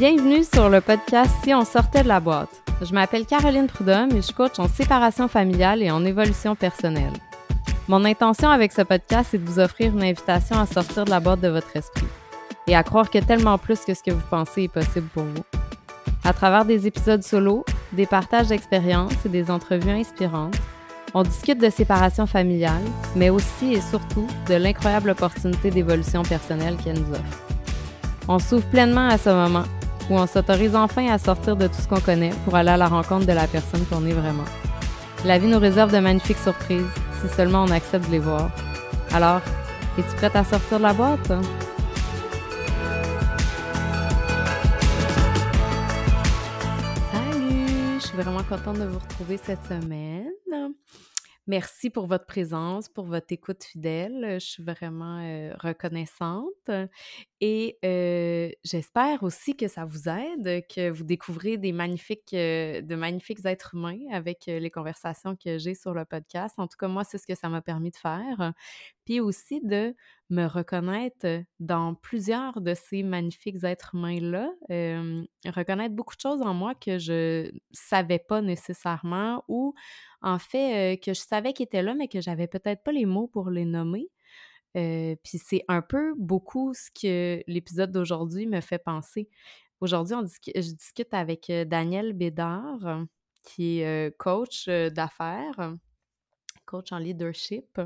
Bienvenue 0.00 0.44
sur 0.44 0.70
le 0.70 0.80
podcast 0.80 1.30
Si 1.44 1.52
on 1.52 1.66
sortait 1.66 2.02
de 2.02 2.08
la 2.08 2.20
boîte. 2.20 2.62
Je 2.80 2.94
m'appelle 2.94 3.26
Caroline 3.26 3.66
Prudhomme 3.66 4.16
et 4.16 4.22
je 4.22 4.32
coach 4.32 4.58
en 4.58 4.66
séparation 4.66 5.28
familiale 5.28 5.82
et 5.82 5.90
en 5.90 6.06
évolution 6.06 6.56
personnelle. 6.56 7.12
Mon 7.86 8.06
intention 8.06 8.48
avec 8.48 8.72
ce 8.72 8.80
podcast 8.80 9.34
est 9.34 9.38
de 9.38 9.44
vous 9.44 9.58
offrir 9.58 9.92
une 9.92 10.02
invitation 10.02 10.58
à 10.58 10.64
sortir 10.64 11.04
de 11.04 11.10
la 11.10 11.20
boîte 11.20 11.42
de 11.42 11.48
votre 11.48 11.76
esprit 11.76 12.06
et 12.66 12.74
à 12.74 12.82
croire 12.82 13.10
que 13.10 13.18
tellement 13.18 13.58
plus 13.58 13.80
que 13.80 13.92
ce 13.92 14.02
que 14.02 14.10
vous 14.10 14.26
pensez 14.30 14.62
est 14.62 14.72
possible 14.72 15.08
pour 15.12 15.24
vous. 15.24 15.44
À 16.24 16.32
travers 16.32 16.64
des 16.64 16.86
épisodes 16.86 17.22
solo, 17.22 17.66
des 17.92 18.06
partages 18.06 18.48
d'expériences 18.48 19.26
et 19.26 19.28
des 19.28 19.50
entrevues 19.50 19.90
inspirantes, 19.90 20.56
on 21.12 21.24
discute 21.24 21.60
de 21.60 21.68
séparation 21.68 22.26
familiale, 22.26 22.84
mais 23.16 23.28
aussi 23.28 23.74
et 23.74 23.82
surtout 23.82 24.26
de 24.48 24.54
l'incroyable 24.54 25.10
opportunité 25.10 25.70
d'évolution 25.70 26.22
personnelle 26.22 26.78
qu'elle 26.82 27.00
nous 27.00 27.12
offre. 27.12 27.42
On 28.28 28.38
s'ouvre 28.38 28.64
pleinement 28.66 29.08
à 29.08 29.18
ce 29.18 29.28
moment 29.28 29.64
où 30.10 30.14
on 30.14 30.26
s'autorise 30.26 30.74
enfin 30.74 31.08
à 31.08 31.18
sortir 31.18 31.56
de 31.56 31.66
tout 31.66 31.80
ce 31.80 31.88
qu'on 31.88 32.00
connaît 32.00 32.32
pour 32.44 32.54
aller 32.56 32.70
à 32.70 32.76
la 32.76 32.88
rencontre 32.88 33.26
de 33.26 33.32
la 33.32 33.46
personne 33.46 33.84
qu'on 33.86 34.04
est 34.04 34.12
vraiment. 34.12 34.44
La 35.24 35.38
vie 35.38 35.46
nous 35.46 35.58
réserve 35.58 35.92
de 35.92 35.98
magnifiques 35.98 36.38
surprises 36.38 36.84
si 37.20 37.34
seulement 37.34 37.64
on 37.64 37.70
accepte 37.70 38.06
de 38.06 38.12
les 38.12 38.18
voir. 38.18 38.50
Alors, 39.12 39.40
es-tu 39.98 40.14
prête 40.16 40.36
à 40.36 40.44
sortir 40.44 40.78
de 40.78 40.82
la 40.82 40.92
boîte? 40.92 41.32
vraiment 48.22 48.42
contente 48.42 48.78
de 48.78 48.84
vous 48.84 48.98
retrouver 48.98 49.38
cette 49.38 49.64
semaine. 49.64 50.30
Merci 51.46 51.90
pour 51.90 52.06
votre 52.06 52.26
présence, 52.26 52.88
pour 52.88 53.06
votre 53.06 53.32
écoute 53.32 53.64
fidèle. 53.64 54.38
Je 54.40 54.46
suis 54.46 54.62
vraiment 54.62 55.18
reconnaissante. 55.58 56.70
Et 57.40 57.78
j'espère 58.62 59.22
aussi 59.22 59.56
que 59.56 59.66
ça 59.66 59.84
vous 59.84 60.08
aide, 60.08 60.64
que 60.68 60.90
vous 60.90 61.02
découvrez 61.02 61.56
des 61.56 61.72
magnifiques, 61.72 62.32
de 62.32 62.94
magnifiques 62.94 63.44
êtres 63.44 63.74
humains 63.74 63.98
avec 64.12 64.44
les 64.46 64.70
conversations 64.70 65.34
que 65.34 65.58
j'ai 65.58 65.74
sur 65.74 65.92
le 65.92 66.04
podcast. 66.04 66.54
En 66.58 66.68
tout 66.68 66.76
cas, 66.78 66.88
moi, 66.88 67.02
c'est 67.04 67.18
ce 67.18 67.26
que 67.26 67.34
ça 67.34 67.48
m'a 67.48 67.62
permis 67.62 67.90
de 67.90 67.96
faire. 67.96 68.52
Puis 69.04 69.20
aussi 69.20 69.60
de 69.62 69.94
me 70.30 70.46
reconnaître 70.46 71.44
dans 71.58 71.94
plusieurs 71.94 72.60
de 72.60 72.74
ces 72.74 73.02
magnifiques 73.02 73.64
êtres 73.64 73.94
humains-là, 73.94 74.50
reconnaître 75.44 75.94
beaucoup 75.94 76.14
de 76.14 76.20
choses 76.20 76.40
en 76.42 76.54
moi 76.54 76.74
que 76.74 76.98
je 76.98 77.50
savais 77.72 78.20
pas 78.20 78.40
nécessairement 78.40 79.44
ou 79.48 79.74
en 80.22 80.38
fait 80.38 81.00
que 81.04 81.12
je 81.12 81.20
savais 81.20 81.52
qu'ils 81.52 81.64
étaient 81.64 81.82
là, 81.82 81.94
mais 81.94 82.08
que 82.08 82.20
j'avais 82.20 82.46
peut-être 82.46 82.82
pas 82.84 82.92
les 82.92 83.06
mots 83.06 83.26
pour 83.26 83.50
les 83.50 83.64
nommer. 83.64 84.08
puis 84.74 85.38
c'est 85.38 85.64
un 85.68 85.82
peu 85.82 86.14
beaucoup 86.16 86.72
ce 86.74 86.90
que 86.90 87.42
l'épisode 87.46 87.90
d'aujourd'hui 87.90 88.46
me 88.46 88.60
fait 88.60 88.78
penser. 88.78 89.28
Aujourd'hui, 89.80 90.16
je 90.54 90.72
discute 90.72 91.12
avec 91.12 91.50
Daniel 91.66 92.12
Bédard, 92.12 93.04
qui 93.42 93.80
est 93.80 94.16
coach 94.18 94.68
d'affaires, 94.68 95.74
coach 96.66 96.92
en 96.92 96.98
leadership. 96.98 97.80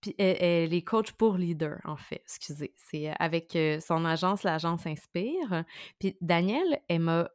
Puis 0.00 0.14
elle, 0.18 0.72
est 0.72 0.82
coach 0.82 1.12
pour 1.12 1.36
leader, 1.36 1.80
en 1.84 1.96
fait, 1.96 2.22
excusez. 2.24 2.72
C'est 2.76 3.12
avec 3.18 3.58
son 3.80 4.04
agence, 4.04 4.44
l'agence 4.44 4.86
Inspire. 4.86 5.64
Puis 5.98 6.16
Danielle, 6.20 6.80
elle 6.88 7.00
m'a 7.00 7.28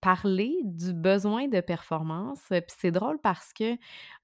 parlé 0.00 0.58
du 0.64 0.92
besoin 0.92 1.48
de 1.48 1.60
performance. 1.60 2.42
Puis 2.48 2.62
c'est 2.78 2.90
drôle 2.90 3.18
parce 3.20 3.52
que 3.52 3.76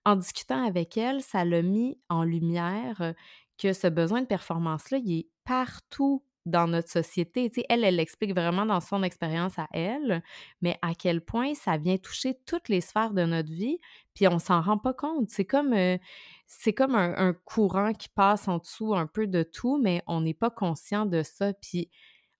en 0.04 0.16
discutant 0.16 0.64
avec 0.66 0.96
elle, 0.96 1.22
ça 1.22 1.44
l'a 1.44 1.62
mis 1.62 1.98
en 2.08 2.22
lumière 2.22 3.14
que 3.58 3.72
ce 3.72 3.86
besoin 3.86 4.20
de 4.20 4.26
performance-là, 4.26 4.98
il 4.98 5.20
est 5.20 5.28
partout 5.44 6.22
dans 6.46 6.66
notre 6.66 6.88
société. 6.88 7.50
Tu 7.50 7.62
elle, 7.68 7.84
elle 7.84 7.96
l'explique 7.96 8.32
vraiment 8.32 8.64
dans 8.64 8.80
son 8.80 9.02
expérience 9.02 9.58
à 9.58 9.68
elle, 9.72 10.22
mais 10.62 10.78
à 10.80 10.94
quel 10.94 11.20
point 11.20 11.54
ça 11.54 11.76
vient 11.76 11.98
toucher 11.98 12.38
toutes 12.46 12.68
les 12.68 12.80
sphères 12.80 13.12
de 13.12 13.24
notre 13.24 13.50
vie, 13.50 13.78
puis 14.14 14.26
on 14.28 14.38
s'en 14.38 14.62
rend 14.62 14.78
pas 14.78 14.94
compte. 14.94 15.28
C'est 15.28 15.44
comme, 15.44 15.74
c'est 16.46 16.72
comme 16.72 16.94
un, 16.94 17.34
courant 17.44 17.92
qui 17.92 18.08
passe 18.08 18.48
en 18.48 18.58
dessous 18.58 18.94
un 18.94 19.06
peu 19.06 19.26
de 19.26 19.42
tout, 19.42 19.78
mais 19.82 20.02
on 20.06 20.20
n'est 20.20 20.34
pas 20.34 20.50
conscient 20.50 21.04
de 21.04 21.22
ça. 21.22 21.52
Puis 21.52 21.90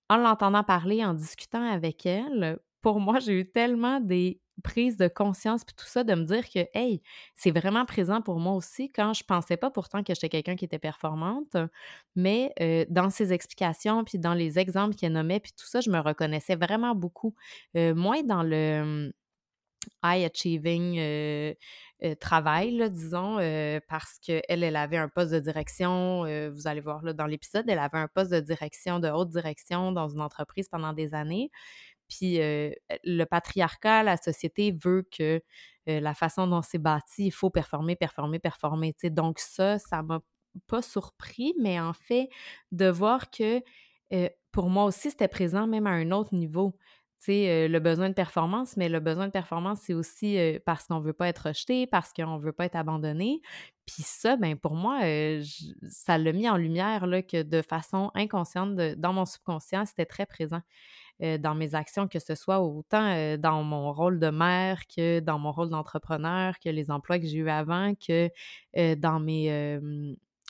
en 0.09 0.17
l'entendant 0.17 0.63
parler, 0.63 1.03
en 1.03 1.13
discutant 1.13 1.63
avec 1.63 2.05
elle, 2.05 2.59
pour 2.81 2.99
moi, 2.99 3.19
j'ai 3.19 3.33
eu 3.33 3.51
tellement 3.51 3.99
des 3.99 4.39
prises 4.63 4.97
de 4.97 5.07
conscience 5.07 5.63
puis 5.63 5.75
tout 5.75 5.85
ça, 5.85 6.03
de 6.03 6.13
me 6.15 6.23
dire 6.23 6.49
que, 6.49 6.67
hey, 6.73 7.01
c'est 7.35 7.51
vraiment 7.51 7.85
présent 7.85 8.21
pour 8.21 8.39
moi 8.39 8.53
aussi 8.53 8.89
quand 8.89 9.13
je 9.13 9.23
pensais 9.23 9.57
pas 9.57 9.69
pourtant 9.69 10.03
que 10.03 10.13
j'étais 10.15 10.29
quelqu'un 10.29 10.55
qui 10.55 10.65
était 10.65 10.79
performante, 10.79 11.55
mais 12.15 12.53
dans 12.89 13.11
ses 13.11 13.33
explications 13.33 14.03
puis 14.03 14.17
dans 14.17 14.33
les 14.33 14.57
exemples 14.57 14.95
qu'elle 14.95 15.13
nommait 15.13 15.39
puis 15.39 15.51
tout 15.55 15.67
ça, 15.67 15.79
je 15.81 15.91
me 15.91 15.99
reconnaissais 15.99 16.55
vraiment 16.55 16.95
beaucoup. 16.95 17.35
moins 17.75 18.23
dans 18.23 18.41
le 18.43 19.11
high 20.03 20.25
achieving 20.25 20.97
euh, 20.97 21.53
euh, 22.03 22.15
travail, 22.15 22.89
disons, 22.91 23.39
euh, 23.39 23.79
parce 23.87 24.19
qu'elle, 24.19 24.43
elle 24.47 24.75
avait 24.75 24.97
un 24.97 25.09
poste 25.09 25.31
de 25.31 25.39
direction, 25.39 26.21
vous 26.51 26.67
allez 26.67 26.81
voir 26.81 27.03
là, 27.03 27.13
dans 27.13 27.25
l'épisode, 27.25 27.65
elle 27.67 27.79
avait 27.79 27.97
un 27.97 28.07
poste 28.07 28.31
de 28.31 28.39
direction, 28.39 28.99
de 28.99 29.09
haute 29.09 29.29
direction 29.29 29.91
dans 29.91 30.07
une 30.07 30.21
entreprise 30.21 30.69
pendant 30.69 30.93
des 30.93 31.13
années. 31.13 31.51
Puis 32.07 32.37
le 32.39 33.23
patriarcat, 33.25 34.03
la 34.03 34.17
société 34.17 34.75
veut 34.83 35.07
que 35.15 35.41
la 35.85 36.13
façon 36.13 36.47
dont 36.47 36.61
c'est 36.61 36.77
bâti, 36.77 37.27
il 37.27 37.31
faut 37.31 37.49
performer, 37.49 37.95
performer, 37.95 38.39
performer. 38.39 38.93
Donc 39.03 39.39
ça, 39.39 39.79
ça 39.79 40.03
m'a 40.03 40.19
pas 40.67 40.81
surpris, 40.81 41.53
mais 41.59 41.79
en 41.79 41.93
fait, 41.93 42.29
de 42.71 42.89
voir 42.89 43.29
que 43.29 43.61
pour 44.51 44.69
moi 44.69 44.85
aussi, 44.85 45.11
c'était 45.11 45.27
présent 45.27 45.67
même 45.67 45.87
à 45.87 45.91
un 45.91 46.11
autre 46.11 46.33
niveau 46.33 46.77
le 47.27 47.79
besoin 47.79 48.09
de 48.09 48.13
performance, 48.13 48.77
mais 48.77 48.89
le 48.89 48.99
besoin 48.99 49.25
de 49.25 49.31
performance, 49.31 49.79
c'est 49.81 49.93
aussi 49.93 50.37
parce 50.65 50.85
qu'on 50.85 50.99
veut 50.99 51.13
pas 51.13 51.27
être 51.27 51.47
rejeté, 51.47 51.87
parce 51.87 52.13
qu'on 52.13 52.37
veut 52.37 52.53
pas 52.53 52.65
être 52.65 52.75
abandonné. 52.75 53.41
Puis 53.85 54.03
ça, 54.03 54.37
ben 54.37 54.55
pour 54.55 54.75
moi, 54.75 54.99
ça 55.89 56.17
l'a 56.17 56.31
mis 56.31 56.47
en 56.49 56.57
lumière 56.57 57.07
là, 57.07 57.21
que 57.23 57.41
de 57.43 57.61
façon 57.61 58.11
inconsciente, 58.13 58.75
dans 58.75 59.13
mon 59.13 59.25
subconscient, 59.25 59.85
c'était 59.85 60.05
très 60.05 60.25
présent 60.25 60.61
dans 61.19 61.55
mes 61.55 61.73
actions, 61.75 62.07
que 62.07 62.19
ce 62.19 62.35
soit 62.35 62.61
autant 62.61 63.37
dans 63.37 63.63
mon 63.63 63.91
rôle 63.91 64.19
de 64.19 64.29
mère 64.29 64.81
que 64.87 65.19
dans 65.19 65.39
mon 65.39 65.51
rôle 65.51 65.69
d'entrepreneur, 65.69 66.59
que 66.59 66.69
les 66.69 66.91
emplois 66.91 67.19
que 67.19 67.25
j'ai 67.25 67.39
eus 67.39 67.49
avant, 67.49 67.93
que 67.95 68.29
dans 68.95 69.19
mes 69.19 69.79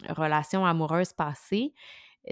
relations 0.09 0.65
amoureuses 0.65 1.13
passées 1.13 1.73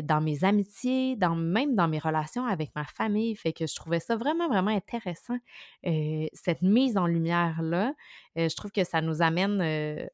dans 0.01 0.21
mes 0.21 0.43
amitiés, 0.43 1.15
dans, 1.15 1.35
même 1.35 1.75
dans 1.75 1.87
mes 1.87 1.99
relations 1.99 2.45
avec 2.45 2.71
ma 2.75 2.85
famille. 2.85 3.35
Fait 3.35 3.53
que 3.53 3.65
je 3.65 3.75
trouvais 3.75 3.99
ça 3.99 4.15
vraiment, 4.15 4.47
vraiment 4.47 4.71
intéressant, 4.71 5.37
cette 5.83 6.61
mise 6.61 6.97
en 6.97 7.07
lumière-là. 7.07 7.93
je 8.35 8.55
trouve 8.55 8.71
que 8.71 8.83
ça 8.83 9.01
nous 9.01 9.21
amène 9.21 10.09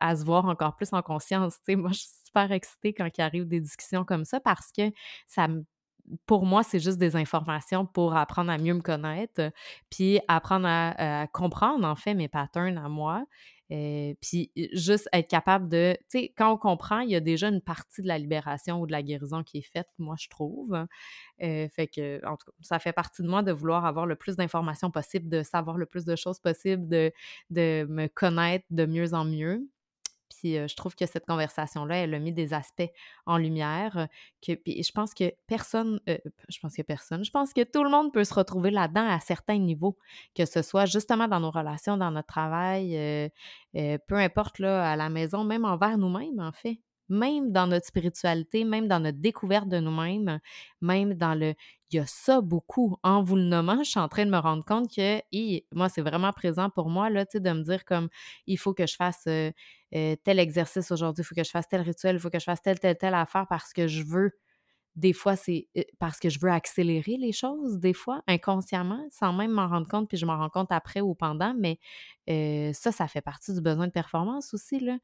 à 0.00 0.16
se 0.16 0.24
voir 0.24 0.46
encore 0.46 0.76
plus 0.76 0.92
en 0.92 1.02
conscience. 1.02 1.58
moi, 1.68 1.90
je 1.92 1.98
suis 1.98 2.08
super 2.24 2.52
excitée 2.52 2.92
quand 2.92 3.08
il 3.16 3.20
arrive 3.20 3.46
des 3.46 3.60
discussions 3.60 4.04
comme 4.04 4.24
ça 4.24 4.40
parce 4.40 4.70
que 4.72 4.90
ça 5.26 5.48
pour 6.26 6.44
moi, 6.46 6.62
c'est 6.62 6.80
juste 6.80 6.98
des 6.98 7.16
informations 7.16 7.86
pour 7.86 8.16
apprendre 8.16 8.50
à 8.50 8.58
mieux 8.58 8.74
me 8.74 8.80
connaître, 8.80 9.50
puis 9.90 10.20
apprendre 10.28 10.66
à, 10.68 11.26
comprendre, 11.32 11.86
en 11.86 11.96
fait, 11.96 12.14
mes 12.14 12.28
patterns 12.28 12.78
à 12.78 12.88
moi, 12.88 13.24
puis 13.68 14.50
juste 14.72 15.08
être 15.12 15.28
capable 15.28 15.68
de, 15.68 15.96
tu 16.10 16.18
sais, 16.18 16.34
quand 16.36 16.52
on 16.52 16.56
comprend, 16.56 17.00
il 17.00 17.10
y 17.10 17.14
a 17.14 17.20
déjà 17.20 17.48
une 17.48 17.60
partie 17.60 18.02
de 18.02 18.08
la 18.08 18.18
libération 18.18 18.80
ou 18.80 18.86
de 18.86 18.92
la 18.92 19.02
guérison 19.02 19.42
qui 19.42 19.58
est 19.58 19.72
faite, 19.72 19.88
moi, 19.98 20.16
je 20.18 20.28
trouve. 20.28 20.74
Hein. 20.74 20.88
fait 21.38 21.86
que, 21.86 22.24
en 22.26 22.36
tout 22.36 22.46
cas, 22.46 22.52
ça 22.60 22.78
fait 22.78 22.92
partie 22.92 23.22
de 23.22 23.28
moi 23.28 23.42
de 23.42 23.52
vouloir 23.52 23.84
avoir 23.84 24.06
le 24.06 24.16
plus 24.16 24.36
d'informations 24.36 24.90
possible, 24.90 25.28
de 25.28 25.42
savoir 25.42 25.76
le 25.76 25.86
plus 25.86 26.04
de 26.04 26.16
choses 26.16 26.40
possible, 26.40 26.88
de, 26.88 27.12
de 27.50 27.86
me 27.88 28.08
connaître 28.08 28.66
de 28.70 28.86
mieux 28.86 29.14
en 29.14 29.24
mieux. 29.24 29.68
Puis 30.30 30.54
je 30.54 30.76
trouve 30.76 30.94
que 30.94 31.06
cette 31.06 31.26
conversation-là, 31.26 31.96
elle 31.96 32.14
a 32.14 32.18
mis 32.18 32.32
des 32.32 32.54
aspects 32.54 32.90
en 33.26 33.36
lumière. 33.36 34.08
Que, 34.40 34.54
puis 34.54 34.82
je 34.82 34.92
pense 34.92 35.12
que 35.12 35.32
personne, 35.46 36.00
je 36.06 36.58
pense 36.62 36.74
que 36.74 36.82
personne, 36.82 37.24
je 37.24 37.30
pense 37.30 37.52
que 37.52 37.62
tout 37.62 37.84
le 37.84 37.90
monde 37.90 38.12
peut 38.12 38.24
se 38.24 38.32
retrouver 38.32 38.70
là-dedans 38.70 39.06
à 39.08 39.20
certains 39.20 39.58
niveaux, 39.58 39.98
que 40.34 40.44
ce 40.46 40.62
soit 40.62 40.86
justement 40.86 41.28
dans 41.28 41.40
nos 41.40 41.50
relations, 41.50 41.96
dans 41.96 42.10
notre 42.10 42.28
travail, 42.28 43.30
peu 43.74 44.14
importe 44.14 44.58
là, 44.58 44.90
à 44.90 44.96
la 44.96 45.10
maison, 45.10 45.44
même 45.44 45.64
envers 45.64 45.98
nous-mêmes, 45.98 46.40
en 46.40 46.52
fait 46.52 46.80
même 47.10 47.52
dans 47.52 47.66
notre 47.66 47.86
spiritualité, 47.86 48.64
même 48.64 48.88
dans 48.88 49.00
notre 49.00 49.18
découverte 49.18 49.68
de 49.68 49.78
nous-mêmes, 49.80 50.40
même 50.80 51.14
dans 51.14 51.34
le 51.34 51.54
il 51.92 51.96
y 51.96 51.98
a 51.98 52.06
ça 52.06 52.40
beaucoup. 52.40 52.96
En 53.02 53.20
vous 53.22 53.34
le 53.36 53.42
nommant, 53.42 53.82
je 53.82 53.90
suis 53.90 53.98
en 54.00 54.08
train 54.08 54.24
de 54.24 54.30
me 54.30 54.38
rendre 54.38 54.64
compte 54.64 54.88
que 54.94 55.20
moi, 55.74 55.88
c'est 55.88 56.02
vraiment 56.02 56.32
présent 56.32 56.70
pour 56.70 56.88
moi, 56.88 57.10
là, 57.10 57.24
de 57.24 57.50
me 57.50 57.62
dire 57.64 57.84
comme 57.84 58.08
il 58.46 58.58
faut 58.58 58.74
que 58.74 58.86
je 58.86 58.94
fasse 58.96 59.24
tel 59.24 60.38
exercice 60.38 60.90
aujourd'hui, 60.92 61.22
il 61.22 61.26
faut 61.26 61.34
que 61.34 61.44
je 61.44 61.50
fasse 61.50 61.68
tel 61.68 61.80
rituel, 61.80 62.16
il 62.16 62.20
faut 62.20 62.30
que 62.30 62.38
je 62.38 62.44
fasse 62.44 62.62
telle, 62.62 62.78
telle, 62.78 62.96
telle 62.96 63.14
affaire 63.14 63.46
parce 63.48 63.72
que 63.72 63.86
je 63.88 64.02
veux. 64.04 64.32
Des 65.00 65.14
fois, 65.14 65.34
c'est 65.34 65.66
parce 65.98 66.18
que 66.18 66.28
je 66.28 66.38
veux 66.38 66.50
accélérer 66.50 67.16
les 67.16 67.32
choses, 67.32 67.78
des 67.78 67.94
fois, 67.94 68.22
inconsciemment, 68.26 69.02
sans 69.10 69.32
même 69.32 69.50
m'en 69.50 69.66
rendre 69.66 69.88
compte, 69.88 70.08
puis 70.08 70.18
je 70.18 70.26
m'en 70.26 70.36
rends 70.36 70.50
compte 70.50 70.70
après 70.72 71.00
ou 71.00 71.14
pendant, 71.14 71.54
mais 71.58 71.78
ça, 72.74 72.92
ça 72.92 73.08
fait 73.08 73.22
partie 73.22 73.54
du 73.54 73.62
besoin 73.62 73.86
de 73.86 73.92
performance 73.92 74.52
aussi, 74.52 74.78
là. 74.78 74.98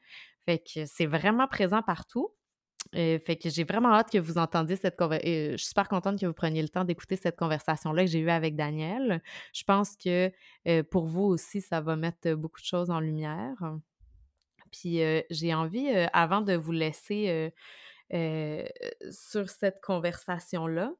Fait 0.44 0.58
que 0.58 0.84
c'est 0.84 1.06
vraiment 1.06 1.48
présent 1.48 1.80
partout. 1.82 2.28
fait 2.92 3.38
que 3.42 3.48
j'ai 3.48 3.64
vraiment 3.64 3.92
hâte 3.92 4.10
que 4.10 4.18
vous 4.18 4.38
entendiez 4.38 4.76
cette 4.76 4.96
conversation. 4.96 5.52
je 5.52 5.56
suis 5.56 5.68
super 5.68 5.88
contente 5.88 6.20
que 6.20 6.26
vous 6.26 6.34
preniez 6.34 6.62
le 6.62 6.68
temps 6.68 6.84
d'écouter 6.84 7.16
cette 7.16 7.38
conversation-là 7.38 8.04
que 8.04 8.10
j'ai 8.10 8.20
eue 8.20 8.30
avec 8.30 8.54
Daniel. 8.54 9.22
Je 9.54 9.64
pense 9.64 9.96
que 9.96 10.30
pour 10.90 11.06
vous 11.06 11.24
aussi, 11.24 11.62
ça 11.62 11.80
va 11.80 11.96
mettre 11.96 12.34
beaucoup 12.34 12.60
de 12.60 12.66
choses 12.66 12.90
en 12.90 13.00
lumière. 13.00 13.56
Puis 14.70 15.00
j'ai 15.30 15.54
envie, 15.54 15.88
avant 16.12 16.42
de 16.42 16.54
vous 16.54 16.72
laisser 16.72 17.52
sur 18.10 19.50
cette 19.50 19.80
conversation-là, 19.82 20.92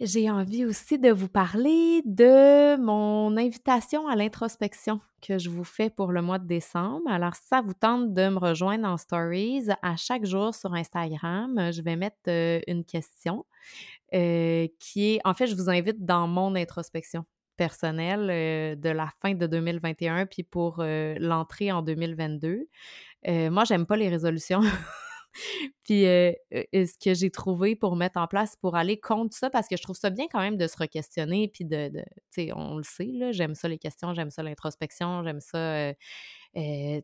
j'ai 0.00 0.28
envie 0.28 0.64
aussi 0.64 0.98
de 0.98 1.10
vous 1.10 1.28
parler 1.28 2.02
de 2.04 2.76
mon 2.76 3.36
invitation 3.36 4.08
à 4.08 4.16
l'introspection 4.16 5.00
que 5.22 5.38
je 5.38 5.48
vous 5.48 5.64
fais 5.64 5.88
pour 5.88 6.10
le 6.10 6.20
mois 6.20 6.40
de 6.40 6.46
décembre. 6.46 7.08
Alors, 7.08 7.36
si 7.36 7.46
ça 7.46 7.60
vous 7.60 7.74
tente 7.74 8.12
de 8.12 8.28
me 8.28 8.38
rejoindre 8.38 8.88
en 8.88 8.96
stories, 8.96 9.68
à 9.82 9.96
chaque 9.96 10.24
jour 10.24 10.54
sur 10.54 10.74
Instagram, 10.74 11.70
je 11.72 11.80
vais 11.80 11.96
mettre 11.96 12.28
une 12.66 12.84
question 12.84 13.46
qui 14.12 15.14
est, 15.14 15.20
en 15.24 15.34
fait, 15.34 15.46
je 15.46 15.54
vous 15.54 15.70
invite 15.70 16.04
dans 16.04 16.26
mon 16.26 16.54
introspection 16.56 17.24
personnelle 17.56 18.78
de 18.78 18.88
la 18.88 19.10
fin 19.22 19.34
de 19.34 19.46
2021 19.46 20.26
puis 20.26 20.42
pour 20.42 20.82
l'entrée 20.82 21.70
en 21.70 21.82
2022. 21.82 22.66
moi, 23.50 23.64
j'aime 23.64 23.86
pas 23.86 23.96
les 23.96 24.08
résolutions. 24.08 24.60
Puis 25.84 26.06
euh, 26.06 26.32
ce 26.52 26.98
que 26.98 27.14
j'ai 27.14 27.30
trouvé 27.30 27.76
pour 27.76 27.96
mettre 27.96 28.18
en 28.18 28.26
place 28.26 28.56
pour 28.56 28.76
aller 28.76 28.98
contre 28.98 29.36
ça, 29.36 29.50
parce 29.50 29.68
que 29.68 29.76
je 29.76 29.82
trouve 29.82 29.96
ça 29.96 30.10
bien 30.10 30.26
quand 30.30 30.40
même 30.40 30.56
de 30.56 30.66
se 30.66 30.76
re-questionner, 30.76 31.48
puis 31.48 31.64
de, 31.64 31.88
tu 31.88 32.02
sais, 32.30 32.52
on 32.54 32.76
le 32.76 32.82
sait, 32.82 33.10
là, 33.12 33.32
j'aime 33.32 33.54
ça 33.54 33.68
les 33.68 33.78
questions, 33.78 34.14
j'aime 34.14 34.30
ça 34.30 34.42
l'introspection, 34.42 35.22
j'aime 35.24 35.40
ça, 35.40 35.92
tu 36.54 36.60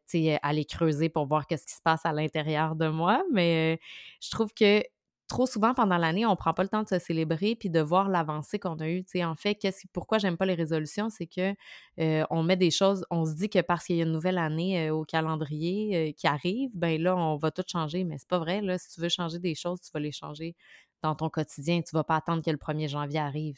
sais, 0.06 0.38
aller 0.42 0.64
creuser 0.64 1.08
pour 1.08 1.26
voir 1.26 1.46
qu'est-ce 1.46 1.66
qui 1.66 1.74
se 1.74 1.82
passe 1.82 2.04
à 2.06 2.12
l'intérieur 2.12 2.76
de 2.76 2.88
moi, 2.88 3.22
mais 3.32 3.78
je 4.20 4.30
trouve 4.30 4.52
que 4.54 4.82
trop 5.30 5.46
souvent 5.46 5.74
pendant 5.74 5.96
l'année, 5.96 6.26
on 6.26 6.36
prend 6.36 6.52
pas 6.52 6.64
le 6.64 6.68
temps 6.68 6.82
de 6.82 6.88
se 6.88 6.98
célébrer 6.98 7.54
puis 7.54 7.70
de 7.70 7.80
voir 7.80 8.08
l'avancée 8.08 8.58
qu'on 8.58 8.76
a 8.80 8.88
eue. 8.88 9.04
en 9.24 9.36
fait, 9.36 9.54
qu'est-ce, 9.54 9.86
pourquoi 9.92 10.18
j'aime 10.18 10.36
pas 10.36 10.44
les 10.44 10.54
résolutions, 10.54 11.08
c'est 11.08 11.26
que 11.26 11.54
euh, 12.00 12.24
on 12.30 12.42
met 12.42 12.56
des 12.56 12.70
choses, 12.70 13.06
on 13.10 13.24
se 13.24 13.34
dit 13.34 13.48
que 13.48 13.60
parce 13.60 13.86
qu'il 13.86 13.96
y 13.96 14.00
a 14.00 14.04
une 14.04 14.12
nouvelle 14.12 14.38
année 14.38 14.88
euh, 14.88 14.94
au 14.94 15.04
calendrier 15.04 16.10
euh, 16.10 16.12
qui 16.12 16.26
arrive, 16.26 16.70
ben 16.74 17.00
là, 17.00 17.16
on 17.16 17.36
va 17.36 17.50
tout 17.52 17.62
changer. 17.66 18.04
Mais 18.04 18.18
c'est 18.18 18.28
pas 18.28 18.40
vrai. 18.40 18.60
Là, 18.60 18.76
si 18.76 18.90
tu 18.90 19.00
veux 19.00 19.08
changer 19.08 19.38
des 19.38 19.54
choses, 19.54 19.80
tu 19.80 19.90
vas 19.94 20.00
les 20.00 20.12
changer 20.12 20.56
dans 21.02 21.14
ton 21.14 21.30
quotidien. 21.30 21.80
Tu 21.80 21.94
vas 21.94 22.04
pas 22.04 22.16
attendre 22.16 22.42
que 22.42 22.50
le 22.50 22.58
1er 22.58 22.88
janvier 22.88 23.20
arrive. 23.20 23.56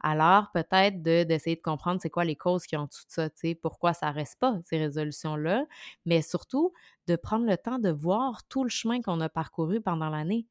Alors, 0.00 0.50
peut-être 0.52 1.02
d'essayer 1.02 1.56
de 1.56 1.62
comprendre 1.62 2.00
c'est 2.02 2.10
quoi 2.10 2.24
les 2.24 2.36
causes 2.36 2.66
qui 2.66 2.76
ont 2.76 2.88
tout 2.88 3.04
ça, 3.08 3.28
pourquoi 3.62 3.94
ça 3.94 4.10
reste 4.10 4.38
pas, 4.40 4.58
ces 4.64 4.78
résolutions-là, 4.78 5.64
mais 6.04 6.20
surtout 6.20 6.72
de 7.06 7.16
prendre 7.16 7.46
le 7.46 7.56
temps 7.56 7.78
de 7.78 7.90
voir 7.90 8.42
tout 8.48 8.64
le 8.64 8.70
chemin 8.70 9.00
qu'on 9.00 9.20
a 9.20 9.28
parcouru 9.28 9.80
pendant 9.80 10.10
l'année 10.10 10.46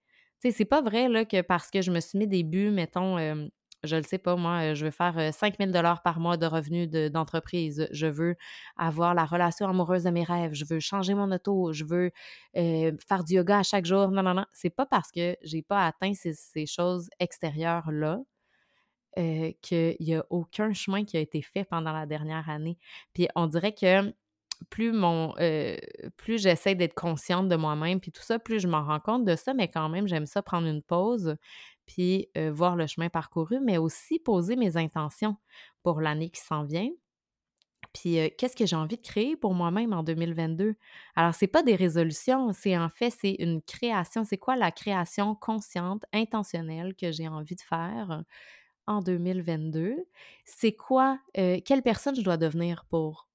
c'est 0.52 0.66
pas 0.66 0.82
vrai 0.82 1.10
là, 1.10 1.26
que 1.26 1.42
parce 1.42 1.72
que 1.72 1.82
je 1.82 1.92
me 1.92 2.00
suis 2.00 2.18
mis 2.18 2.28
des 2.28 2.44
buts, 2.44 2.72
mettons, 2.72 3.18
je 3.86 3.96
le 3.96 4.04
sais 4.04 4.18
pas, 4.18 4.36
moi, 4.36 4.74
je 4.74 4.86
veux 4.86 4.92
faire 4.92 5.34
5000 5.34 5.72
dollars 5.72 6.02
par 6.02 6.20
mois 6.20 6.38
de 6.38 6.46
revenus 6.46 6.90
d'entreprise. 6.90 7.88
je 7.92 8.08
veux 8.08 8.36
avoir 8.78 9.14
la 9.14 9.26
relation 9.26 9.68
amoureuse 9.68 10.04
de 10.04 10.10
mes 10.10 10.24
rêves. 10.24 10.54
Je 10.54 10.66
veux 10.66 10.80
changer 10.80 11.14
mon 11.14 11.32
auto. 11.32 11.72
Je 11.74 11.86
veux 11.86 12.12
faire 12.54 13.24
du 13.24 13.36
yoga 13.36 13.60
à 13.60 13.64
chaque 13.64 13.86
jour. 13.86 14.10
Non, 14.10 14.24
non, 14.24 14.34
non. 14.34 14.46
C'est 14.54 14.70
pas 14.70 14.86
parce 14.86 15.12
que 15.12 15.36
j'ai 15.44 15.62
pas 15.62 15.86
atteint 15.86 16.14
ces, 16.14 16.66
choses 16.66 17.10
extérieures-là 17.20 18.22
qu'il 19.62 19.96
n'y 20.00 20.16
a 20.16 20.26
aucun 20.30 20.74
chemin 20.74 21.06
qui 21.06 21.18
a 21.18 21.22
été 21.22 21.42
fait 21.42 21.64
pendant 21.64 21.94
la 21.94 22.06
dernière 22.06 22.50
année. 22.50 22.78
Puis 23.14 23.28
on 23.36 23.48
dirait 23.48 23.74
que 23.74 24.14
plus 24.70 24.92
mon 24.92 25.34
euh, 25.40 25.78
plus 26.18 26.42
j'essaie 26.42 26.76
d'être 26.76 26.94
consciente 26.94 27.48
de 27.50 27.56
moi-même 27.56 28.00
puis 28.00 28.12
tout 28.12 28.22
ça, 28.22 28.40
plus 28.40 28.60
je 28.60 28.68
m'en 28.68 28.84
rends 28.84 29.00
compte 29.00 29.26
de 29.26 29.36
ça, 29.36 29.54
mais 29.54 29.70
quand 29.70 29.90
même, 29.90 30.08
j'aime 30.08 30.26
ça 30.26 30.42
prendre 30.42 30.68
une 30.68 30.82
pause 30.82 31.36
puis 31.86 32.30
euh, 32.38 32.52
voir 32.52 32.76
le 32.76 32.88
chemin 32.88 33.10
parcouru, 33.10 33.60
mais 33.62 33.78
aussi 33.78 34.20
poser 34.20 34.56
mes 34.56 34.78
intentions 34.78 35.38
pour 35.84 36.02
l'année 36.02 36.30
qui 36.30 36.42
s'en 36.42 36.64
vient. 36.64 36.90
Puis 37.94 38.20
euh, 38.20 38.30
qu'est-ce 38.38 38.56
que 38.56 38.66
j'ai 38.66 38.76
envie 38.76 38.98
de 38.98 39.02
créer 39.02 39.36
pour 39.38 39.54
moi-même 39.54 39.94
en 39.94 40.04
2022? 40.04 40.76
Alors, 41.16 41.34
c'est 41.36 41.48
pas 41.48 41.64
des 41.64 41.76
résolutions, 41.76 42.52
c'est 42.54 42.78
en 42.78 42.90
fait, 42.90 43.12
c'est 43.12 43.36
une 43.40 43.62
création. 43.62 44.24
C'est 44.26 44.38
quoi 44.38 44.56
la 44.56 44.72
création 44.72 45.36
consciente, 45.36 46.04
intentionnelle 46.14 46.96
que 46.96 47.12
j'ai 47.12 47.28
envie 47.28 47.56
de 47.56 47.62
faire 47.62 48.24
en 48.88 49.02
2022? 49.02 49.96
C'est 50.46 50.74
quoi, 50.74 51.20
quelle 51.34 51.84
personne 51.84 52.16
je 52.16 52.22
dois 52.22 52.38
devenir 52.38 52.86
pour 52.90 53.28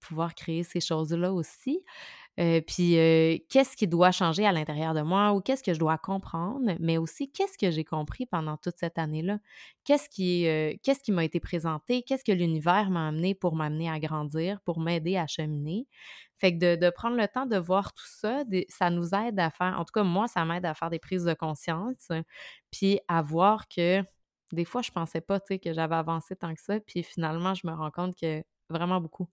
pouvoir 0.00 0.34
créer 0.34 0.62
ces 0.62 0.80
choses-là 0.80 1.32
aussi. 1.32 1.84
puis 2.36 2.94
qu'est-ce 3.48 3.76
qui 3.76 3.86
doit 3.86 4.12
changer 4.12 4.46
à 4.46 4.52
l'intérieur 4.52 4.94
de 4.94 5.02
moi 5.02 5.32
ou 5.32 5.40
qu'est-ce 5.40 5.62
que 5.62 5.74
je 5.74 5.78
dois 5.78 5.98
comprendre, 5.98 6.72
mais 6.80 6.98
aussi 6.98 7.30
qu'est-ce 7.30 7.58
que 7.58 7.70
j'ai 7.70 7.84
compris 7.84 8.26
pendant 8.26 8.56
toute 8.56 8.76
cette 8.76 8.98
année-là? 8.98 9.38
Qu'est-ce 9.84 10.08
qui, 10.08 10.42
qu'est-ce 10.82 11.00
qui 11.00 11.12
m'a 11.12 11.24
été 11.24 11.40
présenté, 11.40 12.02
qu'est-ce 12.02 12.24
que 12.24 12.32
l'univers 12.32 12.90
m'a 12.90 13.08
amené 13.08 13.34
pour 13.34 13.56
m'amener 13.56 13.90
à 13.90 13.98
grandir, 13.98 14.60
pour 14.62 14.80
m'aider 14.80 15.16
à 15.16 15.26
cheminer? 15.26 15.86
Fait 16.40 16.56
que 16.56 16.76
de, 16.76 16.90
prendre 16.90 17.18
le 17.18 17.28
temps 17.28 17.44
de 17.44 17.58
voir 17.58 17.92
tout 17.92 18.06
ça, 18.06 18.44
ça 18.70 18.88
nous 18.88 19.14
aide 19.14 19.38
à 19.38 19.50
faire, 19.50 19.78
en 19.78 19.84
tout 19.84 19.92
cas 19.92 20.04
moi, 20.04 20.26
ça 20.26 20.42
m'aide 20.46 20.64
à 20.64 20.72
faire 20.72 20.88
des 20.88 20.98
prises 20.98 21.24
de 21.24 21.34
conscience, 21.34 22.08
puis 22.70 22.98
à 23.08 23.20
voir 23.20 23.68
que 23.68 24.02
des 24.52 24.64
fois, 24.64 24.80
je 24.82 24.90
pensais 24.90 25.20
pas, 25.20 25.38
que 25.38 25.72
j'avais 25.72 25.94
avancé 25.94 26.34
tant 26.34 26.54
que 26.54 26.60
ça, 26.60 26.80
puis 26.80 27.02
finalement, 27.02 27.54
je 27.54 27.66
me 27.66 27.72
rends 27.72 27.90
compte 27.90 28.16
que 28.18 28.42
vraiment 28.70 29.00
beaucoup. 29.00 29.28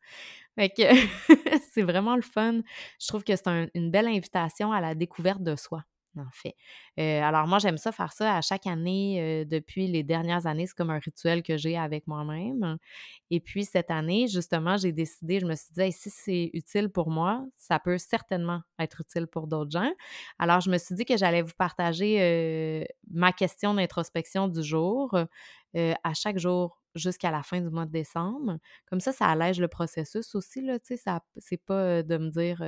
Fait 0.55 0.69
que 0.69 0.83
c'est 1.71 1.83
vraiment 1.83 2.15
le 2.15 2.21
fun. 2.21 2.61
Je 2.99 3.07
trouve 3.07 3.23
que 3.23 3.35
c'est 3.35 3.69
une 3.73 3.91
belle 3.91 4.07
invitation 4.07 4.71
à 4.71 4.81
la 4.81 4.95
découverte 4.95 5.43
de 5.43 5.55
soi 5.55 5.83
en 6.19 6.31
fait. 6.31 6.55
Euh, 6.99 7.21
alors 7.21 7.47
moi, 7.47 7.59
j'aime 7.59 7.77
ça 7.77 7.91
faire 7.91 8.13
ça 8.13 8.35
à 8.35 8.41
chaque 8.41 8.67
année 8.67 9.21
euh, 9.21 9.45
depuis 9.45 9.87
les 9.87 10.03
dernières 10.03 10.47
années. 10.47 10.65
C'est 10.67 10.75
comme 10.75 10.89
un 10.89 10.99
rituel 10.99 11.43
que 11.43 11.57
j'ai 11.57 11.77
avec 11.77 12.07
moi-même. 12.07 12.77
Et 13.29 13.39
puis 13.39 13.65
cette 13.65 13.91
année, 13.91 14.27
justement, 14.27 14.77
j'ai 14.77 14.91
décidé, 14.91 15.39
je 15.39 15.45
me 15.45 15.55
suis 15.55 15.73
dit, 15.73 15.91
si 15.91 16.09
c'est 16.09 16.49
utile 16.53 16.89
pour 16.89 17.09
moi, 17.09 17.45
ça 17.55 17.79
peut 17.79 17.97
certainement 17.97 18.61
être 18.79 19.01
utile 19.01 19.27
pour 19.27 19.47
d'autres 19.47 19.71
gens. 19.71 19.91
Alors 20.39 20.61
je 20.61 20.69
me 20.69 20.77
suis 20.77 20.95
dit 20.95 21.05
que 21.05 21.17
j'allais 21.17 21.41
vous 21.41 21.55
partager 21.57 22.17
euh, 22.21 22.83
ma 23.11 23.31
question 23.31 23.73
d'introspection 23.73 24.47
du 24.47 24.63
jour 24.63 25.15
à 26.03 26.13
chaque 26.15 26.39
jour 26.39 26.76
jusqu'à 26.95 27.31
la 27.31 27.43
fin 27.43 27.61
du 27.61 27.69
mois 27.69 27.85
de 27.85 27.91
décembre. 27.91 28.57
Comme 28.89 28.99
ça, 28.99 29.11
ça 29.13 29.25
allège 29.27 29.59
le 29.59 29.67
processus 29.67 30.35
aussi, 30.35 30.61
là, 30.61 30.79
sais, 30.97 30.97
c'est 31.37 31.63
pas 31.63 32.03
de 32.03 32.17
me 32.17 32.29
dire 32.29 32.61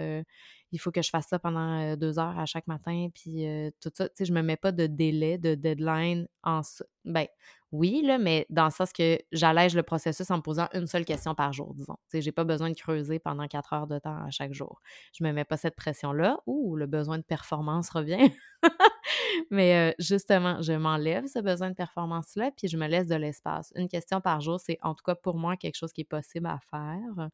il 0.72 0.80
faut 0.80 0.92
que 0.92 1.02
je 1.02 1.10
fasse 1.10 1.28
ça 1.28 1.40
pendant 1.40 1.96
deux 1.96 2.20
heures 2.20 2.38
à 2.38 2.46
chaque 2.46 2.68
matin, 2.68 3.10
puis 3.14 3.46
tout 3.82 3.92
ça. 3.94 4.10
Tu 4.10 4.16
sais, 4.16 4.26
je 4.26 4.34
me 4.34 4.42
mets 4.42 4.58
pas 4.58 4.72
de 4.72 4.88
délai, 4.88 5.38
de 5.38 5.56
deadline 5.56 6.28
en 6.44 6.62
Ben, 7.06 7.28
oui, 7.72 8.02
là, 8.04 8.18
mais 8.18 8.48
dans 8.50 8.66
le 8.66 8.72
sens 8.72 8.92
que 8.92 9.20
j'allège 9.32 9.76
le 9.76 9.84
processus 9.84 10.32
en 10.32 10.38
me 10.38 10.42
posant 10.42 10.68
une 10.74 10.88
seule 10.88 11.06
question 11.06 11.36
par 11.36 11.54
jour, 11.54 11.76
disons. 11.76 11.98
Tu 12.10 12.18
sais, 12.18 12.22
j'ai 12.22 12.32
pas 12.32 12.44
besoin 12.44 12.70
de 12.72 12.76
creuser 12.76 13.20
pendant 13.20 13.48
quatre 13.48 13.74
heures 13.74 13.86
de 13.86 14.00
temps 14.00 14.18
à 14.26 14.32
chaque 14.32 14.54
jour. 14.54 14.82
Je 15.14 15.24
me 15.24 15.32
mets 15.32 15.46
pas 15.46 15.58
cette 15.58 15.76
pression-là. 15.76 16.40
ou 16.48 16.76
le 16.76 16.88
besoin 16.88 17.20
de 17.20 17.24
performance 17.24 17.92
revient. 17.92 18.32
mais 19.52 19.96
justement, 20.00 20.62
je 20.62 20.74
m'enlève 20.74 21.28
ce 21.28 21.40
besoin 21.40 21.70
de 21.70 21.76
performance-là, 21.76 22.52
puis 22.58 22.68
je 22.68 22.78
me 22.78 22.88
laisse 22.88 23.08
de 23.08 23.16
l'espace. 23.16 23.72
Une 23.76 23.88
question 23.88 24.20
par 24.20 24.42
jour, 24.42 24.60
c'est 24.60 24.80
en 24.82 24.96
tout 24.96 25.04
cas 25.04 25.16
pour 25.16 25.38
moi 25.38 25.56
quelque 25.56 25.76
chose 25.76 25.94
qui 25.94 26.02
est 26.02 26.06
possible 26.06 26.48
à 26.48 26.60
faire. 26.72 27.30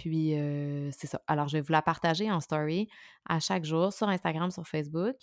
Puis, 0.00 0.34
c'est 0.92 1.08
ça. 1.08 1.20
Alors, 1.26 1.48
je 1.48 1.56
vais 1.56 1.60
vous 1.60 1.72
la 1.72 1.82
partager 1.82 2.30
en 2.30 2.40
story 2.40 2.88
à 3.28 3.40
chaque 3.40 3.64
jour 3.64 3.92
sur 3.92 4.08
Instagram, 4.08 4.50
sur 4.52 4.66
Facebook. 4.66 5.16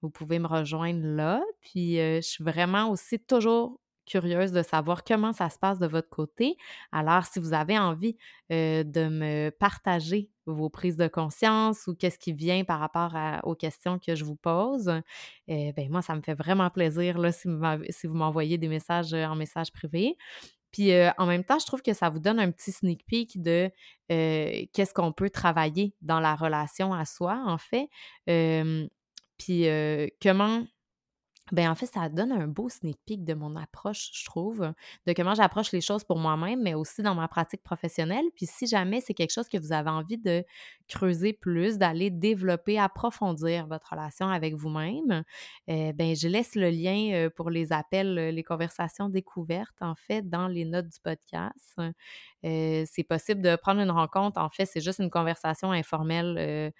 Vous 0.00 0.08
pouvez 0.10 0.38
me 0.38 0.46
rejoindre 0.46 1.04
là. 1.04 1.42
Puis, 1.60 1.96
je 1.96 2.20
suis 2.22 2.42
vraiment 2.42 2.88
aussi 2.90 3.18
toujours 3.18 3.78
curieuse 4.06 4.52
de 4.52 4.62
savoir 4.62 5.02
comment 5.02 5.32
ça 5.32 5.50
se 5.50 5.58
passe 5.58 5.80
de 5.80 5.86
votre 5.86 6.08
côté. 6.08 6.56
Alors, 6.92 7.26
si 7.26 7.40
vous 7.40 7.52
avez 7.52 7.78
envie 7.78 8.16
de 8.48 9.08
me 9.08 9.50
partager 9.50 10.30
vos 10.46 10.70
prises 10.70 10.96
de 10.96 11.08
conscience 11.08 11.88
ou 11.88 11.94
qu'est-ce 11.94 12.18
qui 12.18 12.32
vient 12.32 12.64
par 12.64 12.78
rapport 12.78 13.14
aux 13.42 13.56
questions 13.56 13.98
que 13.98 14.14
je 14.14 14.24
vous 14.24 14.36
pose, 14.36 15.02
eh 15.48 15.72
ben 15.72 15.90
moi, 15.90 16.02
ça 16.02 16.14
me 16.14 16.22
fait 16.22 16.34
vraiment 16.34 16.70
plaisir 16.70 17.18
là, 17.18 17.32
si 17.32 17.48
vous 17.48 18.14
m'envoyez 18.14 18.56
des 18.56 18.68
messages 18.68 19.12
en 19.12 19.34
message 19.34 19.72
privé. 19.72 20.16
Puis 20.76 20.92
en 21.16 21.24
même 21.24 21.42
temps, 21.42 21.58
je 21.58 21.64
trouve 21.64 21.80
que 21.80 21.94
ça 21.94 22.10
vous 22.10 22.18
donne 22.18 22.38
un 22.38 22.50
petit 22.50 22.70
sneak 22.70 23.06
peek 23.06 23.40
de 23.40 23.70
qu'est-ce 24.08 24.92
qu'on 24.92 25.12
peut 25.12 25.30
travailler 25.30 25.94
dans 26.02 26.20
la 26.20 26.34
relation 26.34 26.92
à 26.92 27.06
soi, 27.06 27.42
en 27.46 27.56
fait. 27.56 27.88
puis 29.38 29.66
comment 30.20 30.66
ben 31.52 31.70
en 31.70 31.74
fait, 31.74 31.86
ça 31.86 32.08
donne 32.08 32.32
un 32.32 32.48
beau 32.48 32.68
sneak 32.68 32.98
peek 33.06 33.24
de 33.24 33.34
mon 33.34 33.54
approche, 33.56 34.10
je 34.12 34.24
trouve, 34.24 34.72
de 35.06 35.12
comment 35.12 35.34
j'approche 35.34 35.72
les 35.72 35.80
choses 35.80 36.02
pour 36.04 36.18
moi-même, 36.18 36.62
mais 36.62 36.74
aussi 36.74 37.02
dans 37.02 37.14
ma 37.14 37.28
pratique 37.28 37.62
professionnelle. 37.62 38.24
Puis 38.34 38.46
si 38.46 38.66
jamais 38.66 39.00
c'est 39.00 39.14
quelque 39.14 39.32
chose 39.32 39.48
que 39.48 39.58
vous 39.58 39.72
avez 39.72 39.90
envie 39.90 40.18
de 40.18 40.44
creuser 40.88 41.32
plus, 41.32 41.78
d'aller 41.78 42.10
développer, 42.10 42.78
approfondir 42.78 43.66
votre 43.66 43.90
relation 43.90 44.28
avec 44.28 44.54
vous-même, 44.54 45.22
euh, 45.70 45.92
ben 45.92 46.16
je 46.16 46.28
laisse 46.28 46.54
le 46.56 46.70
lien 46.70 47.28
pour 47.36 47.50
les 47.50 47.72
appels, 47.72 48.14
les 48.14 48.42
conversations 48.42 49.08
découvertes, 49.08 49.80
en 49.80 49.94
fait, 49.94 50.28
dans 50.28 50.48
les 50.48 50.64
notes 50.64 50.88
du 50.88 51.00
podcast. 51.00 51.80
c'est 52.42 53.06
possible 53.08 53.40
de 53.40 53.56
prendre 53.56 53.80
une 53.80 53.90
rencontre. 53.90 54.40
En 54.40 54.50
fait, 54.50 54.66
c'est 54.66 54.80
juste 54.80 54.98
une 54.98 55.10
conversation 55.10 55.72
informelle 55.72 56.72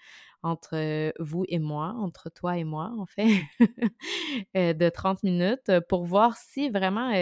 entre 0.46 1.12
vous 1.22 1.44
et 1.48 1.58
moi, 1.58 1.94
entre 1.98 2.30
toi 2.30 2.56
et 2.56 2.64
moi, 2.64 2.92
en 2.98 3.06
fait, 3.06 3.28
de 4.54 4.88
30 4.88 5.22
minutes 5.22 5.72
pour 5.88 6.04
voir 6.04 6.36
si 6.36 6.70
vraiment 6.70 7.12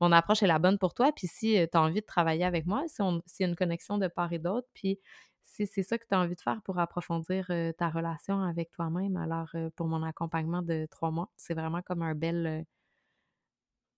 mon 0.00 0.12
approche 0.12 0.42
est 0.42 0.46
la 0.46 0.58
bonne 0.58 0.78
pour 0.78 0.94
toi, 0.94 1.12
puis 1.14 1.26
si 1.26 1.54
tu 1.70 1.76
as 1.76 1.80
envie 1.82 2.00
de 2.00 2.06
travailler 2.06 2.44
avec 2.44 2.66
moi, 2.66 2.84
si 2.88 3.02
s'il 3.26 3.44
y 3.44 3.46
a 3.46 3.48
une 3.48 3.56
connexion 3.56 3.98
de 3.98 4.08
part 4.08 4.32
et 4.32 4.38
d'autre, 4.38 4.68
puis 4.74 4.98
si 5.42 5.66
c'est 5.66 5.82
ça 5.82 5.98
que 5.98 6.04
tu 6.08 6.14
as 6.14 6.20
envie 6.20 6.36
de 6.36 6.40
faire 6.40 6.60
pour 6.62 6.78
approfondir 6.78 7.50
ta 7.78 7.88
relation 7.90 8.42
avec 8.42 8.70
toi-même, 8.72 9.16
alors 9.16 9.50
pour 9.76 9.88
mon 9.88 10.02
accompagnement 10.02 10.62
de 10.62 10.86
trois 10.90 11.10
mois, 11.10 11.30
c'est 11.36 11.54
vraiment 11.54 11.82
comme 11.82 12.02
un 12.02 12.14
bel, 12.14 12.64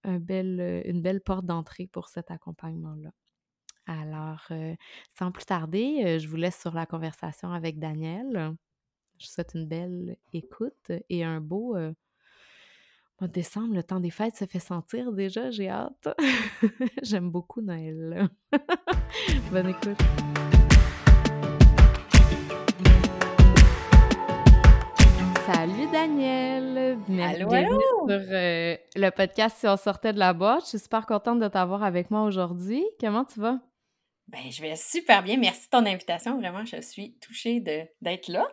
un 0.05 0.19
bel, 0.19 0.83
une 0.87 1.03
belle 1.03 1.21
porte 1.21 1.47
d'entrée 1.47 1.87
pour 1.87 2.09
cet 2.09 2.31
accompagnement-là. 2.31 3.11
Alors, 3.87 4.47
sans 5.19 5.33
plus 5.33 5.45
tarder, 5.45 6.19
je 6.19 6.29
vous 6.29 6.37
laisse 6.37 6.61
sur 6.61 6.75
la 6.75 6.87
conversation 6.87 7.53
avec 7.53 7.79
Daniel. 7.79 8.55
Je 9.19 9.27
vous 9.27 9.33
souhaite 9.33 9.53
une 9.55 9.67
belle 9.67 10.17
écoute 10.33 10.93
et 11.09 11.25
un 11.25 11.41
beau 11.41 11.77
mois 13.21 13.29
de 13.29 13.33
décembre. 13.33 13.75
Le 13.75 13.83
temps 13.83 14.01
des 14.01 14.11
fêtes 14.11 14.37
se 14.37 14.47
fait 14.47 14.59
sentir 14.59 15.13
déjà, 15.13 15.51
j'ai 15.51 15.69
hâte. 15.69 16.09
J'aime 17.03 17.31
beaucoup 17.31 17.61
Noël. 17.61 18.29
Bonne 19.53 19.69
écoute. 19.69 19.99
Salut 25.53 25.91
Daniel! 25.93 26.99
Allô, 27.21 27.53
allô! 27.53 27.81
sur 28.07 28.19
euh, 28.31 28.77
le 28.95 29.11
podcast 29.11 29.57
Si 29.59 29.67
on 29.67 29.77
sortait 29.77 30.13
de 30.13 30.19
la 30.19 30.33
boîte. 30.33 30.63
Je 30.63 30.69
suis 30.69 30.79
super 30.79 31.07
contente 31.07 31.41
de 31.41 31.49
t'avoir 31.49 31.83
avec 31.83 32.11
moi 32.11 32.23
aujourd'hui. 32.23 32.85
Comment 33.01 33.25
tu 33.25 33.41
vas? 33.41 33.59
Ben, 34.31 34.51
je 34.51 34.63
vais 34.63 34.77
super 34.77 35.25
bien. 35.25 35.37
Merci 35.37 35.65
de 35.65 35.71
ton 35.71 35.87
invitation. 35.87 36.39
Vraiment, 36.39 36.65
je 36.65 36.81
suis 36.81 37.15
touchée 37.19 37.61
d'être 37.61 38.29
là. 38.29 38.47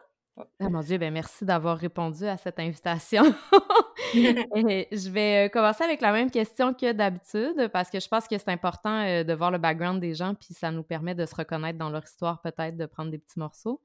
Ah 0.60 0.70
mon 0.70 0.82
Dieu, 0.82 1.00
ben 1.00 1.12
merci 1.12 1.46
d'avoir 1.46 1.78
répondu 1.78 2.26
à 2.26 2.38
cette 2.38 2.60
invitation. 2.60 3.24
je 4.14 5.10
vais 5.10 5.48
euh, 5.48 5.50
commencer 5.50 5.84
avec 5.84 6.00
la 6.00 6.12
même 6.12 6.30
question 6.30 6.76
que 6.76 6.92
d'habitude 6.92 7.70
parce 7.74 7.90
que 7.90 8.00
je 8.00 8.08
pense 8.08 8.28
que 8.28 8.38
c'est 8.38 8.50
important 8.50 9.04
euh, 9.04 9.24
de 9.24 9.34
voir 9.34 9.50
le 9.50 9.58
background 9.58 10.00
des 10.00 10.14
gens 10.14 10.36
puis 10.36 10.54
ça 10.54 10.70
nous 10.70 10.84
permet 10.84 11.16
de 11.16 11.26
se 11.26 11.34
reconnaître 11.34 11.80
dans 11.80 11.90
leur 11.90 12.04
histoire, 12.04 12.40
peut-être 12.42 12.78
de 12.78 12.86
prendre 12.86 13.10
des 13.10 13.18
petits 13.18 13.40
morceaux. 13.40 13.82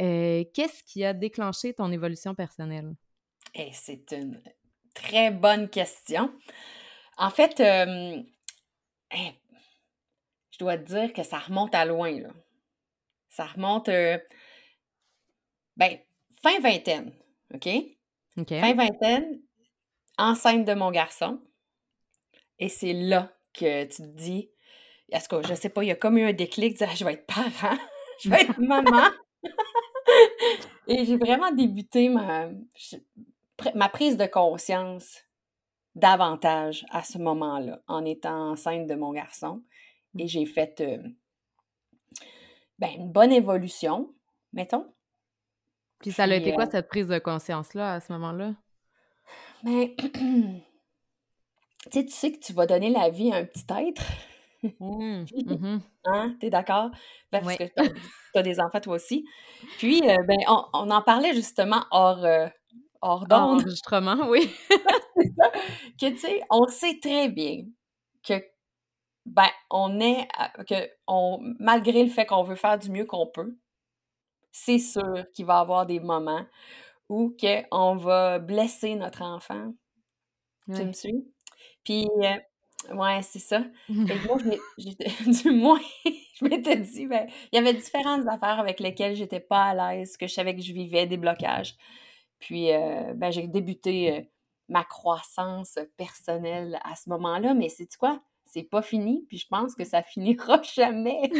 Euh, 0.00 0.44
qu'est-ce 0.52 0.82
qui 0.84 1.04
a 1.04 1.14
déclenché 1.14 1.72
ton 1.72 1.90
évolution 1.90 2.34
personnelle? 2.34 2.94
Eh, 3.54 3.70
c'est 3.72 4.12
une 4.12 4.42
très 4.94 5.30
bonne 5.30 5.70
question. 5.70 6.30
En 7.16 7.30
fait, 7.30 7.60
eh, 7.60 9.32
dois 10.62 10.78
te 10.78 10.84
dire 10.84 11.12
que 11.12 11.22
ça 11.22 11.38
remonte 11.38 11.74
à 11.74 11.84
loin. 11.84 12.18
Là. 12.18 12.30
Ça 13.28 13.46
remonte, 13.46 13.88
euh, 13.88 14.18
ben, 15.76 15.98
fin 16.42 16.60
vingtaine, 16.60 17.12
OK? 17.54 17.68
Fin 18.48 18.74
vingtaine, 18.74 19.40
enceinte 20.18 20.64
de 20.64 20.74
mon 20.74 20.90
garçon. 20.90 21.40
Et 22.58 22.68
c'est 22.68 22.92
là 22.92 23.32
que 23.52 23.84
tu 23.84 24.02
te 24.02 24.08
dis, 24.08 24.50
est-ce 25.10 25.28
que, 25.28 25.42
je 25.46 25.54
sais 25.54 25.68
pas, 25.68 25.82
il 25.84 25.88
y 25.88 25.90
a 25.90 25.96
comme 25.96 26.18
eu 26.18 26.24
un 26.24 26.32
déclic, 26.32 26.76
dire, 26.76 26.94
je 26.94 27.04
vais 27.04 27.14
être 27.14 27.26
parent, 27.26 27.76
je 28.20 28.30
vais 28.30 28.42
être 28.42 28.58
maman. 28.58 29.08
Et 30.86 31.04
j'ai 31.04 31.16
vraiment 31.16 31.52
débuté 31.52 32.08
ma, 32.08 32.48
ma 33.74 33.88
prise 33.88 34.16
de 34.16 34.26
conscience 34.26 35.22
davantage 35.94 36.86
à 36.90 37.02
ce 37.02 37.18
moment-là, 37.18 37.80
en 37.86 38.04
étant 38.04 38.52
enceinte 38.52 38.86
de 38.86 38.94
mon 38.94 39.12
garçon. 39.12 39.62
Et 40.18 40.28
j'ai 40.28 40.44
fait 40.46 40.80
euh, 40.80 40.98
ben, 42.78 42.90
une 42.96 43.10
bonne 43.10 43.32
évolution, 43.32 44.14
mettons. 44.52 44.86
Puis 46.00 46.12
ça 46.12 46.24
a 46.24 46.34
été 46.34 46.52
quoi 46.52 46.64
euh 46.64 46.70
cette 46.70 46.88
prise 46.88 47.08
de 47.08 47.18
conscience-là 47.18 47.94
à 47.94 48.00
ce 48.00 48.12
moment-là? 48.12 48.54
Ben, 49.62 49.88
tu 51.92 52.08
sais 52.08 52.32
que 52.32 52.38
tu 52.40 52.52
vas 52.52 52.66
donner 52.66 52.90
la 52.90 53.08
vie 53.08 53.32
à 53.32 53.36
un 53.36 53.44
petit 53.44 53.64
être. 53.70 54.02
Mmh, 54.62 55.24
mmh 55.46 55.80
hein? 56.04 56.36
T'es 56.40 56.50
d'accord? 56.50 56.90
Ben, 57.30 57.40
parce 57.40 57.56
que 57.56 57.64
tu 57.64 58.38
as 58.38 58.42
des 58.42 58.60
enfants 58.60 58.80
toi 58.80 58.96
aussi. 58.96 59.24
Puis, 59.78 60.02
euh, 60.08 60.16
ben, 60.26 60.38
on, 60.48 60.90
en 60.90 61.02
parlait 61.02 61.34
justement 61.34 61.84
hors, 61.90 62.24
euh, 62.24 62.48
hors 63.00 63.26
d'onde. 63.26 63.60
Enregistrement, 63.60 64.28
oui. 64.28 64.50
Que, 66.00 66.08
tu 66.08 66.18
sais, 66.18 66.40
on 66.50 66.66
sait 66.66 66.98
très 67.00 67.28
bien 67.28 67.64
que, 68.26 68.34
ben, 69.26 69.48
on 69.70 70.00
est, 70.00 70.28
que 70.68 70.88
on, 71.06 71.38
malgré 71.58 72.02
le 72.02 72.10
fait 72.10 72.26
qu'on 72.26 72.42
veut 72.42 72.56
faire 72.56 72.78
du 72.78 72.90
mieux 72.90 73.04
qu'on 73.04 73.26
peut, 73.26 73.56
c'est 74.52 74.78
sûr 74.78 75.24
qu'il 75.34 75.46
va 75.46 75.58
y 75.58 75.60
avoir 75.60 75.86
des 75.86 76.00
moments 76.00 76.44
où 77.08 77.34
on 77.70 77.96
va 77.96 78.38
blesser 78.38 78.94
notre 78.94 79.22
enfant. 79.22 79.72
Tu 80.74 80.84
me 80.84 80.92
suis? 80.92 81.26
Puis, 81.84 82.08
euh, 82.22 82.36
Ouais, 82.90 83.22
c'est 83.22 83.38
ça. 83.38 83.64
Et 83.88 84.18
moi, 84.26 84.38
du 85.26 85.50
moins, 85.50 85.80
je 86.04 86.44
m'étais 86.44 86.76
dit, 86.76 87.06
ben, 87.06 87.26
il 87.52 87.56
y 87.56 87.58
avait 87.58 87.74
différentes 87.74 88.26
affaires 88.26 88.58
avec 88.58 88.80
lesquelles 88.80 89.14
j'étais 89.14 89.40
pas 89.40 89.66
à 89.66 89.94
l'aise, 89.94 90.16
que 90.16 90.26
je 90.26 90.34
savais 90.34 90.54
que 90.54 90.62
je 90.62 90.72
vivais 90.72 91.06
des 91.06 91.16
blocages. 91.16 91.76
Puis, 92.38 92.72
euh, 92.72 93.12
ben, 93.14 93.30
j'ai 93.30 93.46
débuté 93.46 94.18
euh, 94.18 94.22
ma 94.68 94.84
croissance 94.84 95.78
personnelle 95.96 96.80
à 96.84 96.96
ce 96.96 97.08
moment-là, 97.10 97.54
mais 97.54 97.68
c'est 97.68 97.94
quoi? 97.96 98.20
C'est 98.52 98.62
pas 98.64 98.82
fini, 98.82 99.24
puis 99.28 99.38
je 99.38 99.46
pense 99.48 99.74
que 99.74 99.84
ça 99.84 100.02
finira 100.02 100.60
jamais. 100.62 101.30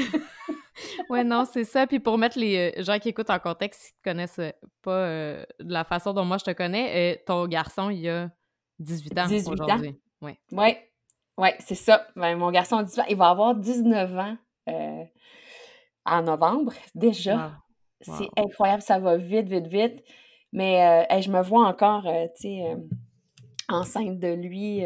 ouais, 1.10 1.24
non, 1.24 1.44
c'est 1.44 1.64
ça. 1.64 1.86
Puis 1.86 2.00
pour 2.00 2.16
mettre 2.16 2.38
les 2.38 2.72
euh, 2.76 2.82
gens 2.82 2.98
qui 2.98 3.10
écoutent 3.10 3.30
en 3.30 3.38
contexte, 3.38 3.86
qui 3.88 3.92
te 3.92 4.02
connaissent 4.02 4.40
pas 4.82 5.06
de 5.06 5.46
la 5.72 5.84
façon 5.84 6.12
dont 6.12 6.24
moi 6.24 6.38
je 6.38 6.44
te 6.44 6.52
connais, 6.52 7.22
ton 7.26 7.46
garçon, 7.46 7.90
il 7.90 8.08
a 8.08 8.30
18 8.78 9.18
ans 9.18 9.26
18 9.26 9.48
aujourd'hui. 9.50 10.00
Ouais. 10.20 10.38
Ouais, 10.52 10.92
oui, 11.38 11.48
c'est 11.60 11.74
ça. 11.74 12.06
Ben, 12.16 12.36
mon 12.36 12.50
garçon, 12.50 12.84
il 13.08 13.16
va 13.16 13.30
avoir 13.30 13.54
19 13.54 14.18
ans 14.18 14.36
euh, 14.68 15.04
en 16.04 16.22
novembre 16.22 16.72
déjà. 16.94 17.58
C'est 18.00 18.28
incroyable, 18.36 18.82
ça 18.82 18.98
va 18.98 19.16
vite, 19.16 19.48
vite, 19.48 19.66
vite. 19.66 20.04
Mais 20.52 21.06
euh, 21.10 21.20
je 21.20 21.30
me 21.30 21.40
vois 21.40 21.66
encore, 21.66 22.06
euh, 22.06 22.26
tu 22.36 22.48
sais, 22.48 22.76
enceinte 23.68 24.18
de 24.18 24.28
lui. 24.28 24.82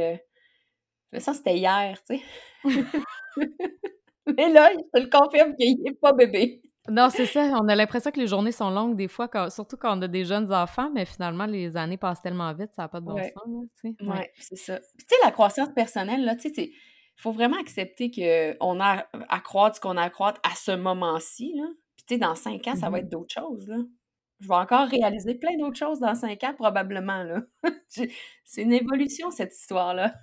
Ça, 1.20 1.34
c'était 1.34 1.56
hier, 1.56 1.98
tu 2.08 2.16
sais. 2.16 2.22
Mais 4.36 4.50
là, 4.50 4.70
je 4.72 4.98
te 4.98 5.04
le 5.04 5.08
confirme 5.08 5.54
qu'il 5.54 5.80
n'est 5.82 5.94
pas 5.94 6.12
bébé. 6.12 6.60
Non, 6.88 7.08
c'est 7.10 7.26
ça. 7.26 7.42
On 7.60 7.68
a 7.68 7.74
l'impression 7.74 8.10
que 8.10 8.20
les 8.20 8.26
journées 8.26 8.52
sont 8.52 8.70
longues 8.70 8.96
des 8.96 9.08
fois, 9.08 9.28
surtout 9.50 9.76
quand 9.76 9.98
on 9.98 10.02
a 10.02 10.08
des 10.08 10.24
jeunes 10.24 10.52
enfants, 10.52 10.90
mais 10.92 11.04
finalement, 11.04 11.46
les 11.46 11.76
années 11.76 11.96
passent 11.96 12.22
tellement 12.22 12.52
vite, 12.54 12.70
ça 12.74 12.82
n'a 12.82 12.88
pas 12.88 13.00
de 13.00 13.06
bon 13.06 13.16
sens. 13.16 13.66
Oui, 13.84 13.96
ouais, 14.00 14.32
c'est 14.38 14.56
ça. 14.56 14.78
tu 14.78 15.04
sais, 15.08 15.16
la 15.24 15.32
croissance 15.32 15.68
personnelle, 15.74 16.24
là, 16.24 16.36
tu 16.36 16.52
sais, 16.52 16.64
il 16.66 17.22
faut 17.22 17.32
vraiment 17.32 17.58
accepter 17.58 18.10
qu'on 18.10 18.80
a 18.80 19.06
à 19.28 19.40
croître 19.40 19.76
ce 19.76 19.80
qu'on 19.80 19.96
a 19.96 20.02
à 20.02 20.10
croître 20.10 20.40
à 20.44 20.54
ce 20.54 20.72
moment-ci, 20.72 21.54
là. 21.56 21.64
Puis, 21.96 22.06
tu 22.06 22.14
sais, 22.14 22.18
dans 22.18 22.34
cinq 22.34 22.66
ans, 22.68 22.76
ça 22.76 22.88
va 22.88 22.98
mm-hmm. 22.98 23.00
être 23.00 23.08
d'autres 23.08 23.34
choses, 23.34 23.66
là. 23.68 23.78
Je 24.40 24.48
vais 24.48 24.54
encore 24.54 24.86
réaliser 24.86 25.34
plein 25.34 25.56
d'autres 25.58 25.78
choses 25.78 25.98
dans 25.98 26.14
cinq 26.14 26.44
ans, 26.44 26.54
probablement, 26.54 27.22
là. 27.24 27.40
c'est 27.88 28.62
une 28.62 28.72
évolution, 28.72 29.30
cette 29.30 29.56
histoire-là. 29.56 30.14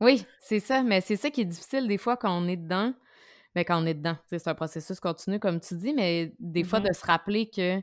Oui, 0.00 0.24
c'est 0.40 0.60
ça. 0.60 0.82
Mais 0.82 1.00
c'est 1.00 1.16
ça 1.16 1.30
qui 1.30 1.42
est 1.42 1.46
difficile 1.46 1.88
des 1.88 1.98
fois 1.98 2.16
quand 2.16 2.36
on 2.36 2.46
est 2.48 2.56
dedans 2.56 2.92
mais 3.54 3.64
quand 3.64 3.82
on 3.82 3.86
est 3.86 3.94
dedans. 3.94 4.16
C'est 4.26 4.46
un 4.46 4.54
processus 4.54 5.00
continu, 5.00 5.40
comme 5.40 5.58
tu 5.58 5.74
dis, 5.74 5.92
mais 5.92 6.32
des 6.38 6.62
fois, 6.62 6.80
de 6.80 6.88
mm-hmm. 6.88 7.00
se 7.00 7.06
rappeler 7.06 7.50
que 7.50 7.82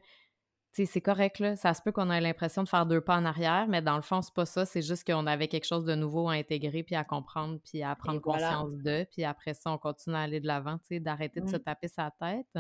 c'est 0.72 1.00
correct, 1.00 1.40
là. 1.40 1.56
Ça 1.56 1.74
se 1.74 1.82
peut 1.82 1.94
qu'on 1.94 2.12
ait 2.12 2.20
l'impression 2.20 2.62
de 2.62 2.68
faire 2.68 2.86
deux 2.86 3.00
pas 3.00 3.16
en 3.16 3.24
arrière, 3.24 3.66
mais 3.70 3.82
dans 3.82 3.96
le 3.96 4.02
fond, 4.02 4.22
c'est 4.22 4.34
pas 4.34 4.46
ça. 4.46 4.66
C'est 4.66 4.82
juste 4.82 5.06
qu'on 5.06 5.26
avait 5.26 5.48
quelque 5.48 5.66
chose 5.66 5.86
de 5.86 5.96
nouveau 5.96 6.28
à 6.28 6.34
intégrer, 6.34 6.84
puis 6.84 6.96
à 6.96 7.06
comprendre, 7.06 7.60
puis 7.64 7.82
à 7.82 7.96
prendre 7.96 8.20
conscience 8.20 8.74
de. 8.84 9.08
Puis 9.10 9.24
après 9.24 9.54
ça, 9.54 9.72
on 9.72 9.78
continue 9.78 10.18
à 10.18 10.20
aller 10.20 10.42
de 10.42 10.48
l'avant, 10.48 10.78
d'arrêter 10.92 11.40
de 11.40 11.48
se 11.48 11.56
mmh. 11.56 11.64
taper 11.64 11.88
sa 11.88 12.12
tête. 12.20 12.60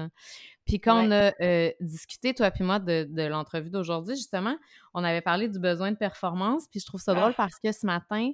Puis 0.65 0.79
quand 0.79 1.05
on 1.05 1.11
a 1.11 1.33
euh, 1.41 1.71
discuté, 1.81 2.33
toi 2.33 2.51
puis 2.51 2.63
moi, 2.63 2.79
de, 2.79 3.05
de 3.09 3.23
l'entrevue 3.23 3.69
d'aujourd'hui, 3.69 4.15
justement, 4.15 4.55
on 4.93 5.03
avait 5.03 5.21
parlé 5.21 5.49
du 5.49 5.59
besoin 5.59 5.91
de 5.91 5.97
performance. 5.97 6.67
Puis 6.71 6.79
je 6.79 6.85
trouve 6.85 7.01
ça 7.01 7.13
drôle 7.13 7.31
ah! 7.31 7.37
parce 7.37 7.59
que 7.59 7.73
ce 7.73 7.85
matin, 7.85 8.31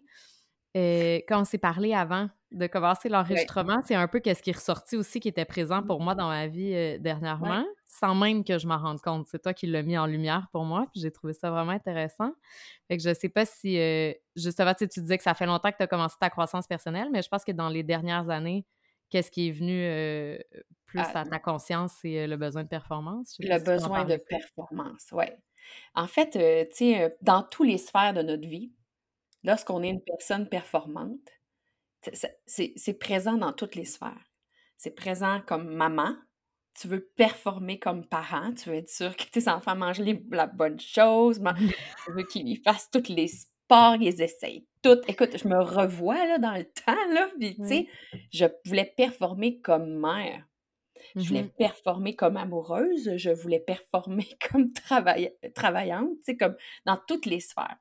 euh, 0.78 1.20
quand 1.28 1.42
on 1.42 1.46
s'est 1.46 1.58
parlé 1.58 1.94
avant 1.94 2.30
de 2.52 2.68
commencer 2.68 3.10
l'enregistrement, 3.10 3.82
c'est 3.86 3.96
un 3.96 4.08
peu 4.08 4.22
ce 4.24 4.42
qui 4.42 4.50
est 4.52 4.56
ressorti 4.56 4.96
aussi, 4.96 5.20
qui 5.20 5.28
était 5.28 5.46
présent 5.46 5.84
pour 5.84 6.02
moi 6.02 6.16
dans 6.16 6.28
ma 6.28 6.48
vie 6.48 6.74
euh, 6.74 6.98
dernièrement, 6.98 7.66
sans 7.86 8.16
même 8.16 8.44
que 8.44 8.58
je 8.58 8.68
m'en 8.68 8.78
rende 8.78 9.02
compte. 9.02 9.28
C'est 9.28 9.42
toi 9.42 9.54
qui 9.54 9.68
l'as 9.68 9.84
mis 9.84 9.98
en 9.98 10.06
lumière 10.06 10.48
pour 10.52 10.64
moi, 10.64 10.88
puis 10.92 11.02
j'ai 11.02 11.12
trouvé 11.12 11.34
ça 11.34 11.52
vraiment 11.52 11.72
intéressant. 11.72 12.32
Fait 12.88 12.98
que 12.98 13.04
je 13.04 13.14
sais 13.14 13.30
pas 13.30 13.46
si, 13.46 13.78
euh, 13.80 14.14
justement, 14.36 14.74
tu 14.74 14.88
disais 14.88 15.18
que 15.18 15.24
ça 15.24 15.34
fait 15.34 15.46
longtemps 15.46 15.72
que 15.72 15.78
tu 15.78 15.84
as 15.84 15.88
commencé 15.88 16.16
ta 16.20 16.30
croissance 16.30 16.68
personnelle, 16.68 17.10
mais 17.12 17.22
je 17.22 17.28
pense 17.28 17.44
que 17.44 17.52
dans 17.52 17.70
les 17.70 17.84
dernières 17.84 18.30
années, 18.30 18.66
qu'est-ce 19.10 19.32
qui 19.32 19.50
est 19.50 19.52
venu 19.52 19.86
plus 20.86 21.00
ah, 21.00 21.20
à 21.20 21.26
ta 21.26 21.40
conscience, 21.40 21.94
c'est 22.02 22.28
le 22.28 22.38
besoin 22.38 22.64
de 22.64 22.70
performance? 22.70 23.36
Le 23.40 23.62
besoin 23.62 24.06
de 24.06 24.16
performance, 24.16 25.08
oui. 25.12 25.26
En 25.96 26.08
fait, 26.08 26.32
tu 26.70 26.76
sais, 26.76 27.18
dans 27.22 27.44
tous 27.44 27.64
les 27.64 27.78
sphères 27.78 28.14
de 28.14 28.22
notre 28.22 28.48
vie, 28.48 28.72
Lorsqu'on 29.44 29.84
est 29.84 29.90
une 29.90 30.04
personne 30.04 30.48
performante, 30.48 31.20
c'est 32.46 32.94
présent 33.00 33.34
dans 33.38 33.54
toutes 33.54 33.76
les 33.76 33.86
sphères. 33.86 34.32
C'est 34.78 34.92
présent 34.96 35.42
comme 35.46 35.74
maman, 35.74 36.16
tu 36.80 36.88
veux 36.88 37.06
performer 37.16 37.80
comme 37.80 38.08
parent, 38.08 38.54
tu 38.54 38.70
veux 38.70 38.76
être 38.76 38.90
sûr 38.90 39.16
que 39.16 39.26
tes 39.26 39.48
enfants 39.50 39.76
mangent 39.76 40.00
les, 40.00 40.24
la 40.32 40.48
bonne 40.48 40.80
chose, 40.80 41.40
tu 42.06 42.12
veux 42.14 42.24
qu'ils 42.24 42.58
fassent 42.64 42.90
tous 42.90 43.10
les 43.10 43.28
sports, 43.28 43.96
ils 44.00 44.22
essayent 44.22 44.66
tout. 44.82 44.98
Écoute, 45.08 45.38
je 45.38 45.48
me 45.48 45.62
revois 45.62 46.26
là, 46.28 46.38
dans 46.40 46.54
le 46.56 46.66
temps, 46.86 47.14
là, 47.14 47.30
puis 47.40 47.56
tu 47.62 47.68
sais, 47.68 47.88
je 48.32 48.46
voulais 48.66 48.92
performer 48.98 49.60
comme 49.62 50.00
mère. 50.00 50.46
Je 51.20 51.28
voulais 51.30 51.44
Mhm. 51.44 51.50
performer 51.58 52.16
comme 52.16 52.38
amoureuse, 52.38 53.16
je 53.18 53.32
voulais 53.32 53.60
performer 53.60 54.28
comme 54.52 54.72
travaillante, 54.74 56.10
tu 56.20 56.24
sais, 56.24 56.38
comme 56.38 56.56
dans 56.86 56.98
toutes 57.08 57.26
les 57.26 57.40
sphères. 57.40 57.78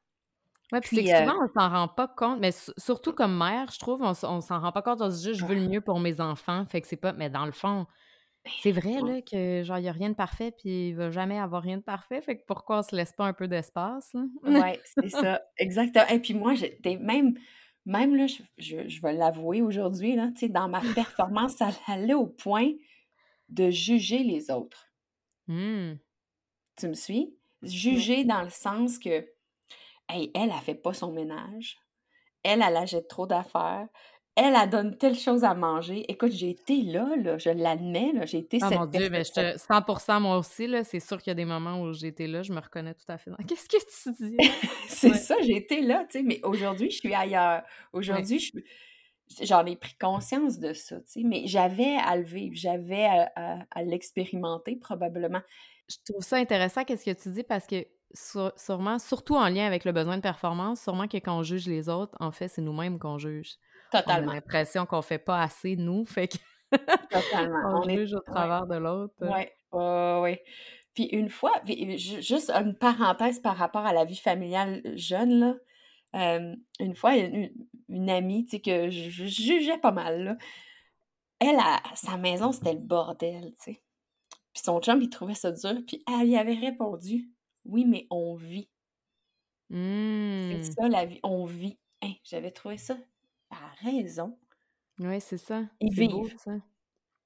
Ouais, 0.72 0.80
puis 0.80 0.90
c'est 0.94 1.04
que 1.04 1.10
euh, 1.10 1.18
souvent, 1.18 1.34
on 1.42 1.48
s'en 1.58 1.68
rend 1.68 1.88
pas 1.88 2.08
compte, 2.08 2.38
mais 2.40 2.52
su- 2.52 2.72
surtout 2.78 3.12
comme 3.12 3.36
mère, 3.36 3.70
je 3.72 3.78
trouve, 3.78 4.02
on, 4.02 4.14
s'en 4.14 4.60
rend 4.60 4.72
pas 4.72 4.82
compte, 4.82 5.00
on 5.02 5.10
se 5.10 5.16
dit 5.18 5.24
juste, 5.24 5.40
je 5.40 5.46
veux 5.46 5.54
le 5.56 5.68
mieux 5.68 5.80
pour 5.80 5.98
mes 6.00 6.20
enfants, 6.20 6.64
fait 6.66 6.80
que 6.80 6.86
c'est 6.86 6.96
pas, 6.96 7.12
mais 7.12 7.28
dans 7.28 7.46
le 7.46 7.52
fond, 7.52 7.86
c'est 8.62 8.72
vrai, 8.72 9.00
là, 9.00 9.20
que 9.20 9.62
genre, 9.64 9.78
il 9.78 9.84
y 9.84 9.88
a 9.88 9.92
rien 9.92 10.10
de 10.10 10.14
parfait, 10.14 10.50
puis 10.52 10.88
il 10.88 10.94
va 10.94 11.10
jamais 11.10 11.38
avoir 11.38 11.62
rien 11.62 11.76
de 11.78 11.82
parfait, 11.82 12.20
fait 12.20 12.38
que 12.38 12.44
pourquoi 12.46 12.78
on 12.78 12.82
se 12.82 12.94
laisse 12.94 13.12
pas 13.12 13.26
un 13.26 13.32
peu 13.32 13.48
d'espace? 13.48 14.14
Ouais, 14.42 14.80
c'est 14.84 15.08
ça, 15.10 15.42
exactement. 15.58 16.06
Et 16.08 16.20
puis 16.20 16.34
moi, 16.34 16.54
j'étais 16.54 16.96
même, 16.96 17.34
même 17.84 18.14
là, 18.16 18.26
je, 18.26 18.42
je- 18.58 18.88
je 18.88 19.02
vais 19.02 19.12
l'avouer 19.12 19.60
aujourd'hui, 19.62 20.14
là, 20.16 20.28
tu 20.34 20.40
sais, 20.40 20.48
dans 20.48 20.68
ma 20.68 20.80
performance, 20.94 21.56
ça 21.56 21.70
allait 21.86 22.14
au 22.14 22.26
point 22.26 22.72
de 23.48 23.70
juger 23.70 24.22
les 24.22 24.50
autres. 24.50 24.86
Hmm. 25.48 25.94
Tu 26.76 26.88
me 26.88 26.94
suis? 26.94 27.34
Juger 27.62 28.24
dans 28.24 28.42
le 28.42 28.48
sens 28.50 28.98
que, 28.98 29.26
hey, 30.12 30.30
elle, 30.34 30.50
elle 30.54 30.62
fait 30.64 30.74
pas 30.74 30.92
son 30.92 31.12
ménage. 31.12 31.78
Elle, 32.42 32.62
elle 32.66 32.76
achète 32.76 33.08
trop 33.08 33.26
d'affaires. 33.26 33.86
Elle, 34.36 34.54
elle 34.54 34.70
donne 34.70 34.96
telle 34.96 35.18
chose 35.18 35.44
à 35.44 35.54
manger. 35.54 36.04
Écoute, 36.10 36.32
j'ai 36.32 36.50
été 36.50 36.82
là, 36.82 37.14
là, 37.16 37.36
je 37.36 37.50
l'admets, 37.50 38.12
j'ai 38.26 38.38
été 38.38 38.58
mon 38.60 38.68
cette 38.68 38.90
Dieu, 38.90 39.10
mais 39.10 39.24
je 39.24 39.32
te 39.32 39.58
100 39.58 40.20
moi 40.20 40.38
aussi, 40.38 40.66
là, 40.66 40.84
c'est 40.84 41.00
sûr 41.00 41.18
qu'il 41.18 41.30
y 41.30 41.32
a 41.32 41.34
des 41.34 41.44
moments 41.44 41.82
où 41.82 41.92
j'étais 41.92 42.26
là, 42.26 42.42
je 42.42 42.52
me 42.52 42.60
reconnais 42.60 42.94
tout 42.94 43.04
à 43.08 43.18
fait 43.18 43.30
dans 43.30 43.36
«Qu'est-ce 43.48 43.68
que 43.68 43.76
tu 43.76 44.12
dis, 44.30 44.36
là?» 44.36 44.44
C'est 44.88 45.10
Ouais, 45.10 45.16
ça, 45.18 45.34
j'ai 45.42 45.56
été 45.56 45.82
là, 45.82 46.06
tu 46.10 46.18
sais, 46.18 46.24
mais 46.24 46.40
aujourd'hui, 46.44 46.90
je 46.90 46.98
suis 46.98 47.14
ailleurs. 47.14 47.62
ouais. 47.62 47.98
Aujourd'hui, 47.98 48.38
je 48.38 48.44
suis- 48.46 48.64
j'en 49.46 49.66
ai 49.66 49.76
pris 49.76 49.94
conscience 50.00 50.58
de 50.58 50.72
ça, 50.72 51.00
tu 51.00 51.06
sais, 51.06 51.22
mais 51.24 51.42
j'avais 51.46 51.96
à 51.96 52.16
le 52.16 52.24
vivre, 52.24 52.54
j'avais 52.56 53.04
à, 53.04 53.30
à- 53.36 53.58
à 53.70 53.82
l'expérimenter 53.82 54.76
probablement. 54.76 55.42
Je 55.88 55.96
trouve 56.08 56.22
ça 56.22 56.36
intéressant 56.36 56.84
qu'est-ce 56.84 57.04
que 57.04 57.20
tu 57.20 57.30
dis 57.30 57.42
parce 57.42 57.66
que 57.66 57.84
sur- 58.14 58.52
sûrement, 58.56 58.98
surtout 58.98 59.36
en 59.36 59.48
lien 59.48 59.66
avec 59.66 59.84
le 59.84 59.92
besoin 59.92 60.16
de 60.16 60.22
performance, 60.22 60.82
sûrement 60.82 61.08
que 61.08 61.16
quand 61.18 61.38
on 61.38 61.42
juge 61.42 61.66
les 61.66 61.88
autres, 61.88 62.16
en 62.20 62.32
fait, 62.32 62.48
c'est 62.48 62.62
nous-mêmes 62.62 62.98
qu'on 62.98 63.18
juge. 63.18 63.56
On 64.06 64.18
a 64.18 64.22
Totalement, 64.22 64.34
l'impression 64.34 64.86
qu'on 64.86 65.02
fait 65.02 65.18
pas 65.18 65.40
assez, 65.42 65.76
nous, 65.76 66.04
fait 66.06 66.28
que 66.28 66.38
totalement. 67.10 67.58
on 67.64 67.82
On 67.82 67.88
est, 67.88 67.96
juge 67.96 68.14
au 68.14 68.20
ouais, 68.28 68.32
travers 68.32 68.66
de 68.66 68.76
l'autre. 68.76 69.14
ouais, 69.20 69.52
ouais. 69.72 70.44
Puis 70.94 71.04
une 71.06 71.28
fois, 71.28 71.52
ju- 71.66 72.22
juste 72.22 72.50
une 72.50 72.74
parenthèse 72.76 73.40
par 73.40 73.56
rapport 73.56 73.86
à 73.86 73.92
la 73.92 74.04
vie 74.04 74.16
familiale 74.16 74.82
jeune, 74.96 75.40
là. 75.40 75.54
euh, 76.16 76.56
une 76.80 76.94
fois, 76.96 77.16
une, 77.16 77.50
une 77.88 78.10
amie, 78.10 78.44
tu 78.44 78.52
sais, 78.52 78.60
que 78.60 78.90
je, 78.90 79.10
je 79.10 79.26
jugeais 79.26 79.78
pas 79.78 79.92
mal, 79.92 80.24
là. 80.24 80.36
Elle, 81.38 81.58
à 81.58 81.80
sa 81.94 82.16
maison, 82.18 82.52
c'était 82.52 82.74
le 82.74 82.80
bordel, 82.80 83.54
tu 83.62 83.72
sais. 83.74 83.82
Puis 84.54 84.62
son 84.64 84.80
chum, 84.80 85.00
il 85.02 85.10
trouvait 85.10 85.34
ça 85.34 85.52
dur, 85.52 85.74
puis 85.86 86.04
elle 86.08 86.28
y 86.28 86.36
avait 86.36 86.54
répondu, 86.54 87.30
oui, 87.64 87.84
mais 87.84 88.06
on 88.10 88.34
vit. 88.34 88.68
C'est 89.70 89.76
Mmh. 89.76 90.62
ça 90.62 90.88
la 90.88 91.04
vie, 91.04 91.20
on 91.22 91.44
vit. 91.44 91.78
Hein, 92.02 92.12
j'avais 92.24 92.50
trouvé 92.50 92.76
ça. 92.76 92.96
A 93.50 93.56
raison. 93.84 94.38
Oui, 94.98 95.20
c'est 95.20 95.38
ça. 95.38 95.62
Ils 95.80 95.94
beau, 96.08 96.22
vivent. 96.24 96.36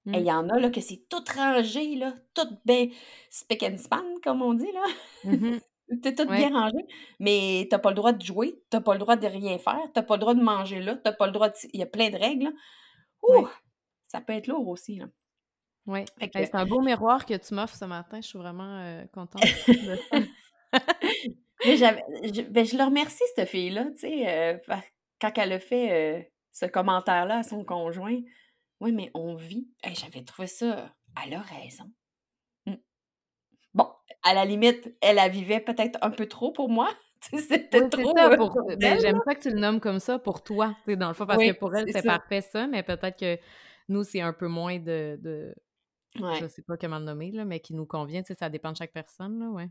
Et 0.06 0.10
Mmh. 0.10 0.14
il 0.16 0.24
y 0.26 0.32
en 0.32 0.48
a 0.50 0.58
là 0.60 0.70
que 0.70 0.80
c'est 0.82 1.06
tout 1.08 1.24
rangé, 1.34 1.96
là, 1.96 2.14
tout 2.34 2.46
bien 2.66 2.88
spick 3.30 3.62
and 3.62 3.78
span, 3.78 4.04
comme 4.22 4.42
on 4.42 4.54
dit, 4.54 4.70
là. 4.72 4.84
Mhm. 5.24 5.60
T'es 6.02 6.14
tout 6.14 6.26
Ouais. 6.28 6.36
bien 6.38 6.50
rangé, 6.50 6.76
mais 7.20 7.66
t'as 7.70 7.78
pas 7.78 7.90
le 7.90 7.96
droit 7.96 8.12
de 8.12 8.22
jouer, 8.24 8.62
t'as 8.70 8.80
pas 8.80 8.94
le 8.94 8.98
droit 9.00 9.16
de 9.16 9.26
rien 9.26 9.58
faire, 9.58 9.80
t'as 9.94 10.02
pas 10.02 10.16
le 10.16 10.20
droit 10.20 10.34
de 10.34 10.42
manger 10.42 10.80
là, 10.80 10.96
t'as 10.96 11.12
pas 11.12 11.26
le 11.26 11.32
droit 11.32 11.48
de... 11.50 11.54
Il 11.74 11.80
y 11.80 11.82
a 11.82 11.86
plein 11.86 12.10
de 12.10 12.16
règles, 12.16 12.44
là. 12.44 12.52
Ouais. 13.22 13.38
Ouh! 13.42 13.48
Ça 14.08 14.20
peut 14.22 14.32
être 14.34 14.46
lourd 14.48 14.68
aussi, 14.68 14.96
là. 14.96 15.06
Que... 15.86 15.92
Hey, 16.20 16.30
c'est 16.34 16.54
un 16.54 16.66
beau 16.66 16.80
miroir 16.80 17.26
que 17.26 17.34
tu 17.34 17.54
m'offres 17.54 17.76
ce 17.76 17.84
matin. 17.86 18.20
Je 18.20 18.26
suis 18.28 18.38
vraiment 18.38 18.78
euh, 18.80 19.04
contente 19.12 19.42
de. 19.42 19.98
Mais 21.64 21.76
je, 21.76 22.42
ben, 22.50 22.66
je 22.66 22.76
le 22.76 22.84
remercie, 22.84 23.22
cette 23.34 23.48
fille-là, 23.48 23.86
tu 23.92 24.00
sais, 24.00 24.28
euh, 24.28 24.58
quand 25.20 25.32
elle 25.36 25.52
a 25.52 25.58
fait 25.58 25.92
euh, 25.92 26.22
ce 26.52 26.66
commentaire-là 26.66 27.38
à 27.38 27.42
son 27.42 27.64
conjoint. 27.64 28.18
Oui, 28.80 28.92
mais 28.92 29.10
on 29.14 29.34
vit. 29.34 29.68
Hey, 29.82 29.94
j'avais 29.94 30.24
trouvé 30.24 30.46
ça. 30.46 30.94
Elle 31.24 31.34
a 31.34 31.40
raison. 31.40 31.90
Mm. 32.66 32.74
Bon, 33.74 33.88
à 34.22 34.34
la 34.34 34.44
limite, 34.44 34.94
elle, 35.00 35.18
elle 35.18 35.30
vivait 35.30 35.60
peut-être 35.60 35.98
un 36.02 36.10
peu 36.10 36.26
trop 36.26 36.52
pour 36.52 36.68
moi. 36.68 36.90
C'était 37.32 37.82
Oui, 37.82 37.88
trop 37.88 38.16
ça. 38.16 38.36
Pour... 38.36 38.54
Ben, 38.78 39.00
j'aime 39.00 39.20
ça 39.24 39.34
que 39.34 39.42
tu 39.42 39.50
le 39.50 39.58
nommes 39.58 39.80
comme 39.80 40.00
ça 40.00 40.18
pour 40.18 40.42
toi, 40.42 40.76
dans 40.86 41.08
le 41.08 41.14
fond, 41.14 41.26
parce 41.26 41.42
que 41.42 41.52
pour 41.52 41.74
elle, 41.74 41.86
c'est 41.90 42.04
parfait 42.04 42.42
ça, 42.42 42.66
mais 42.66 42.82
peut-être 42.82 43.18
que 43.18 43.38
nous, 43.88 44.04
c'est 44.04 44.20
un 44.20 44.32
peu 44.32 44.48
moins 44.48 44.78
de, 44.78 45.18
de... 45.20 45.54
Ouais. 46.20 46.36
je 46.40 46.46
sais 46.46 46.62
pas 46.62 46.76
comment 46.76 46.98
le 46.98 47.04
nommer, 47.04 47.32
là, 47.32 47.44
mais 47.44 47.60
qui 47.60 47.74
nous 47.74 47.86
convient, 47.86 48.22
ça 48.22 48.48
dépend 48.48 48.72
de 48.72 48.76
chaque 48.76 48.92
personne, 48.92 49.40
là, 49.40 49.48
ouais. 49.48 49.68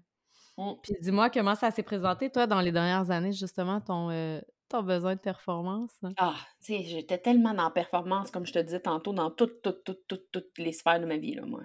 Mm. 0.58 0.74
Puis 0.82 0.94
dis-moi 1.02 1.30
comment 1.30 1.56
ça 1.56 1.72
s'est 1.72 1.84
présenté, 1.84 2.30
toi, 2.30 2.48
dans 2.48 2.62
les 2.62 2.72
dernières 2.72 3.10
années, 3.12 3.32
justement, 3.32 3.82
ton, 3.82 4.10
euh, 4.12 4.40
ton 4.70 4.84
besoin 4.84 5.16
de 5.16 5.20
performance. 5.20 5.92
hein? 6.04 6.14
Ah, 6.18 6.36
tu 6.64 6.74
sais, 6.74 6.84
j'étais 6.84 7.18
tellement 7.18 7.54
dans 7.54 7.64
la 7.66 7.72
performance, 7.72 8.32
comme 8.32 8.46
je 8.46 8.54
te 8.54 8.60
disais 8.60 8.80
tantôt, 8.80 9.14
dans 9.14 9.32
toutes, 9.32 9.62
toutes, 9.62 9.84
toutes, 9.84 10.08
toutes, 10.08 10.32
toutes 10.32 10.58
les 10.58 10.72
sphères 10.74 11.00
de 11.00 11.06
ma 11.06 11.18
vie, 11.18 11.34
là, 11.36 11.44
moi. 11.46 11.62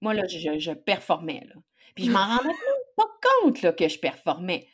Moi, 0.00 0.14
là, 0.14 0.26
je, 0.26 0.58
je 0.58 0.72
performais, 0.72 1.46
là. 1.46 1.60
Puis 1.94 2.04
je 2.06 2.10
m'en 2.10 2.24
rendais 2.26 2.48
même 2.48 2.56
pas 2.96 3.06
compte, 3.42 3.62
là, 3.62 3.72
que 3.72 3.88
je 3.88 3.98
performais. 3.98 4.68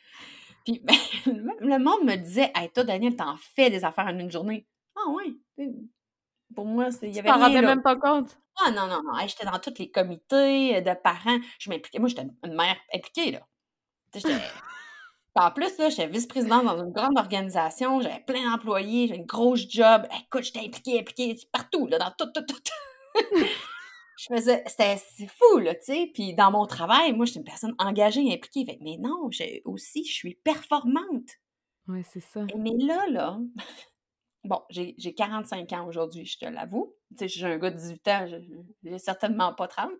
Puis 0.65 0.81
le 1.25 1.77
monde 1.79 2.05
me 2.05 2.15
disait, 2.15 2.51
hey, 2.55 2.69
toi, 2.71 2.83
Daniel, 2.83 3.15
t'en 3.15 3.35
fais 3.37 3.69
des 3.69 3.83
affaires 3.85 4.07
en 4.07 4.17
une 4.19 4.31
journée. 4.31 4.67
Ah, 4.95 5.09
ouais. 5.11 5.33
Tu 5.57 5.71
Pour 6.55 6.65
moi, 6.65 6.89
il 7.01 7.09
y 7.09 7.11
Tu 7.13 7.19
avait 7.19 7.29
t'en 7.29 7.35
rien, 7.35 7.47
rendais 7.47 7.61
là. 7.61 7.75
même 7.75 7.81
pas 7.81 7.95
compte? 7.95 8.37
Ah, 8.59 8.71
non, 8.71 8.87
non, 8.87 9.01
non. 9.03 9.17
Hey, 9.17 9.29
j'étais 9.29 9.45
dans 9.45 9.59
tous 9.59 9.73
les 9.77 9.91
comités 9.91 10.77
euh, 10.77 10.81
de 10.81 10.93
parents. 10.99 11.37
Je 11.59 11.69
m'impliquais. 11.69 11.99
Moi, 11.99 12.09
j'étais 12.09 12.27
une 12.43 12.55
mère 12.55 12.75
impliquée, 12.93 13.31
là. 13.31 13.47
En 15.39 15.51
plus, 15.51 15.77
là, 15.77 15.89
j'étais 15.89 16.07
vice-présidente 16.07 16.65
dans 16.65 16.83
une 16.83 16.91
grande 16.91 17.17
organisation, 17.17 18.01
j'avais 18.01 18.21
plein 18.21 18.49
d'employés, 18.49 19.07
j'avais 19.07 19.19
une 19.19 19.25
grosse 19.27 19.69
job. 19.69 20.07
Écoute, 20.25 20.43
j'étais 20.43 20.65
impliquée, 20.65 20.99
impliquée 20.99 21.37
partout, 21.51 21.85
là, 21.85 21.99
dans 21.99 22.11
tout, 22.17 22.31
tout, 22.33 22.43
tout. 22.43 22.55
je 24.17 24.25
faisais, 24.33 24.63
c'était, 24.65 24.97
c'est 24.97 25.27
fou, 25.27 25.59
là, 25.59 25.75
tu 25.75 25.83
sais. 25.83 26.11
Puis 26.11 26.33
dans 26.33 26.49
mon 26.49 26.65
travail, 26.65 27.13
moi, 27.13 27.27
j'étais 27.27 27.39
une 27.39 27.45
personne 27.45 27.75
engagée, 27.77 28.33
impliquée. 28.33 28.65
Fait, 28.65 28.79
mais 28.81 28.97
non, 28.97 29.29
j'ai 29.29 29.61
aussi, 29.65 30.03
je 30.05 30.13
suis 30.13 30.33
performante. 30.43 31.29
Ouais, 31.87 32.01
c'est 32.03 32.19
ça. 32.19 32.41
Et 32.51 32.57
mais 32.57 32.75
là, 32.79 33.05
là, 33.07 33.37
bon, 34.43 34.61
j'ai 34.71 34.95
j'ai 34.97 35.13
45 35.13 35.71
ans 35.73 35.87
aujourd'hui, 35.87 36.25
je 36.25 36.39
te 36.39 36.45
l'avoue. 36.45 36.95
Tu 37.11 37.17
sais, 37.19 37.27
j'ai 37.27 37.45
un 37.47 37.57
gars 37.57 37.71
de 37.71 37.77
18 37.77 38.07
ans, 38.09 38.27
j'ai 38.83 38.97
certainement 38.99 39.53
pas 39.53 39.67
30. 39.67 39.91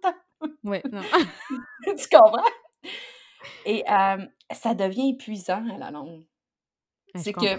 Ouais, 0.63 0.83
non. 0.91 1.01
tu 1.97 2.07
comprends? 2.11 2.43
Et 3.65 3.83
euh, 3.89 4.25
ça 4.51 4.73
devient 4.73 5.09
épuisant 5.11 5.67
à 5.69 5.77
la 5.77 5.91
longue. 5.91 6.25
Je 7.15 7.19
C'est 7.21 7.33
que 7.33 7.55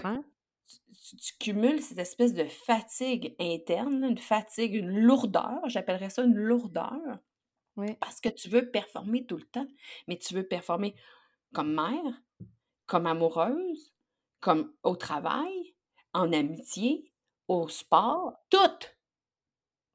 tu, 1.09 1.15
tu 1.17 1.33
cumules 1.39 1.81
cette 1.81 1.99
espèce 1.99 2.33
de 2.33 2.45
fatigue 2.45 3.35
interne, 3.39 4.03
une 4.03 4.17
fatigue, 4.17 4.75
une 4.75 4.99
lourdeur, 4.99 5.59
j'appellerais 5.67 6.09
ça 6.09 6.23
une 6.23 6.35
lourdeur, 6.35 6.93
Ouais. 7.77 7.97
parce 8.01 8.19
que 8.21 8.29
tu 8.29 8.49
veux 8.49 8.69
performer 8.71 9.25
tout 9.25 9.37
le 9.37 9.45
temps, 9.45 9.67
mais 10.07 10.17
tu 10.17 10.33
veux 10.33 10.43
performer 10.47 10.95
comme 11.53 11.73
mère, 11.73 12.21
comme 12.85 13.07
amoureuse, 13.07 13.93
comme 14.39 14.73
au 14.83 14.95
travail, 14.95 15.75
en 16.13 16.33
amitié, 16.33 17.11
au 17.47 17.67
sport, 17.69 18.33
tout. 18.49 18.59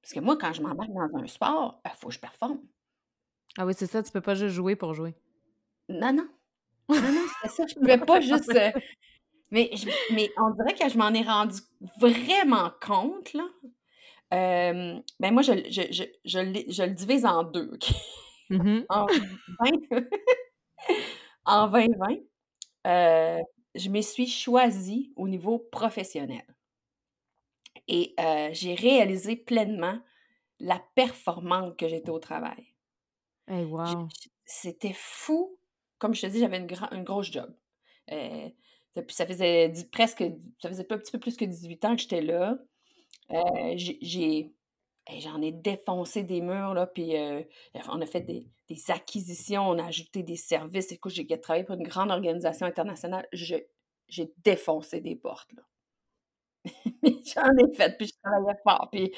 Parce 0.05 0.13
que 0.13 0.21
moi, 0.21 0.37
quand 0.37 0.53
je 0.53 0.61
m'embarque 0.61 0.91
dans 0.93 1.17
un 1.19 1.27
sport, 1.27 1.81
il 1.83 1.91
faut 1.99 2.09
que 2.09 2.15
je 2.15 2.21
performe. 2.21 2.61
Ah 3.57 3.65
oui, 3.65 3.73
c'est 3.75 3.87
ça, 3.87 4.03
tu 4.03 4.13
peux 4.13 4.21
pas 4.21 4.35
juste 4.35 4.55
jouer 4.55 4.77
pour 4.77 4.93
jouer. 4.93 5.15
Non, 5.89 6.13
non. 6.13 6.29
Non, 6.91 7.01
non, 7.01 7.25
c'est 7.43 7.49
ça. 7.49 7.67
Je 7.67 7.75
pouvais 7.81 7.97
pas 7.97 8.21
juste. 8.21 8.55
euh, 8.55 8.71
mais, 9.51 9.71
je- 9.73 9.89
mais 10.15 10.31
on 10.37 10.51
dirait 10.51 10.75
que 10.75 10.87
je 10.91 10.99
m'en 10.99 11.09
ai 11.15 11.23
rendu 11.23 11.59
vraiment 11.99 12.71
compte, 12.83 13.33
là. 13.33 13.49
Euh, 14.35 15.01
ben 15.21 15.33
moi, 15.33 15.41
je, 15.41 15.53
je, 15.71 15.91
je, 15.91 16.03
je, 16.27 16.39
l'ai- 16.39 16.67
je 16.71 16.83
le 16.83 16.91
divise 16.91 17.25
en 17.25 17.43
deux. 17.43 17.71
ok? 17.73 17.91
Mhm. 18.51 18.85
En 18.91 19.07
20, 19.07 19.23
en 21.47 21.69
2020, 21.69 22.17
euh, 22.87 23.41
je 23.75 23.89
me 23.89 24.03
suis 24.03 24.27
choisie 24.27 25.15
au 25.17 25.29
niveau 25.29 25.59
professionnel. 25.59 26.45
Et 27.89 28.15
euh, 28.19 28.49
j'ai 28.53 28.75
réalisé 28.75 29.37
pleinement 29.37 29.99
la 30.61 30.83
performante 30.95 31.77
que 31.77 31.89
j'étais 31.89 32.11
au 32.11 32.19
travail. 32.19 32.75
Hey, 33.49 33.65
J'ai- 33.65 33.71
wow. 33.71 34.09
C'était 34.47 34.95
fou. 34.95 35.59
Comme 35.99 36.15
je 36.15 36.23
te 36.23 36.27
dis, 36.27 36.41
j'avais 36.41 36.59
une, 36.59 36.69
une 36.93 37.05
grosse 37.05 37.31
job. 37.31 37.55
Euh, 38.13 38.49
ça 39.09 39.27
faisait 39.27 39.73
presque, 39.91 40.25
ça 40.61 40.69
faisait 40.69 40.93
un 40.93 40.99
petit 40.99 41.13
peu 41.13 41.19
plus 41.19 41.37
que 41.37 41.45
18 41.45 41.85
ans 41.85 41.97
que 41.97 42.03
j'étais 42.03 42.21
là. 42.21 42.59
Euh, 43.31 43.75
j'ai, 43.77 44.53
j'en 45.19 45.41
ai 45.41 45.53
défoncé 45.53 46.23
des 46.23 46.41
murs, 46.41 46.75
là, 46.75 46.87
puis 46.87 47.17
euh, 47.17 47.43
on 47.89 48.01
a 48.01 48.07
fait 48.07 48.21
des, 48.21 48.47
des, 48.69 48.91
acquisitions, 48.91 49.69
on 49.69 49.79
a 49.79 49.87
ajouté 49.87 50.23
des 50.23 50.37
services. 50.37 50.93
Écoute, 50.93 51.13
j'ai 51.13 51.27
travaillé 51.41 51.65
pour 51.65 51.77
une 51.77 51.87
grande 51.87 52.11
organisation 52.11 52.67
internationale. 52.67 53.27
J'ai 53.33 54.33
défoncé 54.45 55.01
des 55.01 55.17
portes, 55.17 55.53
là. 55.55 55.63
J'en 57.05 57.57
ai 57.59 57.75
fait, 57.75 57.97
puis 57.97 58.07
je 58.07 58.13
travaillais 58.23 58.59
fort, 58.63 58.89
puis 58.91 59.13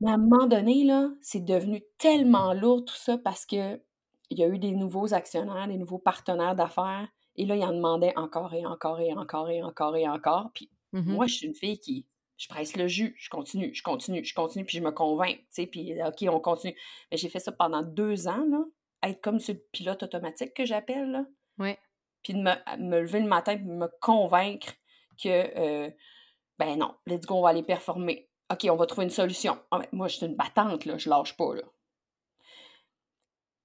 mais 0.00 0.10
à 0.10 0.14
un 0.14 0.18
moment 0.18 0.46
donné, 0.46 0.84
là, 0.84 1.08
c'est 1.22 1.44
devenu 1.44 1.82
tellement 1.96 2.52
lourd 2.52 2.84
tout 2.84 2.96
ça 2.96 3.16
parce 3.16 3.46
que 3.46 3.80
il 4.28 4.38
y 4.38 4.44
a 4.44 4.48
eu 4.48 4.58
des 4.58 4.72
nouveaux 4.72 5.14
actionnaires, 5.14 5.68
des 5.68 5.78
nouveaux 5.78 5.98
partenaires 5.98 6.54
d'affaires 6.54 7.08
et 7.36 7.46
là, 7.46 7.56
ils 7.56 7.64
en 7.64 7.72
demandaient 7.72 8.16
encore 8.16 8.52
et 8.54 8.66
encore 8.66 9.00
et 9.00 9.12
encore 9.14 9.50
et 9.50 9.62
encore 9.62 9.96
et 9.96 10.08
encore, 10.08 10.50
puis 10.54 10.70
Mmh 10.92 11.12
moi, 11.12 11.26
je 11.26 11.34
suis 11.34 11.46
une 11.46 11.54
fille 11.54 11.78
qui 11.78 12.06
je 12.38 12.48
presse 12.48 12.76
le 12.76 12.86
jus, 12.86 13.14
je 13.18 13.28
continue, 13.28 13.74
je 13.74 13.82
continue, 13.82 14.24
je 14.24 14.34
continue, 14.34 14.64
puis 14.64 14.76
je 14.78 14.82
me 14.82 14.90
convainc, 14.90 15.36
tu 15.36 15.44
sais, 15.50 15.66
puis 15.66 15.94
OK, 16.02 16.24
on 16.28 16.40
continue. 16.40 16.74
Mais 17.10 17.16
j'ai 17.16 17.28
fait 17.28 17.38
ça 17.38 17.52
pendant 17.52 17.82
deux 17.82 18.28
ans, 18.28 18.44
là, 18.50 18.64
être 19.02 19.20
comme 19.20 19.38
ce 19.38 19.52
pilote 19.52 20.02
automatique 20.02 20.54
que 20.54 20.64
j'appelle, 20.64 21.10
là. 21.10 21.26
Ouais. 21.58 21.78
Puis 22.22 22.34
de 22.34 22.40
me 22.40 22.52
me 22.78 23.00
lever 23.00 23.20
le 23.20 23.28
matin, 23.28 23.56
puis 23.56 23.66
me 23.66 23.88
convaincre 24.00 24.74
que, 25.22 25.90
ben 26.58 26.78
non, 26.78 26.94
let's 27.06 27.26
go, 27.26 27.36
on 27.36 27.42
va 27.42 27.50
aller 27.50 27.62
performer. 27.62 28.28
OK, 28.50 28.66
on 28.70 28.76
va 28.76 28.86
trouver 28.86 29.04
une 29.04 29.10
solution. 29.10 29.58
Ah, 29.70 29.80
moi, 29.92 30.08
je 30.08 30.16
suis 30.16 30.26
une 30.26 30.36
battante, 30.36 30.84
là, 30.84 30.98
je 30.98 31.10
lâche 31.10 31.36
pas. 31.36 31.52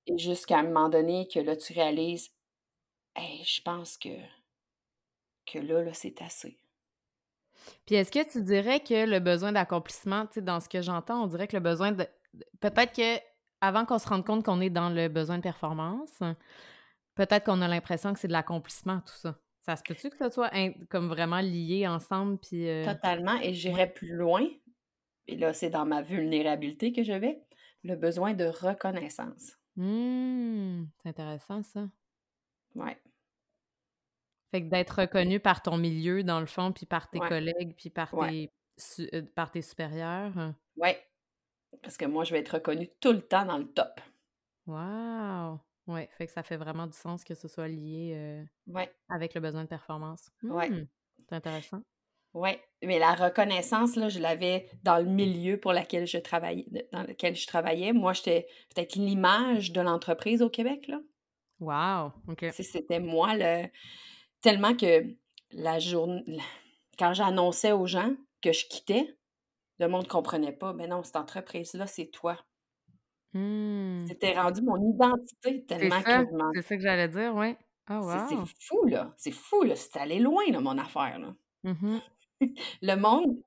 Et 0.07 0.17
jusqu'à 0.17 0.59
un 0.59 0.63
moment 0.63 0.89
donné 0.89 1.27
que 1.27 1.39
là, 1.39 1.55
tu 1.55 1.73
réalises, 1.73 2.31
je 3.15 3.61
pense 3.61 3.97
que, 3.97 4.09
que 5.45 5.59
là, 5.59 5.83
là, 5.83 5.93
c'est 5.93 6.21
assez. 6.21 6.57
Puis 7.85 7.95
est-ce 7.95 8.11
que 8.11 8.31
tu 8.31 8.41
dirais 8.41 8.79
que 8.79 9.05
le 9.05 9.19
besoin 9.19 9.51
d'accomplissement, 9.51 10.25
tu 10.25 10.35
sais, 10.35 10.41
dans 10.41 10.59
ce 10.59 10.67
que 10.67 10.81
j'entends, 10.81 11.23
on 11.23 11.27
dirait 11.27 11.47
que 11.47 11.55
le 11.55 11.61
besoin 11.61 11.91
de. 11.91 12.07
Peut-être 12.59 12.95
que 12.95 13.21
avant 13.61 13.85
qu'on 13.85 13.99
se 13.99 14.07
rende 14.07 14.25
compte 14.25 14.43
qu'on 14.43 14.61
est 14.61 14.71
dans 14.71 14.89
le 14.89 15.07
besoin 15.07 15.37
de 15.37 15.43
performance, 15.43 16.19
peut-être 17.15 17.45
qu'on 17.45 17.61
a 17.61 17.67
l'impression 17.67 18.13
que 18.13 18.19
c'est 18.19 18.27
de 18.27 18.33
l'accomplissement, 18.33 19.01
tout 19.01 19.13
ça. 19.13 19.37
Ça 19.61 19.75
se 19.75 19.83
peut-tu 19.83 20.09
que 20.09 20.17
ce 20.17 20.29
soit 20.29 20.49
comme 20.89 21.07
vraiment 21.07 21.39
lié 21.39 21.87
ensemble? 21.87 22.37
Puis, 22.39 22.67
euh, 22.67 22.83
Totalement. 22.83 23.39
Et 23.41 23.53
j'irais 23.53 23.91
plus 23.91 24.15
loin. 24.15 24.47
Et 25.27 25.35
là, 25.37 25.53
c'est 25.53 25.69
dans 25.69 25.85
ma 25.85 26.01
vulnérabilité 26.01 26.91
que 26.91 27.03
je 27.03 27.13
vais. 27.13 27.41
Le 27.83 27.95
besoin 27.95 28.33
de 28.33 28.45
reconnaissance. 28.45 29.57
Mmh, 29.75 30.83
c'est 31.03 31.09
intéressant, 31.09 31.63
ça. 31.63 31.87
Ouais. 32.75 32.97
Fait 34.51 34.61
que 34.63 34.67
d'être 34.69 34.99
reconnu 35.01 35.39
par 35.39 35.61
ton 35.61 35.77
milieu, 35.77 36.23
dans 36.23 36.39
le 36.39 36.45
fond, 36.47 36.71
puis 36.73 36.85
par 36.85 37.09
tes 37.09 37.19
Ouais. 37.19 37.29
collègues, 37.29 37.75
puis 37.77 37.89
par 37.89 38.13
Ouais. 38.13 38.29
tes, 38.29 38.51
su- 38.77 39.09
euh, 39.13 39.21
par 39.35 39.51
tes 39.51 39.61
supérieurs. 39.61 40.37
hein? 40.37 40.55
Ouais. 40.75 40.99
Parce 41.83 41.97
que 41.97 42.05
moi, 42.05 42.23
je 42.25 42.33
vais 42.33 42.39
être 42.39 42.55
reconnue 42.55 42.89
tout 42.99 43.13
le 43.13 43.21
temps 43.21 43.45
dans 43.45 43.57
le 43.59 43.67
top. 43.71 44.01
Wow! 44.67 45.59
Ouais, 45.87 46.09
fait 46.17 46.27
que 46.27 46.31
ça 46.31 46.43
fait 46.43 46.57
vraiment 46.57 46.87
du 46.87 46.97
sens 46.97 47.23
que 47.23 47.33
ce 47.33 47.47
soit 47.47 47.67
lié 47.67 48.13
euh, 48.15 48.43
Ouais. 48.67 48.91
avec 49.09 49.33
le 49.33 49.41
besoin 49.41 49.63
de 49.63 49.67
performance. 49.67 50.29
Ouais. 50.43 50.69
Hmm, 50.69 50.87
c'est 51.27 51.35
intéressant. 51.35 51.81
Ouais. 52.33 52.61
Mais 52.81 52.97
la 52.99 53.13
reconnaissance, 53.13 53.95
là, 53.95 54.07
je 54.07 54.19
l'avais 54.19 54.69
dans 54.83 54.97
le 54.99 55.05
milieu 55.05 55.59
pour 55.59 55.73
lequel 55.73 56.07
je 56.07 56.17
travaillais, 56.17 56.65
dans 56.93 57.03
lequel 57.03 57.35
je 57.35 57.45
travaillais. 57.45 57.91
Moi, 57.93 58.13
j'étais 58.13 58.47
peut-être 58.73 58.95
l'image 58.95 59.71
de 59.73 59.81
l'entreprise 59.81 60.41
au 60.41 60.49
Québec, 60.49 60.87
là. 60.87 60.99
Wow! 61.59 62.13
OK. 62.27 62.45
C'était 62.53 62.99
moi, 62.99 63.35
le... 63.35 63.67
tellement 64.41 64.75
que 64.75 65.05
la 65.51 65.77
journée, 65.79 66.23
quand 66.97 67.13
j'annonçais 67.13 67.71
aux 67.71 67.85
gens 67.85 68.15
que 68.41 68.51
je 68.53 68.65
quittais, 68.65 69.15
le 69.79 69.87
monde 69.87 70.03
ne 70.03 70.09
comprenait 70.09 70.53
pas. 70.53 70.73
Mais 70.73 70.87
non, 70.87 71.03
cette 71.03 71.17
entreprise-là, 71.17 71.85
c'est 71.85 72.07
toi. 72.07 72.37
Hmm. 73.33 74.05
C'était 74.07 74.33
rendu 74.39 74.61
mon 74.61 74.77
identité 74.93 75.63
tellement 75.65 76.01
que 76.01 76.09
je 76.11 76.35
m'en- 76.35 76.51
c'est 76.53 76.61
ça 76.63 76.75
que 76.75 76.81
j'allais 76.81 77.07
dire, 77.07 77.33
oui. 77.35 77.55
Ah, 77.87 77.99
C'est 78.27 78.35
wow! 78.35 78.45
c'est 78.45 78.65
fou, 78.67 78.85
là. 78.87 79.13
C'est 79.17 79.31
fou, 79.31 79.63
là. 79.63 79.75
C'est 79.75 79.97
allé 79.97 80.19
loin, 80.19 80.43
là, 80.49 80.59
mon 80.59 80.77
affaire, 80.77 81.17
là. 81.19 81.33
Mhm. 81.63 82.01
Le 82.81 82.95
monde, 82.95 83.37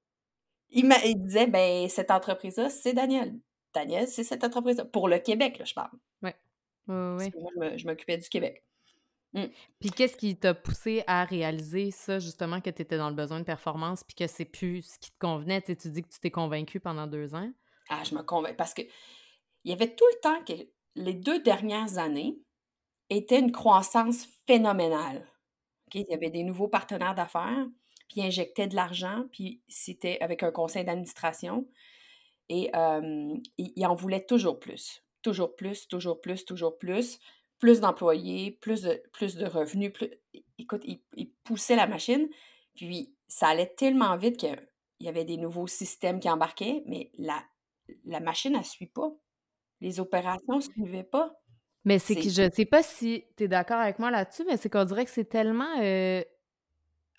il, 0.71 0.91
il 1.05 1.23
disait, 1.23 1.47
ben, 1.47 1.89
cette 1.89 2.11
entreprise-là, 2.11 2.71
c'est 2.71 2.93
Daniel. 2.95 3.39
Daniel, 3.75 4.07
c'est 4.09 4.25
cette 4.25 4.45
entreprise-là. 4.45 4.85
Pour 4.87 5.09
le 5.09 5.19
Québec, 5.19 5.59
là, 5.59 5.65
je 5.65 5.75
parle. 5.75 5.91
Oui, 6.23 6.31
oui, 6.89 6.95
Parce 7.19 7.25
oui. 7.27 7.31
moi, 7.57 7.77
je 7.77 7.87
m'occupais 7.87 8.19
du 8.19 8.29
Québec. 8.29 8.65
Puis 9.81 9.91
qu'est-ce 9.91 10.17
qui 10.17 10.37
t'a 10.37 10.55
poussé 10.55 11.03
à 11.09 11.25
réaliser 11.25 11.91
ça, 11.91 12.21
justement, 12.21 12.61
que 12.61 12.71
tu 12.71 12.83
étais 12.83 12.97
dans 12.97 13.09
le 13.09 13.17
besoin 13.17 13.41
de 13.41 13.45
performance, 13.45 14.05
puis 14.05 14.15
que 14.15 14.29
c'est 14.29 14.45
plus 14.45 14.83
ce 14.83 14.99
qui 15.01 15.11
te 15.11 15.19
convenait? 15.19 15.61
Tu 15.61 15.75
dis 15.75 16.03
que 16.03 16.09
tu 16.09 16.21
t'es 16.21 16.31
convaincu 16.31 16.79
pendant 16.79 17.09
deux 17.09 17.35
ans. 17.35 17.51
Ah, 17.89 18.03
je 18.05 18.15
me 18.15 18.23
convainc. 18.23 18.57
Parce 18.57 18.75
que 18.75 18.83
il 19.65 19.71
y 19.71 19.75
avait 19.75 19.95
tout 19.95 20.05
le 20.15 20.21
temps 20.21 20.45
que 20.45 20.53
les 20.95 21.15
deux 21.15 21.41
dernières 21.43 21.99
années 21.99 22.39
étaient 23.11 23.41
une 23.41 23.53
croissance 23.53 24.27
phénoménale. 24.47 25.27
Il 25.93 26.07
y 26.09 26.15
avait 26.15 26.31
des 26.31 26.43
nouveaux 26.43 26.69
partenaires 26.69 27.15
d'affaires, 27.15 27.67
puis 28.09 28.21
ils 28.21 28.27
injectaient 28.27 28.67
de 28.67 28.75
l'argent, 28.75 29.25
puis 29.33 29.63
c'était 29.69 30.19
avec 30.21 30.43
un 30.43 30.51
conseil 30.51 30.85
d'administration. 30.85 31.69
Et 32.49 32.71
euh, 32.75 33.35
ils, 33.59 33.73
ils 33.77 33.87
en 33.87 33.95
voulaient 33.95 34.27
toujours 34.27 34.59
plus. 34.59 35.03
Toujours 35.23 35.55
plus, 35.55 35.89
toujours 35.89 36.21
plus, 36.21 36.45
toujours 36.45 36.79
plus. 36.79 37.19
Plus 37.59 37.81
d'employés, 37.81 38.51
plus 38.51 38.83
de, 38.83 39.03
plus 39.13 39.37
de 39.37 39.47
revenus. 39.47 39.93
Plus... 39.93 40.11
Écoute, 40.59 40.83
ils, 40.85 41.03
ils 41.15 41.33
poussaient 41.45 41.77
la 41.77 41.87
machine. 41.87 42.29
Puis 42.75 43.15
ça 43.29 43.49
allait 43.49 43.73
tellement 43.75 44.17
vite 44.17 44.37
qu'il 44.37 44.59
y 45.01 45.09
avait 45.09 45.25
des 45.25 45.37
nouveaux 45.37 45.69
systèmes 45.69 46.21
qui 46.21 46.29
embarquaient, 46.29 46.83
mais 46.87 47.11
la, 47.17 47.43
la 48.05 48.21
machine, 48.21 48.53
ne 48.53 48.63
suit 48.63 48.87
pas. 48.87 49.13
Les 49.85 50.01
opérations 50.01 50.57
ne 50.57 50.61
suivaient 50.61 51.05
pas. 51.05 51.31
Mais 51.85 51.99
c'est 51.99 52.15
que 52.15 52.23
je 52.31 52.51
sais 52.51 52.65
pas 52.65 52.83
si 52.83 53.25
tu 53.37 53.45
es 53.45 53.49
d'accord 53.49 53.79
avec 53.79 53.99
moi 53.99 54.11
là-dessus, 54.11 54.45
mais 54.49 54.57
c'est 54.57 54.71
qu'on 54.71 54.85
dirait 54.85 55.05
que 55.05 55.11
c'est 55.11 55.29
tellement 55.29 55.79
euh, 55.83 56.23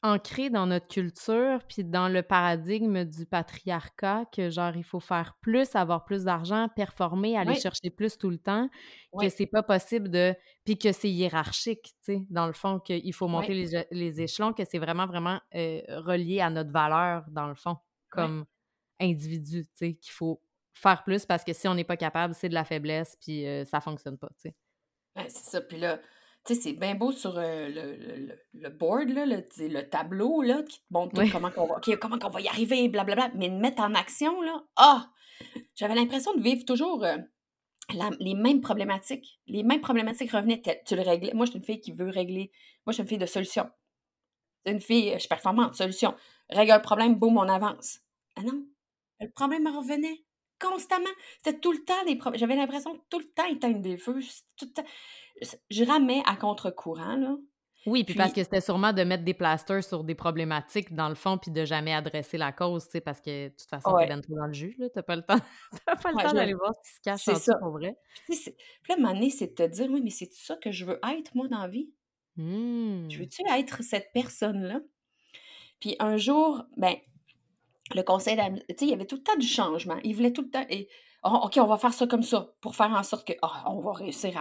ancré 0.02 0.50
dans 0.50 0.66
notre 0.66 0.88
culture, 0.88 1.60
puis 1.70 1.84
dans 1.84 2.10
le 2.10 2.24
paradigme 2.24 3.04
du 3.06 3.28
patriarcat, 3.28 4.26
que 4.32 4.50
genre, 4.50 4.76
il 4.76 4.84
faut 4.84 5.00
faire 5.00 5.38
plus, 5.42 5.76
avoir 5.76 6.06
plus 6.06 6.24
d'argent, 6.24 6.68
performer, 6.76 7.38
aller 7.38 7.52
Oui. 7.52 7.60
chercher 7.60 7.92
plus 7.92 8.18
tout 8.18 8.32
le 8.32 8.40
temps, 8.40 8.68
Oui. 9.14 9.28
que 9.28 9.32
c'est 9.32 9.46
pas 9.46 9.62
possible 9.62 10.10
de... 10.10 10.34
Puis 10.64 10.80
que 10.80 10.92
c'est 10.92 11.10
hiérarchique, 11.12 11.84
tu 12.04 12.14
sais, 12.14 12.22
dans 12.32 12.48
le 12.48 12.54
fond, 12.54 12.80
qu'il 12.80 13.14
faut 13.14 13.28
monter 13.28 13.54
Oui. 13.54 13.70
les, 13.72 13.86
les 13.92 14.22
échelons, 14.22 14.54
que 14.54 14.64
c'est 14.66 14.80
vraiment, 14.80 15.06
vraiment 15.06 15.40
euh, 15.54 15.82
relié 15.90 16.42
à 16.42 16.50
notre 16.50 16.72
valeur, 16.72 17.26
dans 17.30 17.48
le 17.48 17.56
fond, 17.56 17.78
comme 18.10 18.46
individu, 19.00 19.66
tu 19.66 19.72
sais, 19.76 19.94
qu'il 19.94 20.12
faut 20.12 20.42
faire 20.76 21.04
plus 21.04 21.26
parce 21.26 21.44
que 21.44 21.54
si 21.54 21.68
on 21.68 21.74
n'est 21.74 21.84
pas 21.84 21.98
capable, 21.98 22.36
c'est 22.36 22.50
de 22.50 22.54
la 22.54 22.64
faiblesse, 22.66 23.18
puis 23.22 23.48
euh, 23.48 23.66
ça 23.66 23.82
fonctionne 23.82 24.18
pas, 24.18 24.28
tu 24.40 24.50
sais. 24.50 24.56
Ouais, 25.16 25.30
c'est 25.30 25.50
ça. 25.50 25.62
Puis 25.62 25.78
là, 25.78 25.98
tu 26.46 26.54
sais, 26.54 26.62
c'est 26.62 26.74
bien 26.74 26.94
beau 26.96 27.12
sur 27.12 27.38
euh, 27.38 27.70
le, 27.70 27.96
le, 27.96 28.38
le- 28.54 28.70
board, 28.70 29.10
là, 29.10 29.26
le, 29.26 29.44
le 29.58 29.82
tableau, 29.90 30.42
là, 30.42 30.62
qui 30.64 30.80
te 30.80 30.86
montre 30.92 31.16
tout 31.16 31.32
comment 31.32 31.50
qu'on 31.50 31.66
va, 31.68 31.80
comment 32.00 32.20
qu'on 32.20 32.30
va 32.30 32.42
y 32.42 32.48
arriver, 32.48 32.88
blablabla. 32.90 33.32
Mais 33.36 33.50
de 33.50 33.56
mettre 33.56 33.82
en 33.82 33.96
action, 33.96 34.42
là, 34.42 34.64
ah! 34.76 35.10
J'avais 35.76 35.96
l'impression 35.96 36.34
de 36.36 36.42
vivre 36.42 36.66
toujours 36.66 37.04
euh, 37.04 37.18
la- 37.94 38.12
les 38.20 38.36
mêmes 38.36 38.62
problématiques. 38.62 39.40
Les 39.48 39.64
mêmes 39.64 39.82
problématiques 39.82 40.32
revenaient. 40.32 40.62
Tu- 40.86 40.96
le 40.96 41.02
réglais. 41.02 41.32
Moi, 41.34 41.46
je 41.46 41.52
suis 41.52 41.60
une 41.60 41.66
fille 41.66 41.82
qui 41.82 41.92
veut 41.94 42.10
régler. 42.10 42.52
Moi, 42.86 42.92
je 42.92 42.94
suis 42.96 43.02
une 43.04 43.08
fille 43.10 43.18
de 43.18 43.26
solution. 43.26 43.70
Une 44.66 44.80
fille, 44.82 45.14
je 45.14 45.20
suis 45.20 45.28
performante, 45.30 45.76
solution. 45.76 46.16
Règle 46.50 46.72
un 46.74 46.80
problème, 46.80 47.16
boum, 47.16 47.38
on 47.38 47.48
avance. 47.48 48.00
Ah 48.36 48.42
non, 48.44 48.66
le 49.22 49.30
problème 49.30 49.68
revenait 49.68 50.24
constamment. 50.60 51.10
C'était 51.44 51.60
tout 51.60 51.72
le 51.72 51.84
temps 51.84 52.04
des 52.06 52.16
problèmes. 52.16 52.40
J'avais 52.40 52.56
l'impression 52.56 52.94
de 52.94 53.00
tout 53.10 53.20
le 53.20 53.26
temps 53.32 53.46
éteindre 53.48 53.80
des 53.80 53.98
feux. 53.98 54.22
c'était 54.22 54.46
Tout 54.58 54.66
le 54.66 54.72
temps... 54.74 54.90
Je- 55.70 55.84
ramais 55.84 56.22
à 56.26 56.36
contre-courant, 56.36 57.16
là. 57.16 57.36
Oui, 57.86 58.04
puis 58.04 58.16
parce 58.16 58.34
que 58.34 58.42
c'était 58.44 58.62
sûrement 58.62 58.94
de 58.94 59.04
mettre 59.04 59.24
des 59.24 59.36
plasters 59.36 59.84
sur 59.84 60.04
des 60.04 60.16
problématiques 60.16 60.96
dans 60.96 61.08
le 61.08 61.14
fond, 61.14 61.38
puis 61.38 61.52
de 61.52 61.66
jamais 61.66 61.94
adresser 61.94 62.36
la 62.36 62.52
cause, 62.52 62.86
tu 62.86 62.92
sais, 62.94 63.02
parce 63.02 63.22
que 63.22 63.50
de 63.50 63.50
toute 63.50 63.70
façon, 63.70 63.92
Ouais. 63.92 64.08
t'es 64.08 64.14
ben 64.16 64.22
trop 64.22 64.34
dans 64.34 64.48
le 64.48 64.54
jus, 64.54 64.76
là, 64.80 64.88
t'as 64.90 65.04
pas 65.04 65.16
le 65.16 65.22
temps, 65.22 65.38
pas 65.86 66.10
le 66.10 66.16
Ouais, 66.16 66.24
temps 66.24 66.34
d'aller 66.34 66.56
voir 66.56 66.74
ce 66.74 66.90
qui 66.90 66.96
se 66.96 67.02
cache 67.02 67.22
c'est 67.24 67.34
en 67.34 67.36
ça. 67.36 67.56
pour 67.60 67.74
vrai. 67.74 67.96
Puis, 68.28 68.40
puis 68.82 68.94
là, 68.98 69.30
c'est 69.30 69.48
de 69.48 69.54
te 69.54 69.68
dire, 69.72 69.88
oui, 69.92 70.02
mais 70.04 70.10
c'est 70.10 70.34
ça 70.34 70.56
que 70.56 70.72
je 70.72 70.84
veux 70.84 71.00
être, 71.16 71.36
moi, 71.36 71.48
dans 71.48 71.60
la 71.60 71.68
vie? 71.68 71.92
Hmm. 72.38 73.08
Je 73.08 73.20
veux-tu 73.20 73.44
être 73.52 73.84
cette 73.84 74.12
personne-là? 74.14 74.80
Puis 75.80 75.96
un 76.00 76.18
jour, 76.18 76.64
ben, 76.78 76.96
le 77.94 78.02
conseil 78.02 78.36
d'administration, 78.36 78.88
il 78.88 78.90
y 78.90 78.94
avait 78.94 79.06
tout 79.06 79.18
le 79.18 79.24
temps 79.24 79.38
du 79.38 79.48
changement. 79.48 79.98
Il 80.04 80.16
voulait 80.16 80.34
tout 80.34 80.42
le 80.42 80.50
temps, 80.50 80.66
Oh, 81.28 81.40
OK, 81.46 81.58
on 81.58 81.66
va 81.66 81.78
faire 81.78 81.94
ça 81.94 82.06
comme 82.06 82.22
ça 82.22 82.54
pour 82.62 82.76
faire 82.76 82.92
en 82.92 83.02
sorte 83.02 83.28
que 83.28 83.34
ah, 83.42 83.64
on 83.72 83.82
va 83.82 83.94
réussir 83.94 84.38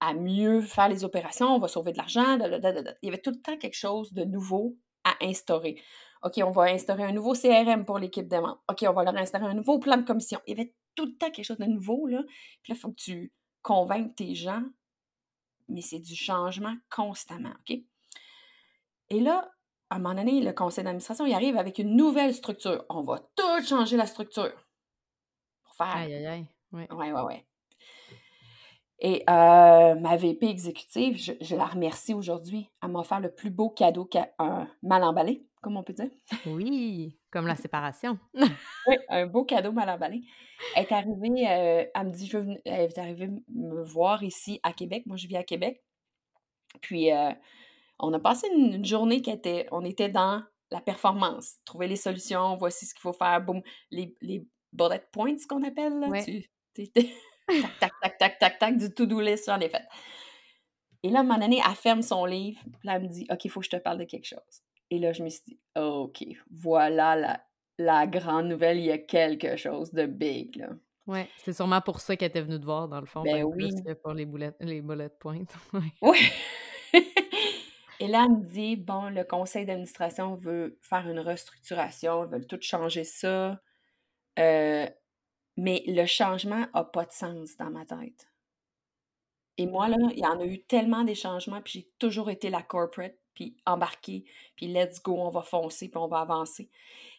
à, 0.00 0.14
mieux 0.14 0.62
faire 0.62 0.88
les 0.88 1.04
opérations, 1.04 1.54
on 1.54 1.58
va 1.58 1.68
sauver 1.68 1.92
de 1.92 1.98
l'argent. 1.98 2.38
Il 2.38 2.96
y 3.02 3.08
avait 3.08 3.20
tout 3.20 3.30
le 3.30 3.40
temps 3.40 3.56
quelque 3.58 3.76
chose 3.76 4.12
de 4.14 4.24
nouveau 4.24 4.76
à 5.04 5.14
instaurer. 5.20 5.80
OK, 6.22 6.40
on 6.42 6.50
va 6.50 6.62
instaurer 6.64 7.04
un 7.04 7.12
nouveau 7.12 7.34
CRM 7.34 7.84
pour 7.84 7.98
l'équipe 7.98 8.26
de 8.26 8.36
membres. 8.36 8.62
OK, 8.68 8.82
on 8.88 8.92
va 8.94 9.04
leur 9.04 9.16
instaurer 9.16 9.44
un 9.44 9.54
nouveau 9.54 9.78
plan 9.78 9.98
de 9.98 10.02
commission. 10.02 10.40
Il 10.46 10.56
y 10.56 10.60
avait 10.60 10.74
tout 10.94 11.04
le 11.04 11.16
temps 11.16 11.30
quelque 11.30 11.44
chose 11.44 11.58
de 11.58 11.66
nouveau, 11.66 12.06
là. 12.06 12.22
Puis 12.62 12.72
là, 12.72 12.76
il 12.76 12.80
faut 12.80 12.90
que 12.90 13.00
tu 13.00 13.32
convainques 13.60 14.16
tes 14.16 14.34
gens, 14.34 14.62
mais 15.68 15.82
c'est 15.82 16.00
du 16.00 16.16
changement 16.16 16.74
constamment, 16.90 17.52
OK? 17.60 17.78
Et 19.10 19.20
là, 19.20 19.50
à 19.92 19.96
un 19.96 19.98
moment 19.98 20.14
donné, 20.14 20.40
le 20.40 20.52
conseil 20.52 20.84
d'administration, 20.84 21.26
il 21.26 21.34
arrive 21.34 21.56
avec 21.56 21.78
une 21.78 21.96
nouvelle 21.96 22.34
structure. 22.34 22.84
On 22.88 23.02
va 23.02 23.18
tout 23.36 23.64
changer 23.64 23.96
la 23.96 24.06
structure. 24.06 24.52
pour 25.64 25.74
faire. 25.74 25.94
Aïe, 25.96 26.14
aïe, 26.14 26.26
aïe. 26.26 26.46
Ouais. 26.72 26.88
Ouais, 26.92 27.12
ouais, 27.12 27.20
ouais. 27.22 27.44
Et 29.04 29.24
euh, 29.28 29.94
ma 29.96 30.16
VP 30.16 30.46
exécutive, 30.48 31.16
je, 31.18 31.32
je 31.40 31.56
la 31.56 31.66
remercie 31.66 32.14
aujourd'hui. 32.14 32.70
Elle 32.82 32.90
m'a 32.90 33.00
offert 33.00 33.18
le 33.20 33.34
plus 33.34 33.50
beau 33.50 33.68
cadeau 33.68 34.04
qu'un 34.04 34.28
mal 34.82 35.02
emballé, 35.02 35.44
comme 35.60 35.76
on 35.76 35.82
peut 35.82 35.92
dire. 35.92 36.10
Oui, 36.46 37.18
comme 37.30 37.46
la 37.46 37.56
séparation. 37.56 38.18
Oui, 38.86 38.96
un 39.08 39.26
beau 39.26 39.44
cadeau 39.44 39.72
mal 39.72 39.90
emballé. 39.90 40.22
Elle 40.76 40.84
est 40.84 40.92
arrivée, 40.92 41.48
euh, 41.48 41.84
elle 41.94 42.06
me 42.06 42.12
dit, 42.12 42.26
je 42.28 42.38
veux 42.38 42.44
venir- 42.44 42.60
elle 42.64 42.80
est 42.90 42.98
arrivée 42.98 43.28
me 43.54 43.82
voir 43.82 44.22
ici 44.22 44.60
à 44.62 44.72
Québec. 44.72 45.04
Moi, 45.06 45.16
je 45.16 45.26
vis 45.26 45.36
à 45.36 45.42
Québec. 45.44 45.82
Puis, 46.80 47.12
euh, 47.12 47.30
on 48.02 48.12
a 48.12 48.18
passé 48.18 48.48
une, 48.54 48.74
une 48.74 48.84
journée 48.84 49.22
qui 49.22 49.30
était, 49.30 49.66
on 49.72 49.84
était 49.84 50.08
dans 50.08 50.42
la 50.70 50.80
performance. 50.80 51.56
Trouver 51.64 51.86
les 51.88 51.96
solutions, 51.96 52.56
voici 52.56 52.86
ce 52.86 52.94
qu'il 52.94 53.00
faut 53.00 53.12
faire, 53.12 53.40
boum, 53.40 53.62
les, 53.90 54.14
les 54.20 54.46
bullet 54.72 55.02
points, 55.12 55.38
ce 55.38 55.46
qu'on 55.46 55.62
appelle, 55.62 55.98
là. 56.00 56.08
Ouais. 56.08 56.24
Tu, 56.74 56.88
tac, 56.88 57.80
tac, 57.80 57.92
tac, 58.00 58.18
tac, 58.18 58.38
tac, 58.38 58.58
tac, 58.58 58.76
du 58.76 58.92
to-do 58.92 59.20
list, 59.20 59.46
j'en 59.46 59.60
ai 59.60 59.68
fait. 59.68 59.84
Et 61.02 61.10
là, 61.10 61.18
à 61.18 61.22
un 61.22 61.24
moment 61.24 61.38
donné, 61.38 61.60
elle 61.64 61.74
ferme 61.74 62.02
son 62.02 62.24
livre, 62.24 62.60
puis 62.64 62.88
là, 62.88 62.96
elle 62.96 63.02
me 63.02 63.08
dit, 63.08 63.26
OK, 63.30 63.44
il 63.44 63.50
faut 63.50 63.60
que 63.60 63.66
je 63.66 63.70
te 63.70 63.76
parle 63.76 63.98
de 63.98 64.04
quelque 64.04 64.26
chose. 64.26 64.62
Et 64.90 64.98
là, 64.98 65.12
je 65.12 65.22
me 65.22 65.28
suis 65.28 65.42
dit, 65.46 65.60
OK, 65.76 66.24
voilà 66.50 67.16
la, 67.16 67.44
la 67.78 68.06
grande 68.06 68.46
nouvelle, 68.46 68.78
il 68.78 68.86
y 68.86 68.92
a 68.92 68.98
quelque 68.98 69.56
chose 69.56 69.92
de 69.92 70.06
big, 70.06 70.56
là. 70.56 70.68
Ouais, 71.08 71.28
c'est 71.38 71.52
sûrement 71.52 71.80
pour 71.80 71.98
ça 72.00 72.16
qu'elle 72.16 72.28
était 72.28 72.42
venue 72.42 72.60
te 72.60 72.64
voir, 72.64 72.88
dans 72.88 73.00
le 73.00 73.06
fond, 73.06 73.22
Ben 73.22 73.42
oui. 73.42 73.70
plus 73.70 73.82
que 73.82 73.92
pour 73.94 74.12
les, 74.12 74.24
boulettes, 74.24 74.56
les 74.60 74.80
bullet 74.80 75.08
points. 75.08 75.44
Oui. 76.02 76.18
Et 78.02 78.08
là, 78.08 78.24
elle 78.26 78.36
me 78.36 78.44
dit, 78.44 78.74
bon, 78.74 79.10
le 79.10 79.22
conseil 79.22 79.64
d'administration 79.64 80.34
veut 80.34 80.76
faire 80.82 81.08
une 81.08 81.20
restructuration, 81.20 82.24
ils 82.24 82.30
veulent 82.30 82.48
tout 82.48 82.58
changer 82.60 83.04
ça. 83.04 83.60
Euh, 84.40 84.88
mais 85.56 85.84
le 85.86 86.04
changement 86.06 86.66
n'a 86.74 86.82
pas 86.82 87.04
de 87.04 87.12
sens 87.12 87.56
dans 87.58 87.70
ma 87.70 87.86
tête. 87.86 88.28
Et 89.56 89.66
moi, 89.66 89.86
là, 89.86 89.98
il 90.10 90.18
y 90.18 90.26
en 90.26 90.40
a 90.40 90.44
eu 90.44 90.64
tellement 90.64 91.04
des 91.04 91.14
changements, 91.14 91.62
puis 91.62 91.72
j'ai 91.74 91.90
toujours 92.00 92.28
été 92.28 92.50
la 92.50 92.62
corporate, 92.62 93.14
puis 93.34 93.56
embarquée, 93.66 94.24
puis 94.56 94.66
let's 94.66 95.00
go, 95.00 95.14
on 95.20 95.30
va 95.30 95.42
foncer, 95.42 95.88
puis 95.88 95.98
on 95.98 96.08
va 96.08 96.22
avancer. 96.22 96.70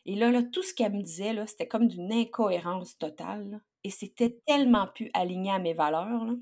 Et 0.06 0.16
là, 0.16 0.32
là 0.32 0.44
tout 0.44 0.64
ce 0.64 0.74
qu'elle 0.74 0.92
me 0.92 1.02
disait, 1.02 1.32
là, 1.32 1.48
c'était 1.48 1.70
comme 1.70 1.88
d'une 1.88 2.12
incohérence 2.12 2.98
totale. 2.98 3.62
et 3.86 3.90
c'était 3.90 4.38
tellement 4.46 4.88
plus 4.88 5.10
aligné 5.14 5.52
à 5.52 5.60
mes 5.60 5.74
valeurs, 5.74 6.26
là, 6.26 6.34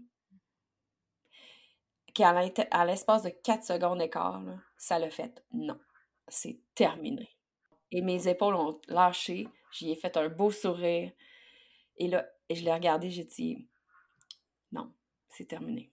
qu'à 2.13 2.85
l'espace 2.85 3.23
de 3.23 3.29
4 3.29 3.63
secondes 3.63 4.01
et 4.01 4.09
quart, 4.09 4.41
là, 4.43 4.57
ça 4.77 4.99
l'a 4.99 5.09
fait. 5.09 5.43
Non, 5.53 5.79
c'est 6.27 6.59
terminé. 6.75 7.29
Et 7.91 8.01
mes 8.01 8.27
épaules 8.27 8.55
ont 8.55 8.79
lâché, 8.87 9.47
j'y 9.71 9.91
ai 9.91 9.95
fait 9.95 10.15
un 10.17 10.29
beau 10.29 10.51
sourire. 10.51 11.11
Et 11.97 12.07
là, 12.07 12.27
je 12.49 12.61
l'ai 12.63 12.73
regardé, 12.73 13.09
j'ai 13.09 13.25
dit, 13.25 13.67
non, 14.71 14.91
c'est 15.29 15.45
terminé. 15.45 15.91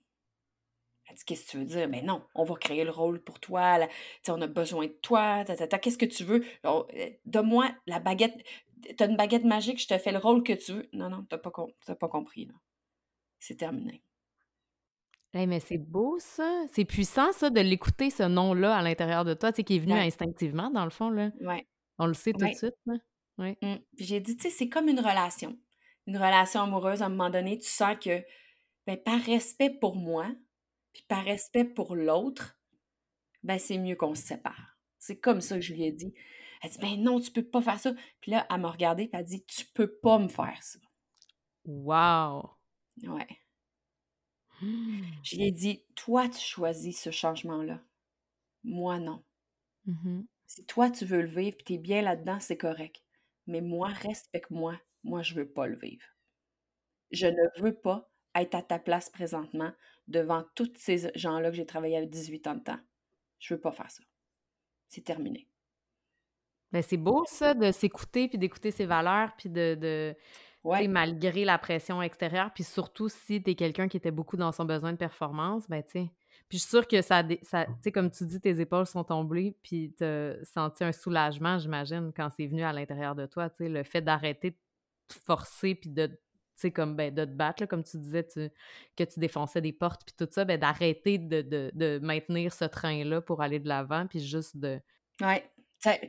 Elle 1.10 1.16
dit, 1.16 1.24
qu'est-ce 1.24 1.46
que 1.46 1.50
tu 1.52 1.56
veux 1.58 1.64
dire? 1.64 1.88
Ben 1.88 2.04
non, 2.04 2.22
on 2.34 2.44
va 2.44 2.54
créer 2.56 2.84
le 2.84 2.90
rôle 2.90 3.22
pour 3.22 3.40
toi. 3.40 3.78
là. 3.78 3.88
On 4.28 4.40
a 4.42 4.46
besoin 4.46 4.86
de 4.86 4.92
toi. 4.92 5.44
Qu'est-ce 5.44 5.96
que 5.98 6.04
tu 6.04 6.22
veux? 6.24 6.44
Euh, 6.66 6.82
Donne-moi 7.24 7.70
la 7.86 7.98
baguette. 7.98 8.34
T'as 8.96 9.08
une 9.08 9.16
baguette 9.16 9.44
magique, 9.44 9.80
je 9.80 9.88
te 9.88 9.96
fais 9.98 10.12
le 10.12 10.18
rôle 10.18 10.42
que 10.44 10.52
tu 10.52 10.72
veux. 10.74 10.88
Non, 10.92 11.08
non, 11.08 11.24
t'as 11.24 11.38
pas, 11.38 11.50
com- 11.50 11.72
pas 11.98 12.08
compris. 12.08 12.48
C'est 13.40 13.56
terminé. 13.56 14.02
Hey, 15.34 15.46
mais 15.46 15.60
c'est 15.60 15.78
beau, 15.78 16.18
ça. 16.18 16.64
C'est 16.72 16.84
puissant, 16.86 17.32
ça, 17.32 17.50
de 17.50 17.60
l'écouter, 17.60 18.10
ce 18.10 18.22
nom-là, 18.22 18.76
à 18.76 18.82
l'intérieur 18.82 19.24
de 19.24 19.34
toi, 19.34 19.52
tu 19.52 19.56
sais, 19.56 19.64
qui 19.64 19.76
est 19.76 19.80
venu 19.80 19.92
Ouais. 19.92 20.06
instinctivement, 20.06 20.70
dans 20.70 20.84
le 20.84 20.90
fond, 20.90 21.10
là. 21.10 21.30
Ouais. 21.40 21.66
On 21.98 22.06
le 22.06 22.14
sait 22.14 22.32
tout 22.32 22.40
Ouais. 22.44 22.52
de 22.52 22.56
suite, 22.56 22.74
là. 22.86 22.94
Ouais. 23.36 23.58
Mm. 23.62 23.76
Puis 23.96 24.04
j'ai 24.06 24.20
dit, 24.20 24.36
tu 24.36 24.44
sais, 24.44 24.50
c'est 24.50 24.68
comme 24.68 24.88
une 24.88 25.00
relation. 25.00 25.56
Une 26.06 26.16
relation 26.16 26.62
amoureuse, 26.62 27.02
à 27.02 27.06
un 27.06 27.10
moment 27.10 27.30
donné, 27.30 27.58
tu 27.58 27.68
sens 27.68 27.96
que, 28.02 28.24
ben, 28.86 28.96
par 28.96 29.20
respect 29.20 29.70
pour 29.70 29.96
moi, 29.96 30.26
puis 30.94 31.04
par 31.06 31.24
respect 31.24 31.64
pour 31.64 31.94
l'autre, 31.94 32.58
ben, 33.42 33.58
c'est 33.58 33.78
mieux 33.78 33.96
qu'on 33.96 34.14
se 34.14 34.22
sépare. 34.22 34.78
C'est 34.98 35.18
comme 35.20 35.42
ça 35.42 35.56
que 35.56 35.60
je 35.60 35.74
lui 35.74 35.84
ai 35.84 35.92
dit. 35.92 36.14
Elle 36.62 36.70
dit, 36.70 36.78
ben 36.78 36.96
non, 37.00 37.20
tu 37.20 37.30
peux 37.30 37.44
pas 37.44 37.60
faire 37.62 37.78
ça. 37.78 37.92
Puis 38.20 38.32
là, 38.32 38.46
elle 38.50 38.60
m'a 38.60 38.70
regardé, 38.70 39.06
puis 39.06 39.18
elle 39.20 39.26
dit, 39.26 39.44
tu 39.44 39.64
peux 39.66 39.94
pas 39.98 40.18
me 40.18 40.26
faire 40.28 40.58
ça. 40.62 40.78
Wow! 41.66 42.50
Ouais. 43.04 43.28
Je 44.60 45.36
lui 45.36 45.48
ai 45.48 45.52
dit, 45.52 45.84
toi, 45.94 46.28
tu 46.28 46.40
choisis 46.40 47.00
ce 47.00 47.10
changement-là. 47.10 47.80
Moi, 48.64 48.98
non. 48.98 49.22
Mhm. 49.86 50.26
Si 50.46 50.64
toi, 50.64 50.90
tu 50.90 51.04
veux 51.04 51.22
le 51.22 51.28
vivre, 51.28 51.56
puis 51.56 51.64
t'es 51.64 51.78
bien 51.78 52.02
là-dedans, 52.02 52.40
c'est 52.40 52.56
correct. 52.56 53.02
Mais 53.46 53.60
moi, 53.60 53.88
respecte-moi. 53.88 54.80
Moi, 55.04 55.22
je 55.22 55.34
veux 55.34 55.48
pas 55.48 55.66
le 55.66 55.76
vivre. 55.76 56.06
Je 57.10 57.26
ne 57.26 57.62
veux 57.62 57.74
pas 57.74 58.10
être 58.34 58.54
à 58.54 58.62
ta 58.62 58.78
place 58.78 59.10
présentement 59.10 59.72
devant 60.06 60.44
tous 60.54 60.72
ces 60.76 61.10
gens-là 61.14 61.50
que 61.50 61.56
j'ai 61.56 61.66
travaillé 61.66 61.96
avec 61.96 62.10
18 62.10 62.46
ans 62.46 62.54
de 62.54 62.62
temps. 62.62 62.80
Je 63.38 63.54
veux 63.54 63.60
pas 63.60 63.72
faire 63.72 63.90
ça. 63.90 64.02
C'est 64.88 65.04
terminé. 65.04 65.48
C'est 66.82 66.96
beau, 66.98 67.24
ça, 67.26 67.54
de 67.54 67.70
s'écouter, 67.72 68.28
puis 68.28 68.38
d'écouter 68.38 68.70
ses 68.70 68.84
valeurs, 68.84 69.34
puis 69.36 69.48
de, 69.48 69.74
tu 69.80 70.16
Ouais, 70.68 70.86
malgré 70.88 71.44
la 71.44 71.58
pression 71.58 72.02
extérieure, 72.02 72.52
puis 72.54 72.64
surtout 72.64 73.08
si 73.08 73.42
t'es 73.42 73.54
quelqu'un 73.54 73.88
qui 73.88 73.96
était 73.96 74.10
beaucoup 74.10 74.36
dans 74.36 74.52
son 74.52 74.64
besoin 74.64 74.92
de 74.92 74.98
performance, 74.98 75.68
ben, 75.68 75.82
tu 75.82 75.90
sais. 75.92 76.10
Puis 76.48 76.58
je 76.58 76.62
suis 76.62 76.70
sûre 76.70 76.86
que 76.86 77.00
ça, 77.02 77.22
ça 77.42 77.66
tu 77.66 77.72
sais, 77.82 77.92
comme 77.92 78.10
tu 78.10 78.24
dis, 78.26 78.40
tes 78.40 78.60
épaules 78.60 78.86
sont 78.86 79.04
tombées, 79.04 79.56
puis 79.62 79.94
t'as 79.96 80.42
senti 80.44 80.84
un 80.84 80.92
soulagement, 80.92 81.58
j'imagine, 81.58 82.12
quand 82.14 82.28
c'est 82.36 82.46
venu 82.46 82.62
à 82.62 82.72
l'intérieur 82.72 83.14
de 83.14 83.26
toi, 83.26 83.50
tu 83.50 83.56
sais, 83.64 83.68
le 83.68 83.82
fait 83.82 84.02
d'arrêter 84.02 84.50
de 84.52 84.56
te 85.08 85.14
forcer, 85.24 85.74
puis 85.74 85.90
de, 85.90 86.06
tu 86.06 86.14
sais, 86.56 86.70
comme, 86.70 86.96
ben, 86.96 87.14
de 87.14 87.24
te 87.24 87.30
battre, 87.30 87.62
là, 87.62 87.66
comme 87.66 87.84
tu 87.84 87.98
disais, 87.98 88.26
tu- 88.26 88.50
que 88.96 89.04
tu 89.04 89.20
défonçais 89.20 89.60
des 89.60 89.72
portes, 89.72 90.02
puis 90.04 90.14
tout 90.18 90.28
ça, 90.30 90.44
ben, 90.44 90.58
d'arrêter 90.60 91.18
de, 91.18 91.42
de, 91.42 91.70
de 91.74 91.98
maintenir 92.02 92.52
ce 92.52 92.64
train-là 92.66 93.20
pour 93.22 93.42
aller 93.42 93.58
de 93.60 93.68
l'avant, 93.68 94.06
puis 94.06 94.20
juste 94.20 94.56
de... 94.56 94.80
ouais. 95.86 96.08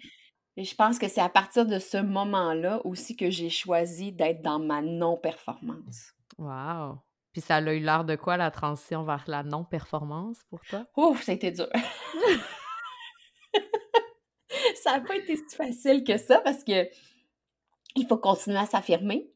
Et 0.57 0.63
je 0.63 0.75
pense 0.75 0.99
que 0.99 1.07
c'est 1.07 1.21
à 1.21 1.29
partir 1.29 1.65
de 1.65 1.79
ce 1.79 1.97
moment-là 1.97 2.85
aussi 2.85 3.15
que 3.15 3.29
j'ai 3.29 3.49
choisi 3.49 4.11
d'être 4.11 4.41
dans 4.41 4.59
ma 4.59 4.81
non-performance. 4.81 6.13
Wow! 6.37 6.99
Puis 7.31 7.41
ça 7.41 7.57
a 7.57 7.61
eu 7.61 7.79
l'air 7.79 8.05
de 8.05 8.15
quoi, 8.15 8.37
la 8.37 8.51
transition 8.51 9.03
vers 9.03 9.23
la 9.27 9.43
non-performance 9.43 10.43
pour 10.49 10.61
toi? 10.61 10.85
Ouf, 10.97 11.23
ça 11.23 11.31
a 11.31 11.35
été 11.35 11.51
dur. 11.51 11.67
ça 14.83 14.97
n'a 14.97 15.01
pas 15.01 15.15
été 15.15 15.35
si 15.35 15.55
facile 15.55 16.03
que 16.03 16.17
ça 16.17 16.41
parce 16.41 16.63
que 16.63 16.89
il 17.95 18.07
faut 18.07 18.17
continuer 18.17 18.57
à 18.57 18.65
s'affirmer. 18.65 19.31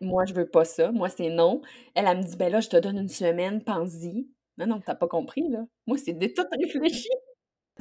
Moi, 0.00 0.24
je 0.26 0.34
veux 0.34 0.48
pas 0.48 0.64
ça. 0.64 0.90
Moi, 0.90 1.08
c'est 1.08 1.30
non. 1.30 1.62
Elle, 1.94 2.06
elle 2.06 2.18
me 2.18 2.22
dit, 2.22 2.36
ben 2.36 2.50
là, 2.50 2.60
je 2.60 2.68
te 2.68 2.76
donne 2.76 2.98
une 2.98 3.08
semaine, 3.08 3.62
pense-y. 3.62 4.28
Non, 4.58 4.66
non, 4.66 4.80
t'as 4.80 4.94
pas 4.94 5.06
compris, 5.06 5.48
là. 5.48 5.64
Moi, 5.86 5.96
c'est 5.96 6.12
de 6.12 6.26
tout 6.26 6.44
réfléchi. 6.52 7.08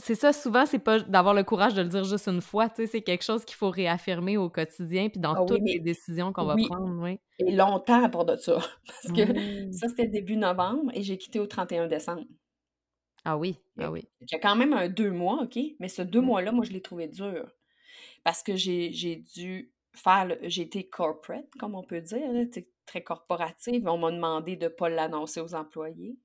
C'est 0.02 0.16
ça, 0.16 0.34
souvent, 0.34 0.66
c'est 0.66 0.80
pas 0.80 1.00
d'avoir 1.02 1.34
le 1.34 1.44
courage 1.44 1.74
de 1.76 1.82
le 1.82 1.88
dire 1.90 2.04
juste 2.04 2.28
une 2.28 2.42
fois, 2.42 2.70
tu 2.70 2.78
sais, 2.78 2.88
c'est 2.88 3.02
quelque 3.04 3.24
chose 3.24 3.46
qu'il 3.46 3.56
faut 3.56 3.70
réaffirmer 3.70 4.38
au 4.38 4.50
quotidien, 4.50 5.10
puis 5.10 5.20
dans 5.20 5.36
Ah 5.36 5.44
oui, 5.44 5.60
toutes 5.60 5.70
les 5.74 5.80
décisions 5.80 6.34
qu'on 6.34 6.46
va 6.46 6.58
prendre, 6.58 7.02
oui. 7.04 7.20
et 7.40 7.52
longtemps 7.52 8.10
pour 8.10 8.26
de 8.26 8.38
ça. 8.38 8.60
Parce 8.88 9.12
que 9.12 9.22
Mm. 9.26 9.72
ça, 9.72 9.88
c'était 9.90 10.08
début 10.08 10.38
novembre 10.38 10.92
et 10.96 11.04
j'ai 11.04 11.18
quitté 11.18 11.40
au 11.40 11.48
31 11.48 11.88
décembre. 11.88 12.26
Ah 13.26 13.38
oui, 13.38 13.58
ah 13.80 13.90
oui. 13.92 14.08
J'ai 14.30 14.40
quand 14.40 14.56
même 14.56 14.74
un 14.74 14.88
deux 14.90 15.12
mois, 15.12 15.42
OK? 15.44 15.58
Mais 15.80 15.88
ce 15.88 16.02
deux 16.02 16.22
Ouais. 16.22 16.22
mois-là, 16.22 16.52
moi, 16.52 16.64
je 16.66 16.72
l'ai 16.72 16.82
trouvé 16.82 17.08
dur. 17.08 17.52
Parce 18.24 18.44
que 18.44 18.56
j'ai 18.58 18.94
j'ai 18.94 19.18
dû 19.18 19.74
faire, 19.96 20.26
le- 20.28 20.40
j'ai 20.44 20.64
été 20.64 20.90
corporate, 20.90 21.50
comme 21.60 21.76
on 21.76 21.84
peut 21.84 22.02
dire, 22.02 22.32
là, 22.34 22.44
très 22.86 23.04
corporative. 23.04 23.88
On 23.88 23.98
m'a 24.00 24.12
demandé 24.12 24.56
de 24.58 24.66
ne 24.66 24.70
pas 24.70 24.90
l'annoncer 24.90 25.42
aux 25.42 25.56
employés. 25.56 26.18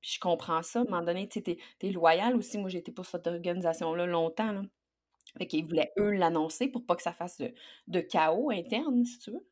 Puis 0.00 0.12
je 0.14 0.20
comprends 0.20 0.62
ça. 0.62 0.80
À 0.80 0.82
un 0.82 0.84
moment 0.86 1.02
donné, 1.02 1.28
tu 1.28 1.42
t'es 1.42 1.58
loyal 1.90 2.36
aussi. 2.36 2.58
Moi, 2.58 2.70
été 2.74 2.92
pour 2.92 3.06
cette 3.06 3.26
organisation-là 3.26 4.06
longtemps. 4.06 4.52
Là. 4.52 4.62
Fait 5.38 5.46
qu'ils 5.46 5.66
voulaient, 5.66 5.92
eux, 5.98 6.10
l'annoncer 6.12 6.68
pour 6.68 6.84
pas 6.84 6.96
que 6.96 7.02
ça 7.02 7.12
fasse 7.12 7.38
de, 7.38 7.52
de 7.86 8.00
chaos 8.00 8.50
interne, 8.50 9.04
si 9.04 9.18
tu 9.18 9.30
veux. 9.30 9.46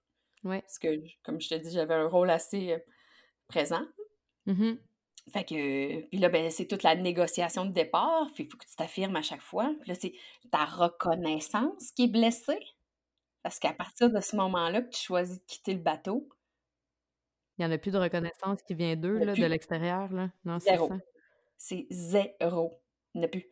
Ouais. 0.45 0.61
Parce 0.61 0.79
que, 0.79 0.89
comme 1.23 1.41
je 1.41 1.49
te 1.49 1.55
dis, 1.55 1.71
j'avais 1.71 1.95
un 1.95 2.09
rôle 2.09 2.31
assez 2.31 2.73
euh, 2.73 2.79
présent. 3.47 3.85
Mhm. 4.47 4.79
Fait 5.33 5.45
que, 5.45 6.09
puis 6.09 6.19
là, 6.19 6.31
ben, 6.31 6.51
c'est 6.51 6.67
toute 6.67 6.83
la 6.83 6.95
négociation 6.95 7.67
de 7.67 7.73
départ. 7.73 8.29
Puis 8.35 8.45
il 8.45 8.51
faut 8.51 8.57
que 8.57 8.67
tu 8.67 8.77
t'affirmes 8.77 9.17
à 9.17 9.23
chaque 9.23 9.43
fois. 9.43 9.75
Puis 9.81 9.91
là, 9.91 9.95
c'est 10.01 10.15
ta 10.51 10.65
reconnaissance 10.65 11.93
qui 11.93 12.05
est 12.05 12.09
blessée. 12.09 12.59
Parce 13.43 13.59
qu'à 13.59 13.73
partir 13.73 14.11
de 14.11 14.21
ce 14.21 14.37
moment-là 14.37 14.83
que 14.83 14.91
tu 14.91 15.01
choisis 15.01 15.39
de 15.39 15.45
quitter 15.47 15.75
le 15.75 15.81
bateau, 15.81 16.29
Il 17.59 17.65
n'y 17.67 17.71
en 17.73 17.75
a 17.75 17.79
plus 17.79 17.91
de 17.91 17.99
reconnaissance 17.99 18.63
qui 18.63 18.75
vient 18.75 18.95
d'eux, 18.97 19.19
là, 19.19 19.35
de 19.35 19.45
l'extérieur, 19.47 20.13
là. 20.13 20.31
Non, 20.45 20.59
c'est 20.61 20.71
zéro. 20.71 20.89
ça. 20.89 20.97
C'est 21.57 21.87
zéro. 21.91 22.81
Il 23.15 23.21
n'y 23.21 23.25
en 23.25 23.29
a 23.29 23.31
plus. 23.31 23.45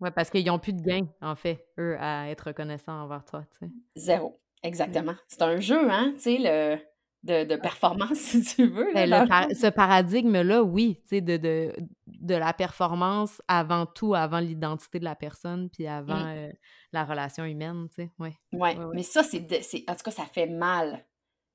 Ouais, 0.00 0.10
parce 0.10 0.30
qu'ils 0.30 0.44
n'ont 0.46 0.58
plus 0.58 0.72
de 0.72 0.82
gain, 0.82 1.06
en 1.20 1.36
fait, 1.36 1.64
eux, 1.78 1.96
à 2.00 2.28
être 2.28 2.48
reconnaissants 2.48 3.00
envers 3.02 3.24
toi, 3.24 3.44
tu 3.52 3.66
sais. 3.66 3.72
Zéro. 3.94 4.26
Ouais. 4.30 4.68
Exactement. 4.68 5.14
C'est 5.28 5.42
un 5.42 5.60
jeu, 5.60 5.90
hein, 5.90 6.12
tu 6.14 6.20
sais, 6.22 6.38
le, 6.40 6.76
de, 7.22 7.44
de 7.48 7.56
performance, 7.56 8.14
si 8.18 8.42
tu 8.42 8.66
veux, 8.68 8.92
là, 8.92 9.06
Ben, 9.06 9.10
le 9.22 9.28
par- 9.28 9.50
ce 9.52 9.66
paradigme-là, 9.68 10.62
oui, 10.64 10.98
tu 11.02 11.08
sais, 11.10 11.20
de, 11.20 11.36
de, 11.36 11.72
de 12.06 12.34
la 12.34 12.52
performance 12.52 13.40
avant 13.46 13.86
tout, 13.86 14.14
avant 14.14 14.40
l'identité 14.40 14.98
de 14.98 15.04
la 15.04 15.14
personne, 15.14 15.70
puis 15.70 15.86
avant 15.86 16.16
Mmh. 16.24 16.28
euh, 16.36 16.52
la 16.92 17.04
relation 17.04 17.44
humaine, 17.44 17.86
tu 17.90 18.02
sais. 18.02 18.10
Ouais. 18.18 18.32
Ouais, 18.52 18.76
Ouais, 18.76 18.84
ouais. 18.84 18.92
mais 18.94 19.02
ça, 19.04 19.22
c'est 19.22 19.40
en 19.88 19.94
tout 19.94 20.02
cas, 20.04 20.10
ça 20.10 20.24
fait 20.26 20.46
mal. 20.48 21.04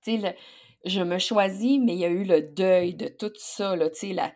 Tu 0.04 0.20
sais, 0.22 0.38
je 0.86 1.02
me 1.02 1.20
choisis, 1.20 1.80
mais 1.80 1.94
il 1.94 2.00
y 2.00 2.06
a 2.06 2.10
eu 2.10 2.24
le 2.24 2.42
deuil 2.42 2.94
de 2.94 3.08
tout 3.08 3.34
ça, 3.36 3.76
là, 3.76 3.90
tu 3.90 4.14
sais, 4.14 4.34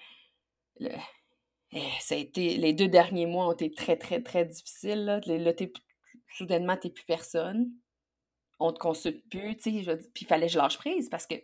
eh, 1.74 1.90
ça 2.00 2.16
a 2.16 2.18
été 2.18 2.58
les 2.58 2.74
2 2.74 2.88
derniers 2.88 3.26
mois 3.26 3.48
ont 3.48 3.54
été 3.54 3.72
très, 3.72 3.98
très, 3.98 4.22
très 4.22 4.46
difficiles, 4.46 5.06
là. 5.06 5.22
Soudainement, 6.34 6.78
tu 6.78 6.88
es 6.88 6.90
plus 6.90 7.06
personne. 7.06 7.72
On 8.60 8.74
te 8.74 8.80
consulte 8.80 9.28
plus, 9.30 9.58
tu 9.58 9.84
sais, 9.84 9.98
puis 10.14 10.24
il 10.24 10.28
fallait 10.28 10.48
que 10.48 10.54
je 10.54 10.58
lâche 10.58 10.78
prise 10.78 11.10
parce 11.10 11.28
que 11.28 11.36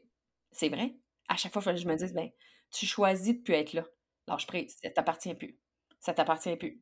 c'est 0.51 0.69
vrai. 0.69 0.95
À 1.29 1.35
chaque 1.35 1.53
fois, 1.53 1.61
que 1.61 1.75
je 1.75 1.87
me 1.87 1.95
dise: 1.95 2.13
«Ben, 2.13 2.29
tu 2.71 2.85
choisis 2.85 3.35
de 3.35 3.41
plus 3.41 3.53
être 3.53 3.73
là. 3.73 3.85
Lâche 4.27 4.47
prise, 4.47 4.77
ça 4.81 4.89
t'appartient 4.89 5.33
plus. 5.35 5.59
Ça 5.99 6.13
t'appartient 6.13 6.55
plus». 6.57 6.81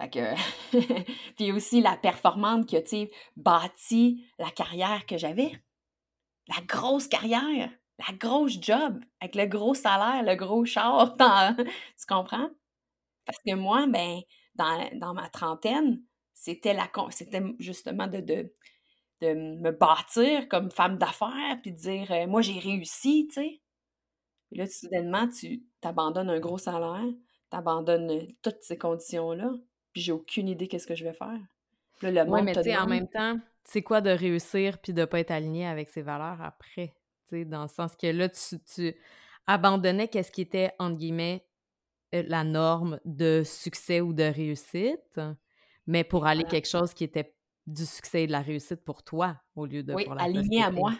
Fait 0.00 0.10
que 0.10 0.34
puis 1.36 1.52
aussi 1.52 1.80
la 1.80 1.96
performante 1.96 2.66
qui 2.66 2.76
a, 2.76 3.06
bâti 3.36 4.26
la 4.38 4.50
carrière 4.50 5.06
que 5.06 5.16
j'avais. 5.16 5.52
La 6.48 6.60
grosse 6.66 7.06
carrière, 7.08 7.70
la 7.98 8.14
grosse 8.18 8.60
job, 8.60 9.00
avec 9.20 9.34
le 9.36 9.46
gros 9.46 9.74
salaire, 9.74 10.22
le 10.24 10.34
gros 10.34 10.64
char 10.64 11.14
tu 11.18 12.06
comprends? 12.08 12.50
Parce 13.26 13.38
que 13.46 13.54
moi, 13.54 13.86
ben, 13.88 14.20
dans 14.56 15.14
ma 15.14 15.28
trentaine, 15.30 16.02
c'était 16.34 16.74
la 16.74 16.90
c'était 17.10 17.42
justement 17.60 18.06
de 18.08 18.20
de 18.20 18.52
de 19.22 19.34
me 19.34 19.72
bâtir 19.72 20.48
comme 20.48 20.70
femme 20.70 20.98
d'affaires, 20.98 21.58
puis 21.62 21.72
de 21.72 21.78
dire, 21.78 22.28
«Moi, 22.28 22.42
j'ai 22.42 22.58
réussi», 22.60 23.28
tu 23.28 23.34
sais? 23.34 23.62
Et 24.52 24.56
là, 24.58 24.66
soudainement, 24.66 25.28
tu 25.28 25.64
abandonnes 25.82 26.30
un 26.30 26.40
gros 26.40 26.58
salaire, 26.58 27.04
tu 27.50 27.56
abandonnes, 27.56 28.28
toutes 28.42 28.62
ces 28.62 28.78
conditions-là, 28.78 29.52
puis 29.92 30.02
j'ai 30.02 30.12
aucune 30.12 30.48
idée 30.48 30.68
qu'est-ce 30.68 30.86
que 30.86 30.94
je 30.96 31.04
vais 31.04 31.12
faire. 31.14 31.40
Là, 32.02 32.10
le 32.10 32.24
Ouais, 32.26 32.42
mais 32.42 32.52
te 32.52 32.58
tu 32.58 32.64
sais, 32.70 32.76
en 32.76 32.86
demande 32.86 32.86
même 32.86 33.08
temps, 33.08 33.40
c'est 33.64 33.82
quoi 33.82 34.00
de 34.00 34.10
réussir 34.10 34.78
puis 34.78 34.92
de 34.92 35.04
pas 35.04 35.20
être 35.20 35.30
aligné 35.32 35.66
avec 35.66 35.88
ses 35.88 36.02
valeurs 36.02 36.40
après? 36.40 36.94
Tu 37.28 37.36
sais, 37.38 37.44
dans 37.44 37.62
le 37.62 37.68
sens 37.68 37.96
que 37.96 38.06
là, 38.06 38.28
tu 38.28 38.60
tu 38.60 38.94
abandonnais 39.46 40.08
qu'est-ce 40.08 40.30
qui 40.30 40.40
était, 40.42 40.72
entre 40.78 40.96
guillemets, 40.98 41.44
heu, 42.14 42.24
«la 42.28 42.44
norme 42.44 43.00
de 43.04 43.42
succès 43.44 44.00
ou 44.00 44.12
de 44.14 44.24
réussite», 44.24 45.20
mais 45.86 46.04
pour 46.04 46.26
aller 46.26 46.44
quelque 46.44 46.68
chose 46.68 46.94
qui 46.94 47.04
était 47.04 47.34
du 47.66 47.86
succès 47.86 48.24
et 48.24 48.26
de 48.28 48.32
la 48.32 48.42
réussite 48.42 48.84
pour 48.84 49.02
toi, 49.04 49.40
au 49.56 49.66
lieu 49.66 49.82
de 49.84 49.96
Oui, 49.96 50.04
pour 50.04 50.14
la 50.14 50.24
aligné 50.24 50.62
à 50.62 50.70
moi. 50.70 50.94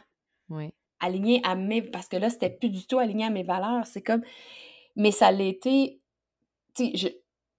Oui. 0.51 0.73
Aligné 1.01 1.41
à 1.45 1.57
mes 1.57 1.83
parce 1.83 2.09
que 2.09 2.17
là, 2.17 2.31
c'était 2.31 2.51
plus 2.51 2.71
du 2.71 2.87
tout 2.87 2.99
aligné 2.99 3.25
à 3.25 3.31
mes 3.31 3.43
valeurs. 3.43 3.87
C'est 3.87 4.03
comme 4.03 4.23
mais 4.97 5.11
ça 5.13 5.33
été 5.33 6.01
tu 6.75 6.93
sais, 6.93 6.97
je 6.97 7.09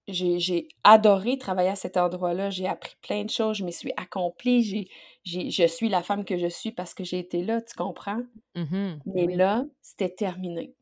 j'ai 0.08 0.68
adoré 0.84 1.38
travailler 1.38 1.70
à 1.70 1.76
cet 1.76 1.96
endroit-là. 1.96 2.50
J'ai 2.50 2.66
appris 2.68 2.94
plein 3.02 3.24
de 3.24 3.30
choses, 3.30 3.58
je 3.58 3.64
m'y 3.64 3.72
suis 3.72 3.92
accomplie, 3.96 4.62
j'ai 4.62 4.88
j'ai 5.24 5.50
je 5.50 5.66
suis 5.66 5.88
la 5.88 6.02
femme 6.02 6.24
que 6.24 6.38
je 6.38 6.46
suis 6.48 6.72
parce 6.72 6.94
que 6.94 7.04
j'ai 7.04 7.18
été 7.20 7.42
là, 7.44 7.62
tu 7.62 7.74
comprends? 7.76 8.22
Mmh 8.54 8.62
mh. 8.72 9.02
Mais 9.06 9.26
Oui. 9.26 9.28
là, 9.28 9.64
c'était 9.82 10.10
terminé. 10.10 10.74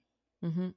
Mmh 0.43 0.73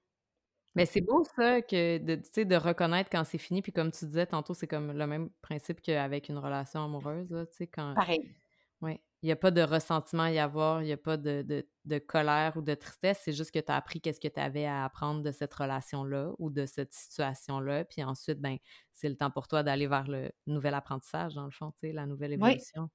Mais 0.76 0.86
c'est 0.88 1.02
beau 1.02 1.24
ça 1.26 1.62
que 1.62 2.00
de 2.00 2.16
de 2.46 2.56
reconnaître 2.58 3.10
quand 3.12 3.24
c'est 3.26 3.38
fini, 3.40 3.62
puis 3.62 3.74
comme 3.74 3.92
tu 3.92 4.06
disais 4.06 4.28
tantôt, 4.28 4.54
c'est 4.56 4.68
comme 4.68 4.92
le 4.94 5.08
même 5.08 5.30
principe 5.42 5.82
qu'avec 5.82 6.30
une 6.30 6.38
relation 6.40 6.84
amoureuse, 6.86 7.32
là, 7.32 7.46
quand 7.74 7.96
Pareil. 7.96 8.36
ouais, 8.82 9.02
il 9.26 9.30
y 9.30 9.32
a 9.32 9.36
pas 9.36 9.52
de 9.52 9.62
ressentiment 9.64 10.24
à 10.24 10.32
y 10.32 10.40
avoir, 10.40 10.84
il 10.84 10.88
y 10.90 10.92
a 10.92 10.98
pas 10.98 11.18
de 11.18 11.42
de 11.42 11.68
de 11.86 11.98
colère 12.00 12.58
ou 12.58 12.62
de 12.62 12.76
tristesse, 12.76 13.22
c'est 13.24 13.34
juste 13.34 13.52
que 13.52 13.60
tu 13.60 13.72
as 13.72 13.76
appris 13.76 14.02
qu'est-ce 14.02 14.20
que 14.20 14.28
tu 14.28 14.40
avais 14.40 14.66
à 14.66 14.86
apprendre 14.86 15.24
de 15.24 15.32
cette 15.32 15.54
relation-là 15.54 16.32
ou 16.40 16.50
de 16.52 16.66
cette 16.68 16.94
situation-là, 16.94 17.86
puis 17.86 18.04
ensuite, 18.04 18.40
ben, 18.40 18.58
c'est 18.94 19.10
le 19.10 19.16
temps 19.18 19.32
pour 19.32 19.48
toi 19.48 19.64
d'aller 19.64 19.88
vers 19.88 20.08
le 20.08 20.32
nouvel 20.48 20.76
apprentissage, 20.76 21.34
dans 21.36 21.46
le 21.46 21.52
fond, 21.52 21.72
tu 21.72 21.88
sais, 21.88 21.92
la 21.94 22.06
nouvelle 22.06 22.34
Oui. 22.36 22.60
évolution. 22.60 22.90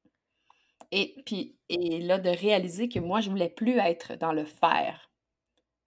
Et 0.92 1.14
puis 1.26 1.58
et 1.68 2.00
là, 2.00 2.18
de 2.18 2.30
réaliser 2.30 2.88
que 2.88 2.98
moi, 2.98 3.20
je 3.20 3.30
voulais 3.30 3.48
plus 3.48 3.78
être 3.78 4.16
dans 4.16 4.32
le 4.32 4.44
faire. 4.44 5.10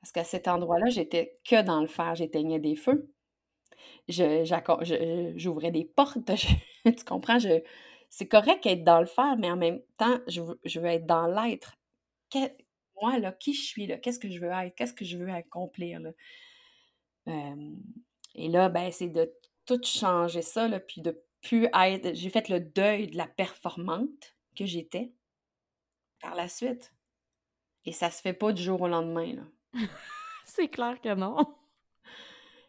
Parce 0.02 0.12
qu'à 0.14 0.24
cet 0.26 0.48
endroit-là, 0.50 0.90
j'étais 0.90 1.40
que 1.46 1.62
dans 1.64 1.82
le 1.82 1.88
faire. 1.88 2.16
J'éteignais 2.16 2.60
des 2.60 2.76
feux, 2.76 3.14
je 4.10 4.44
j'acco 4.46 4.78
je 4.84 5.34
j'ouvrais 5.38 5.72
des 5.72 5.86
portes, 5.86 6.32
je 6.86 6.92
tu 6.92 7.06
comprends? 7.06 7.40
Je 7.40 7.62
c'est 8.14 8.28
correct 8.28 8.64
être 8.68 8.84
dans 8.84 9.00
le 9.00 9.08
faire, 9.08 9.38
mais 9.38 9.50
en 9.50 9.58
même 9.58 9.82
temps, 9.98 10.20
je 10.28 10.42
veux 10.42 10.60
je 10.64 10.80
veux 10.80 10.86
être 10.86 11.08
dans 11.08 11.26
l'être. 11.26 11.76
Moi, 13.02 13.18
là, 13.18 13.32
qui 13.32 13.56
je 13.56 13.64
suis, 13.64 13.88
là? 13.88 13.98
Qu'est-ce 13.98 14.20
que 14.20 14.30
je 14.30 14.40
veux 14.40 14.52
être? 14.52 14.76
Qu'est-ce 14.76 14.94
que 14.94 15.04
je 15.04 15.18
veux 15.18 15.32
accomplir, 15.32 16.00
là? 16.00 16.12
Et 18.36 18.50
là, 18.50 18.70
ben, 18.70 18.92
c'est 18.92 19.08
de 19.08 19.34
tout 19.66 19.82
changer 19.84 20.44
ça, 20.44 20.68
là, 20.68 20.80
puis 20.80 21.02
de 21.02 21.20
plus 21.42 21.66
être 21.74 22.14
j'ai 22.14 22.30
fait 22.30 22.50
le 22.50 22.60
deuil 22.60 23.08
de 23.08 23.18
la 23.18 23.26
performante 23.26 24.36
que 24.56 24.68
j'étais 24.68 25.12
par 26.22 26.36
la 26.36 26.48
suite 26.48 26.94
et 27.86 27.94
ça 27.94 28.12
se 28.12 28.22
fait 28.22 28.34
pas 28.34 28.52
du 28.54 28.62
jour 28.62 28.80
au 28.82 28.88
lendemain, 28.88 29.34
là. 29.34 29.44
C'est 30.46 30.68
clair 30.68 31.02
que 31.02 31.16
non. 31.16 31.36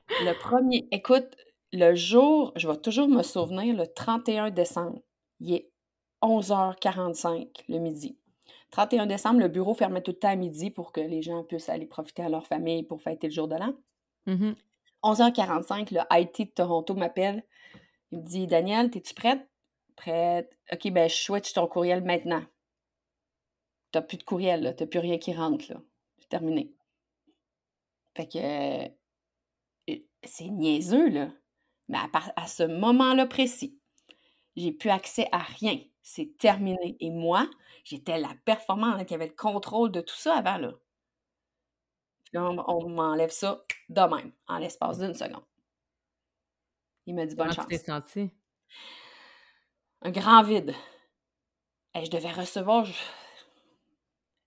Le 0.09 0.33
premier 0.39 0.89
écoute, 0.91 1.37
le 1.75 1.95
jour 1.95 2.55
je 2.57 2.67
vais 2.67 2.79
toujours 2.79 3.09
me 3.09 3.23
souvenir, 3.23 3.77
le 3.77 3.87
31 3.87 4.51
décembre, 4.51 5.03
il 5.45 5.55
est 5.55 5.71
11:45 6.23 7.65
le 7.69 7.79
midi. 7.79 8.19
31 8.71 9.07
décembre, 9.07 9.41
le 9.41 9.49
bureau 9.49 9.75
fermait 9.75 10.03
tout 10.03 10.13
le 10.13 10.19
temps 10.19 10.31
à 10.31 10.37
midi 10.37 10.71
pour 10.71 10.91
que 10.91 11.01
les 11.01 11.23
gens 11.23 11.45
puissent 11.45 11.69
aller 11.69 11.87
profiter 11.87 12.23
à 12.23 12.29
leur 12.29 12.47
famille 12.47 12.83
pour 12.83 13.03
fêter 13.03 13.29
le 13.29 13.33
jour 13.33 13.47
de 13.47 13.57
l'an. 13.57 13.75
Mmh 14.27 14.53
11:45, 15.03 15.91
le 15.91 16.01
IT 16.13 16.49
de 16.49 16.55
Toronto 16.55 16.95
m'appelle. 16.95 17.45
Il 18.11 18.21
me 18.21 18.25
dit: 18.25 18.47
«Danielle, 18.47 18.91
es-tu 18.95 19.13
prête?» 19.13 19.47
«Prête». 19.97 20.51
«OK, 20.73 20.91
ben, 20.91 21.11
je 21.11 21.15
switch 21.15 21.53
ton 21.53 21.67
courriel 21.67 22.03
maintenant. 22.03 22.43
Tu 23.93 23.99
as 23.99 24.03
plus 24.03 24.17
de 24.17 24.25
courriel, 24.25 24.63
là, 24.63 24.73
tu 24.73 24.83
as 24.83 24.87
plus 24.87 25.01
rien 25.01 25.19
qui 25.19 25.35
rentre, 25.35 25.71
là. 25.71 25.81
C'est 26.19 26.31
terminé». 26.31 26.73
Fait 28.17 28.27
que, 28.27 28.87
heu, 29.93 30.03
c'est 30.25 30.49
niaiseux, 30.49 31.11
là, 31.11 31.29
mais 31.89 31.99
à 31.99 32.09
part 32.09 32.33
à 32.37 32.47
ce 32.47 32.63
moment-là 32.63 33.27
précis, 33.27 33.79
j'ai 34.57 34.73
plus 34.73 34.91
accès 34.91 35.29
à 35.33 35.39
rien. 35.39 35.79
C'est 36.03 36.37
terminé 36.39 36.97
et 37.01 37.11
moi, 37.11 37.49
j'étais 37.85 38.19
la 38.19 38.35
performante 38.45 39.07
qui 39.07 39.15
avait 39.15 39.29
le 39.29 39.35
contrôle 39.35 39.91
de 39.91 40.01
tout 40.01 40.17
ça 40.17 40.37
avant, 40.37 40.59
là. 40.59 40.73
Puis 42.25 42.39
on 42.39 42.89
m'enlève 42.89 43.31
ça 43.31 43.65
de 43.89 44.01
même, 44.01 44.33
en 44.49 44.59
l'espace 44.59 44.99
d'une 44.99 45.15
seconde. 45.15 45.45
Il 47.07 47.15
m'a 47.15 47.27
dit: 47.27 47.35
«Bonne 47.37 47.49
Comment 47.49 47.69
tu 47.69 47.77
t'es 47.77 47.85
chance». 47.85 47.87
sentie? 47.87 48.31
Un 50.03 50.11
grand 50.11 50.43
vide. 50.43 50.75
Et 51.95 52.05
je 52.05 52.11
devais 52.11 52.33
recevoir 52.33 52.87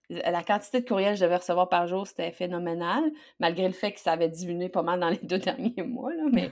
la 0.09 0.43
quantité 0.43 0.81
de 0.81 0.87
courriels 0.87 1.13
que 1.13 1.19
je 1.19 1.25
devais 1.25 1.37
recevoir 1.37 1.69
par 1.69 1.87
jour, 1.87 2.07
c'était 2.07 2.31
phénoménal, 2.31 3.03
malgré 3.39 3.67
le 3.67 3.73
fait 3.73 3.91
que 3.91 3.99
ça 3.99 4.13
avait 4.13 4.29
diminué 4.29 4.69
pas 4.69 4.81
mal 4.81 4.99
dans 4.99 5.09
les 5.09 5.17
2 5.17 5.37
derniers 5.39 5.83
mois, 5.83 6.13
là, 6.13 6.23
mais 6.31 6.51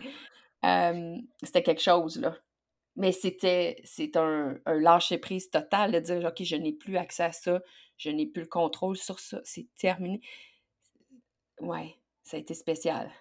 hem, 0.64 1.22
c'était 1.44 1.64
quelque 1.64 1.82
chose, 1.82 2.20
là. 2.20 2.36
Mais 2.98 3.12
c'était 3.12 3.82
c'est 3.84 4.16
un 4.18 4.58
un 4.66 4.74
lâcher 4.80 5.18
prise 5.18 5.50
total 5.50 5.92
de 5.92 6.00
dire: 6.00 6.26
«OK, 6.26 6.44
je 6.44 6.56
n'ai 6.56 6.72
plus 6.74 6.98
accès 6.98 7.24
à 7.24 7.32
ça, 7.34 7.62
je 7.98 8.10
n'ai 8.10 8.26
plus 8.26 8.44
le 8.44 8.48
contrôle 8.48 8.96
sur 8.98 9.20
ça, 9.20 9.42
c'est 9.44 9.68
terminé». 9.76 10.22
Ouais, 11.60 11.98
ça 12.24 12.38
a 12.38 12.40
été 12.40 12.54
spécial. 12.54 13.12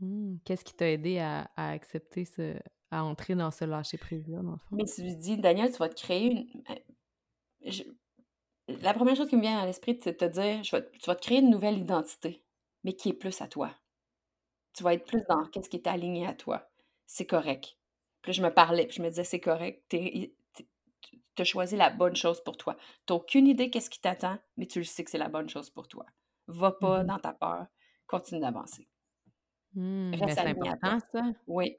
Mmh. 0.00 0.36
Qu'est-ce 0.44 0.64
qui 0.64 0.74
t'a 0.74 0.90
aidé 0.90 1.18
à 1.18 1.50
à 1.56 1.70
accepter 1.70 2.24
ce 2.24 2.56
à 2.90 3.04
entrer 3.04 3.34
dans 3.34 3.50
ce 3.50 3.64
lâcher 3.64 3.98
prise-là, 3.98 4.42
dans 4.42 4.52
le 4.52 4.58
fond? 4.58 4.78
me 4.82 4.86
suis 4.86 5.16
dit: 5.16 5.38
«Daniel, 5.38 5.70
tu 5.72 5.78
vas 5.78 5.88
te 5.88 5.94
créer 6.00 6.26
une» 6.26 6.46
je 7.64 7.84
la 8.68 8.94
première 8.94 9.16
chose 9.16 9.28
qui 9.28 9.36
me 9.36 9.42
vient 9.42 9.58
à 9.60 9.66
l'esprit, 9.66 9.98
c'est 10.02 10.12
de 10.12 10.18
te 10.18 10.32
dire: 10.32 10.64
«Je 10.64 10.76
vais 10.76 10.90
tu 10.92 11.06
vas 11.06 11.16
te 11.16 11.22
créer 11.22 11.38
une 11.40 11.50
nouvelle 11.50 11.78
identité, 11.78 12.44
mais 12.84 12.94
qui 12.94 13.10
est 13.10 13.14
plus 13.14 13.40
à 13.42 13.48
toi. 13.48 13.74
Tu 14.74 14.82
vas 14.84 14.94
être 14.94 15.06
plus 15.06 15.22
dans 15.28 15.44
qu'est-ce 15.46 15.68
qui 15.70 15.76
est 15.76 15.86
aligné 15.88 16.26
à 16.26 16.34
toi. 16.34 16.70
C'est 17.06 17.26
correct». 17.26 17.76
Puis 18.22 18.32
là, 18.32 18.36
je 18.36 18.42
me 18.42 18.50
parlais, 18.52 18.86
puis 18.86 18.96
je 18.96 19.02
me 19.02 19.08
disais: 19.08 19.24
«C'est 19.24 19.40
correct, 19.40 19.84
tu 19.90 20.32
as 21.38 21.44
choisi 21.44 21.76
la 21.76 21.90
bonne 21.90 22.16
chose 22.16 22.42
pour 22.42 22.56
toi. 22.56 22.76
Tu 23.06 23.12
aucune 23.12 23.46
idée 23.46 23.70
qu'est-ce 23.70 23.90
qui 23.90 24.00
t'attend, 24.00 24.38
mais 24.56 24.66
tu 24.66 24.78
le 24.80 24.84
sais 24.84 25.04
que 25.04 25.10
c'est 25.10 25.18
la 25.18 25.28
bonne 25.28 25.48
chose 25.48 25.70
pour 25.70 25.88
toi. 25.88 26.06
Va 26.48 26.72
Mmh 26.80 26.80
pas 26.80 27.04
dans 27.04 27.18
ta 27.18 27.32
peur, 27.32 27.66
continue 28.06 28.40
d'avancer. 28.40 28.88
Mais 29.74 30.18
Reste 30.20 30.40
c'est 30.40 30.46
aligné 30.46 30.70
à 30.70 30.76
toi». 30.76 30.94
important 30.94 30.98
ça. 31.12 31.22
Oui, 31.46 31.78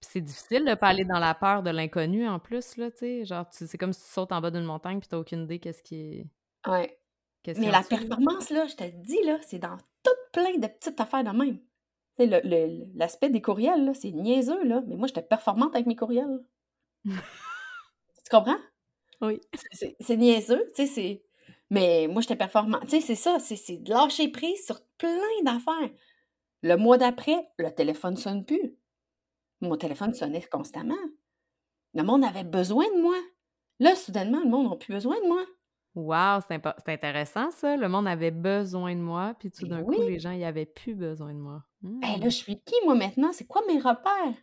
c'est 0.00 0.20
difficile 0.20 0.64
de 0.64 0.74
pas 0.74 0.88
aller 0.88 1.04
dans 1.04 1.18
la 1.18 1.34
peur 1.34 1.62
de 1.62 1.70
l'inconnu 1.70 2.28
en 2.28 2.38
plus 2.38 2.76
là, 2.76 2.90
tu 2.90 2.98
sais? 2.98 3.24
Genre 3.24 3.48
tu 3.48 3.66
c'est 3.66 3.78
comme 3.78 3.92
si 3.92 4.02
tu 4.04 4.10
sautes 4.10 4.32
en 4.32 4.40
bas 4.40 4.50
d'une 4.50 4.64
montagne 4.64 5.00
puis 5.00 5.08
tu 5.08 5.14
as 5.14 5.18
aucune 5.18 5.44
idée 5.44 5.58
qu'est-ce 5.58 5.82
qui 5.82 5.96
est 5.96 6.26
ouais. 6.66 6.98
qu'il 7.42 7.54
Mais 7.58 7.70
la 7.70 7.82
performance, 7.82 8.50
là, 8.50 8.66
je 8.66 8.74
te 8.76 8.84
dis, 8.84 9.22
là, 9.24 9.38
c'est 9.42 9.58
dans 9.58 9.76
tout 10.02 10.10
plein 10.32 10.56
de 10.58 10.66
petites 10.66 11.00
affaires 11.00 11.24
de 11.24 11.30
même. 11.30 11.60
Le 12.18 12.96
l'aspect 12.96 13.30
des 13.30 13.42
courriels, 13.42 13.92
c'est 13.94 14.12
niaiseux, 14.12 14.62
là, 14.64 14.82
mais 14.86 14.96
moi, 14.96 15.08
j'étais 15.08 15.22
performante 15.22 15.74
avec 15.74 15.86
mes 15.86 15.96
courriels. 15.96 16.44
Tu 18.24 18.30
comprends? 18.30 18.56
Oui. 19.20 19.40
C'est 19.54 19.68
c'est 19.72 19.96
c'est 20.00 20.16
niaiseux, 20.16 20.64
tu 20.74 20.86
sais, 20.86 20.86
c'est 20.86 21.24
mais 21.70 22.06
moi, 22.08 22.22
j'étais 22.22 22.36
performante. 22.36 22.82
Tu 22.82 22.90
sais, 22.90 23.00
c'est 23.00 23.14
ça, 23.14 23.38
c'est 23.38 23.56
c'est 23.56 23.78
de 23.78 23.90
lâcher 23.90 24.28
prise 24.28 24.64
sur 24.64 24.80
plein 24.98 25.42
d'affaires. 25.44 25.90
Le 26.62 26.76
mois 26.76 26.98
d'après, 26.98 27.48
le 27.58 27.70
téléphone 27.70 28.16
sonne 28.16 28.44
plus. 28.44 28.76
Mon 29.60 29.76
téléphone 29.76 30.14
sonnait 30.14 30.42
constamment. 30.42 30.94
Le 31.94 32.02
monde 32.02 32.24
avait 32.24 32.44
besoin 32.44 32.84
de 32.94 33.00
moi. 33.00 33.16
Là, 33.80 33.94
soudainement, 33.96 34.40
le 34.40 34.48
monde 34.48 34.70
n'a 34.70 34.76
plus 34.76 34.92
besoin 34.94 35.20
de 35.20 35.26
moi. 35.26 35.44
Wow, 35.94 36.40
c'est 36.48 36.88
intéressant 36.88 37.50
ça. 37.50 37.76
Le 37.76 37.88
monde 37.88 38.08
avait 38.08 38.30
besoin 38.30 38.94
de 38.94 39.00
moi, 39.00 39.34
puis 39.38 39.50
tout 39.50 39.66
d'un 39.66 39.82
oui. 39.82 39.96
coup, 39.96 40.02
les 40.02 40.18
gens, 40.18 40.32
ils 40.32 40.44
avaient 40.44 40.66
plus 40.66 40.94
besoin 40.94 41.32
de 41.32 41.38
moi. 41.38 41.64
Hey, 42.02 42.18
là, 42.18 42.26
Mmh. 42.26 42.30
je 42.30 42.36
suis 42.36 42.60
qui, 42.62 42.74
moi, 42.84 42.94
maintenant? 42.94 43.32
C'est 43.32 43.46
quoi 43.46 43.62
mes 43.66 43.78
repères? 43.78 44.34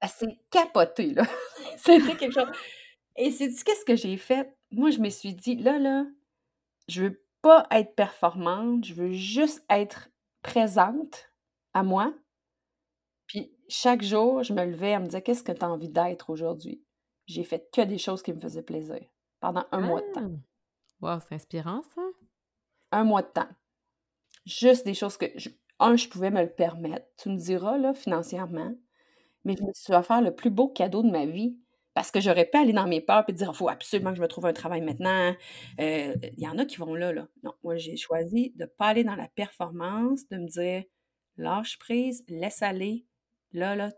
Elle 0.00 0.08
s'est 0.08 0.38
capotée, 0.50 1.14
là. 1.14 1.22
C'était 1.78 2.16
quelque 2.16 2.32
chose. 2.34 2.50
Et 3.16 3.30
sais-tu 3.30 3.64
qu'est-ce 3.64 3.84
que 3.84 3.96
j'ai 3.96 4.16
fait? 4.18 4.54
Moi, 4.70 4.90
je 4.90 4.98
me 4.98 5.08
suis 5.08 5.34
dit, 5.34 5.56
là, 5.56 5.78
là, 5.78 6.04
je 6.88 7.04
veux 7.04 7.24
pas 7.40 7.66
être 7.70 7.94
performante, 7.94 8.84
je 8.84 8.94
veux 8.94 9.12
juste 9.12 9.64
être 9.70 10.10
présente 10.42 11.30
à 11.72 11.82
moi. 11.82 12.12
Puis 13.26 13.50
chaque 13.68 14.02
jour, 14.02 14.42
je 14.42 14.52
me 14.52 14.64
levais, 14.64 14.90
elle 14.90 15.00
me 15.00 15.06
disait, 15.06 15.22
qu'est-ce 15.22 15.42
que 15.42 15.52
tu 15.52 15.64
as 15.64 15.70
envie 15.70 15.88
d'être 15.88 16.30
aujourd'hui? 16.30 16.84
J'ai 17.26 17.42
fait 17.44 17.68
que 17.72 17.80
des 17.80 17.98
choses 17.98 18.22
qui 18.22 18.32
me 18.32 18.38
faisaient 18.40 18.62
plaisir 18.62 19.00
pendant 19.40 19.64
un 19.72 19.80
mois 19.80 20.00
de 20.02 20.12
temps. 20.12 20.30
Ah! 21.02 21.14
Wow, 21.14 21.20
c'est 21.28 21.34
inspirant 21.34 21.82
ça. 21.94 22.02
Un 22.92 23.04
mois 23.04 23.22
de 23.22 23.28
temps. 23.28 23.48
Juste 24.44 24.84
des 24.84 24.94
choses 24.94 25.16
que, 25.16 25.26
je- 25.36 25.50
un, 25.80 25.96
je 25.96 26.08
pouvais 26.08 26.30
me 26.30 26.42
le 26.42 26.50
permettre. 26.50 27.06
Tu 27.18 27.28
me 27.30 27.36
diras, 27.36 27.78
là, 27.78 27.94
financièrement. 27.94 28.74
Mais 29.44 29.56
je 29.58 29.64
me 29.64 29.72
suis 29.74 29.94
offert 29.94 30.22
le 30.22 30.34
plus 30.34 30.50
beau 30.50 30.68
cadeau 30.68 31.02
de 31.02 31.10
ma 31.10 31.26
vie. 31.26 31.58
Parce 31.94 32.10
que 32.10 32.20
j'aurais 32.20 32.46
pu 32.46 32.58
aller 32.58 32.72
dans 32.74 32.86
mes 32.86 33.00
peurs 33.00 33.24
et 33.28 33.32
dire, 33.32 33.56
faut 33.56 33.68
absolument 33.70 34.10
que 34.10 34.16
je 34.18 34.22
me 34.22 34.28
trouve 34.28 34.46
un 34.46 34.52
travail 34.52 34.82
maintenant. 34.82 35.34
Euh, 35.80 36.14
Il 36.36 36.40
y 36.44 36.48
en 36.48 36.58
a 36.58 36.64
qui 36.66 36.76
vont 36.76 36.94
là, 36.94 37.12
là. 37.12 37.28
Non, 37.42 37.54
moi, 37.64 37.76
j'ai 37.76 37.96
choisi 37.96 38.52
de 38.56 38.64
ne 38.64 38.66
pas 38.68 38.88
aller 38.88 39.04
dans 39.04 39.16
la 39.16 39.28
performance, 39.28 40.28
de 40.28 40.36
me 40.38 40.46
dire, 40.48 40.84
lâche 41.38 41.78
prise, 41.78 42.24
laisse 42.28 42.62
aller. 42.62 43.06
Là, 43.52 43.76
là, 43.76 43.90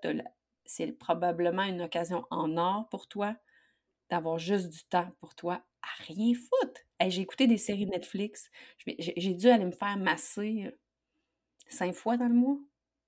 c'est 0.66 0.93
probablement 0.93 1.64
une 1.64 1.83
occasion 1.83 2.24
en 2.31 2.57
or 2.57 2.89
pour 2.91 3.09
toi 3.09 3.35
d'avoir 4.11 4.39
juste 4.39 4.68
du 4.70 4.85
temps 4.85 5.11
pour 5.20 5.35
toi 5.35 5.62
à 5.83 6.03
rien 6.12 6.35
foutre. 6.35 6.81
J'ai 7.09 7.22
écouté 7.22 7.47
des 7.47 7.59
séries 7.59 7.87
Netflix. 7.87 8.51
J'ai 8.99 9.35
dû 9.35 9.49
aller 9.49 9.64
me 9.64 9.70
faire 9.72 9.97
masser 9.97 10.72
cinq 11.69 11.95
fois 11.95 12.16
dans 12.16 12.29
le 12.29 12.35
mois. 12.35 12.59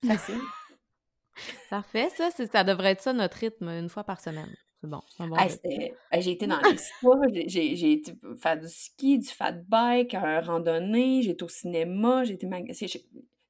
Facile. 0.07 0.41
Parfait, 1.71 2.09
ça, 2.11 2.31
c'est- 2.31 2.51
ça 2.51 2.65
devrait 2.65 2.93
être 2.93 3.01
ça 3.03 3.13
notre 3.13 3.37
rythme, 3.39 3.69
une 3.69 3.89
fois 3.89 4.05
par 4.05 4.21
semaine. 4.21 4.55
C'est 4.81 4.89
bon, 4.89 5.01
c'est 5.09 5.27
bon 5.27 5.37
Hey, 5.37 5.51
c'était- 5.51 5.95
hey, 6.11 6.23
j'ai 6.23 6.31
été 6.33 6.47
dans 6.47 6.59
les 6.61 6.77
j'ai- 7.49 7.93
été 7.93 8.15
faire 8.41 8.59
du 8.59 8.69
ski, 8.69 9.19
du 9.19 9.29
fat 9.29 9.53
bike, 9.53 10.15
un 10.15 10.41
randonnée, 10.41 11.23
j'ai 11.23 11.31
été 11.33 11.45
au 11.45 11.49
cinéma, 11.49 12.25
j'ai 12.25 12.35
été, 12.35 12.49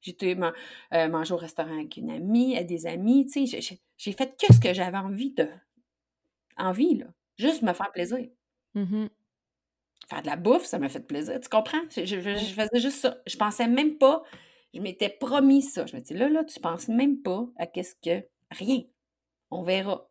j'ai 0.01 0.11
été 0.11 0.35
man- 0.35 0.53
euh, 0.93 1.07
manger 1.07 1.33
au 1.33 1.37
restaurant 1.37 1.73
avec 1.73 1.95
une 1.97 2.11
amie, 2.11 2.55
avec 2.55 2.67
des 2.67 2.85
amis, 2.85 3.25
tu 3.27 3.47
sais, 3.47 3.61
j'ai- 3.97 4.11
fait 4.13 4.35
que 4.37 4.53
ce 4.53 4.59
que 4.59 4.73
j'avais 4.73 4.97
envie 4.97 5.31
de... 5.33 5.47
Envie, 6.57 6.95
là. 6.97 7.05
Juste 7.37 7.61
me 7.61 7.71
faire 7.73 7.91
plaisir. 7.91 8.27
Mhm. 8.75 9.09
Faire 10.09 10.21
de 10.21 10.27
la 10.27 10.35
bouffe, 10.35 10.65
ça 10.65 10.79
m'a 10.79 10.89
fait 10.89 10.99
plaisir, 10.99 11.39
tu 11.39 11.47
comprends? 11.49 11.81
Je- 11.95 12.03
je 12.05 12.19
faisais 12.19 12.79
juste 12.79 12.97
ça. 12.99 13.17
Je 13.25 13.37
pensais 13.37 13.67
même 13.67 13.97
pas, 13.97 14.21
je 14.73 14.79
m'étais 14.79 15.09
promis 15.09 15.61
ça. 15.61 15.85
Je 15.85 15.95
me 15.95 16.01
dis, 16.01 16.13
là, 16.13 16.29
là, 16.29 16.43
tu 16.43 16.59
penses 16.59 16.87
même 16.87 17.21
pas 17.21 17.47
à 17.57 17.67
qu'est-ce 17.67 17.95
que... 17.95 18.25
Rien. 18.51 18.83
On 19.49 19.63
verra. 19.63 20.09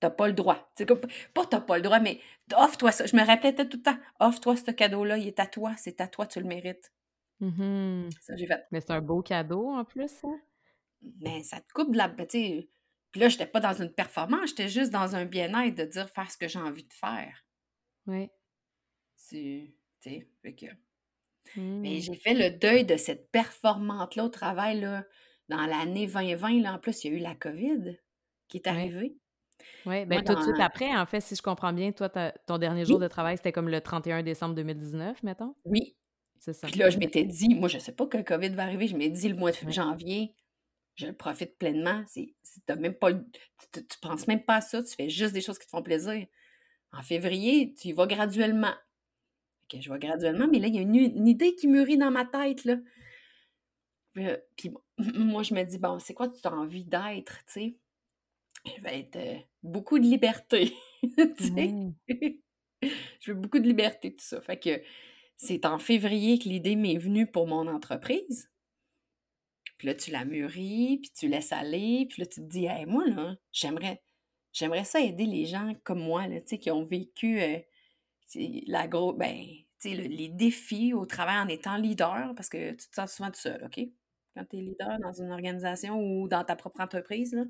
T'as 0.00 0.10
pas 0.10 0.26
le 0.26 0.32
droit. 0.32 0.70
C'est 0.76 0.86
comme, 0.86 1.00
pas 1.32 1.46
t'as 1.46 1.60
pas 1.60 1.76
le 1.76 1.82
droit, 1.82 2.00
mais 2.00 2.20
offre-toi 2.56 2.90
ça. 2.90 3.06
Je 3.06 3.14
me 3.16 3.24
répétais 3.24 3.68
tout 3.68 3.76
le 3.76 3.82
temps, 3.82 3.98
offre-toi 4.18 4.56
ce 4.56 4.70
cadeau-là, 4.72 5.16
il 5.18 5.28
est 5.28 5.38
à 5.38 5.46
toi, 5.46 5.74
c'est 5.76 6.00
à 6.00 6.08
toi, 6.08 6.26
tu 6.26 6.40
le 6.40 6.46
mérites. 6.46 6.92
Mhm. 7.40 8.08
Ça, 8.20 8.34
j'ai 8.36 8.46
fait. 8.46 8.66
Mais 8.72 8.80
c'est 8.80 8.90
un 8.90 9.00
beau 9.00 9.22
cadeau 9.22 9.70
en 9.70 9.84
plus, 9.84 10.08
ça. 10.08 10.28
Mais 11.20 11.42
ça 11.42 11.60
te 11.60 11.72
coupe 11.72 11.92
de 11.92 11.98
la... 11.98 12.08
ben, 12.08 12.26
Puis 12.26 12.68
là, 13.14 13.28
j'étais 13.28 13.46
pas 13.46 13.60
dans 13.60 13.74
une 13.74 13.92
performance, 13.92 14.50
j'étais 14.50 14.68
juste 14.68 14.90
dans 14.90 15.14
un 15.14 15.24
bien-être 15.24 15.74
de 15.74 15.84
dire 15.84 16.08
faire 16.10 16.30
ce 16.30 16.36
que 16.36 16.48
j'ai 16.48 16.58
envie 16.58 16.84
de 16.84 16.92
faire. 16.92 17.44
Oui. 18.06 18.28
Tu 19.28 19.72
tu 20.00 20.10
sais, 20.10 20.28
fait 20.42 20.54
que... 20.54 20.66
Mais 21.82 21.98
Mm. 21.98 22.00
j'ai 22.00 22.14
fait 22.14 22.34
le 22.34 22.50
deuil 22.58 22.84
de 22.84 22.96
cette 22.96 23.30
performante-là 23.30 24.24
au 24.24 24.28
travail, 24.28 24.80
là, 24.80 25.04
dans 25.48 25.66
l'année 25.66 26.06
2020. 26.06 26.60
Là, 26.62 26.74
en 26.74 26.78
plus, 26.78 27.04
il 27.04 27.12
y 27.12 27.14
a 27.14 27.18
eu 27.18 27.20
la 27.22 27.34
COVID 27.34 27.98
qui 28.48 28.56
est 28.58 28.66
Ouais. 28.66 28.72
arrivée. 28.72 29.16
Oui, 29.84 30.06
Moi, 30.06 30.06
ben 30.06 30.24
tout 30.24 30.34
de 30.34 30.40
suite 30.42 30.56
dans... 30.58 30.64
après, 30.64 30.94
en 30.96 31.06
fait, 31.06 31.20
si 31.20 31.34
je 31.36 31.42
comprends 31.42 31.72
bien, 31.72 31.92
toi, 31.92 32.08
ta- 32.08 32.32
ton 32.46 32.58
dernier 32.58 32.84
jour 32.84 32.98
Oui, 32.98 33.04
de 33.04 33.08
travail, 33.08 33.36
c'était 33.36 33.52
comme 33.52 33.68
le 33.68 33.80
31 33.80 34.22
décembre 34.22 34.54
2019, 34.54 35.22
mettons? 35.22 35.54
oui. 35.64 35.96
C'est 36.38 36.52
ça. 36.52 36.66
Puis 36.66 36.78
là, 36.78 36.90
je 36.90 36.98
m'étais 36.98 37.24
dit, 37.24 37.54
moi, 37.54 37.68
je 37.68 37.78
sais 37.78 37.92
pas 37.92 38.06
que 38.06 38.16
le 38.16 38.24
COVID 38.24 38.50
va 38.50 38.64
arriver. 38.64 38.88
Je 38.88 38.96
m'étais 38.96 39.10
dit, 39.16 39.28
le 39.28 39.36
mois 39.36 39.52
de 39.52 39.70
janvier, 39.70 40.34
je 40.96 41.06
le 41.06 41.12
profite 41.14 41.56
pleinement. 41.58 42.04
C'est, 42.08 42.34
c'est- 42.42 42.60
t'as 42.66 42.76
même 42.76 42.94
pas, 42.94 43.10
le- 43.10 43.24
tu, 43.72 43.86
tu 43.86 43.98
penses 44.00 44.26
même 44.28 44.44
pas 44.44 44.56
à 44.56 44.60
ça. 44.60 44.82
Tu 44.82 44.94
fais 44.94 45.08
juste 45.10 45.34
des 45.34 45.40
choses 45.40 45.58
qui 45.58 45.66
te 45.66 45.70
font 45.70 45.82
plaisir. 45.82 46.26
En 46.92 47.02
février, 47.02 47.74
tu 47.74 47.88
y 47.88 47.92
vas 47.92 48.06
graduellement. 48.06 48.74
Je 49.80 49.92
vais 49.92 49.98
graduellement, 49.98 50.48
mais 50.50 50.58
là, 50.58 50.68
il 50.68 50.74
y 50.74 50.78
a 50.78 50.82
une, 50.82 50.94
une 50.94 51.28
idée 51.28 51.54
qui 51.54 51.68
mûrit 51.68 51.98
dans 51.98 52.10
ma 52.10 52.24
tête, 52.24 52.64
là. 52.64 52.76
Puis, 54.12 54.26
euh, 54.26 54.36
puis 54.56 54.70
moi, 54.98 55.42
je 55.42 55.54
me 55.54 55.62
dis, 55.64 55.78
bon, 55.78 55.98
c'est 55.98 56.14
quoi 56.14 56.28
tu 56.28 56.46
as 56.46 56.52
envie 56.52 56.84
d'être, 56.84 57.38
tu 57.46 57.52
sais? 57.52 57.76
Je 58.64 58.82
vais 58.82 59.00
être 59.00 59.16
euh, 59.16 59.38
beaucoup 59.62 59.98
de 59.98 60.04
liberté, 60.04 60.72
tu 61.02 61.44
sais? 61.44 61.68
Mm. 61.68 61.94
Je 63.20 63.30
veux 63.30 63.38
beaucoup 63.38 63.60
de 63.60 63.66
liberté, 63.66 64.10
tout 64.10 64.24
ça. 64.24 64.40
Fait 64.40 64.58
que 64.58 64.82
c'est 65.36 65.66
en 65.66 65.78
février 65.78 66.38
que 66.38 66.48
l'idée 66.48 66.74
m'est 66.74 66.98
venue 66.98 67.28
pour 67.28 67.46
mon 67.46 67.68
entreprise. 67.68 68.50
Puis 69.78 69.86
là, 69.86 69.94
tu 69.94 70.10
la 70.10 70.24
mûris, 70.24 70.98
puis 70.98 71.10
tu 71.16 71.28
laisses 71.28 71.52
aller, 71.52 72.06
puis 72.08 72.22
là, 72.22 72.26
tu 72.26 72.40
te 72.40 72.46
dis, 72.46 72.66
hey, 72.66 72.86
moi, 72.86 73.06
là, 73.06 73.36
j'aimerais, 73.52 74.02
j'aimerais 74.52 74.84
ça 74.84 75.00
aider 75.00 75.26
les 75.26 75.44
gens 75.44 75.74
comme 75.84 76.00
moi, 76.00 76.26
là, 76.26 76.40
tu 76.40 76.48
sais, 76.48 76.58
qui 76.58 76.70
ont 76.72 76.84
vécu 76.84 77.40
euh, 77.40 77.58
la 78.66 78.88
gros, 78.88 79.12
ben, 79.12 79.44
le- 79.86 80.04
les 80.04 80.28
défis 80.28 80.94
au 80.94 81.06
travail 81.06 81.38
en 81.38 81.48
étant 81.48 81.76
leader, 81.76 82.32
parce 82.36 82.48
que 82.48 82.70
tu 82.72 82.88
te 82.88 82.94
sens 82.94 83.12
souvent 83.14 83.30
tout 83.30 83.40
seul, 83.40 83.62
OK? 83.64 83.80
Quand 84.36 84.44
tu 84.48 84.56
es 84.56 84.60
leader 84.60 84.98
dans 85.00 85.12
une 85.12 85.30
organisation 85.30 86.00
ou 86.00 86.28
dans 86.28 86.44
ta 86.44 86.56
propre 86.56 86.80
entreprise, 86.80 87.34
là, 87.34 87.44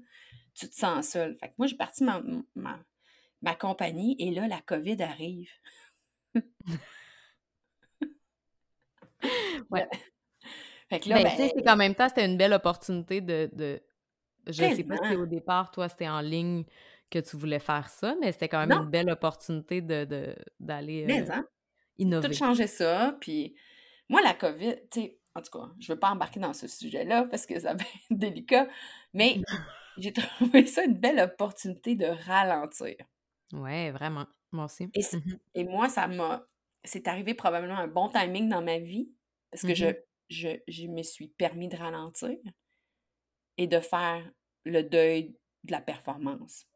tu 0.55 0.69
te 0.69 0.75
sens 0.75 1.09
seul. 1.09 1.37
Fait 1.39 1.49
que 1.49 1.55
moi, 1.59 1.67
j'ai 1.67 1.77
parti 1.77 2.05
ma, 2.05 2.23
ma, 2.55 2.79
ma 3.43 3.55
compagnie 3.55 4.17
et 4.19 4.31
là, 4.33 4.49
la 4.49 4.61
COVID 4.61 5.03
arrive. 5.03 5.51
Ouais. 9.71 9.87
Fait 10.89 11.01
que 11.01 11.09
là, 11.09 11.21
Ben, 11.21 11.31
tu 11.31 11.37
sais, 11.37 11.43
ben, 11.45 11.53
c'est 11.57 11.63
qu'en 11.63 11.77
même 11.77 11.95
temps, 11.95 12.09
c'était 12.09 12.27
une 12.27 12.37
belle 12.37 12.53
opportunité 12.53 13.21
de, 13.21 13.49
de... 13.53 13.81
Je 14.47 14.53
sais 14.75 14.85
pas 14.85 14.97
si 15.09 15.17
au 15.17 15.27
départ, 15.27 15.71
toi, 15.71 15.89
c'était 15.89 16.09
en 16.09 16.21
ligne 16.21 16.65
que 17.11 17.19
tu 17.19 17.37
voulais 17.37 17.61
faire 17.61 17.89
ça, 17.89 18.15
mais 18.21 18.33
c'était 18.33 18.49
quand 18.49 18.67
même 18.67 18.71
Non, 18.71 18.85
une 18.85 18.91
belle 18.91 19.11
opportunité 19.11 19.81
de, 19.81 20.05
de- 20.05 20.37
d'aller 20.61 21.07
mais 21.07 21.31
euh, 21.31 21.33
hein, 21.33 21.47
tout 21.97 22.03
innover. 22.03 22.33
changer 22.35 22.67
ça. 22.67 23.17
Puis 23.21 23.55
moi, 24.09 24.21
la 24.23 24.35
COVID, 24.35 24.75
tu 24.91 25.01
sais, 25.01 25.19
en 25.35 25.41
tout 25.43 25.59
cas, 25.59 25.71
je 25.79 25.93
veux 25.93 25.99
pas 25.99 26.11
embarquer 26.11 26.41
dans 26.41 26.53
ce 26.53 26.67
sujet-là 26.69 27.25
parce 27.25 27.47
que 27.47 27.59
ça 27.59 27.75
va 27.75 27.81
être 27.83 27.87
délicat, 28.11 28.69
mais 29.15 29.41
j'ai 29.99 30.13
trouvé 30.13 30.67
ça 30.67 30.85
une 30.85 30.99
belle 30.99 31.21
opportunité 31.21 31.95
de 31.95 32.07
ralentir. 32.07 32.97
Ouais, 33.53 33.91
vraiment. 33.91 34.27
Moi 34.53 34.67
aussi. 34.67 34.89
Et, 34.95 35.03
Mhm. 35.17 35.39
et 35.55 35.65
moi, 35.65 35.89
ça 35.89 36.07
m'a. 36.09 36.47
C'est 36.85 37.07
arrivé 37.09 37.35
probablement 37.35 37.77
un 37.79 37.89
bon 37.89 38.09
timing 38.09 38.49
dans 38.49 38.61
ma 38.63 38.79
vie 38.79 39.11
parce 39.51 39.63
que 39.63 39.75
je, 39.75 39.87
Mhm. 39.87 39.95
je, 40.29 40.49
je 40.69 40.87
me 40.89 41.03
suis 41.03 41.29
permis 41.29 41.69
de 41.69 41.77
ralentir 41.77 42.37
et 43.59 43.67
de 43.67 43.81
faire 43.81 44.29
le 44.65 44.83
deuil 44.83 45.37
de 45.65 45.73
la 45.73 45.81
performance. 45.81 46.67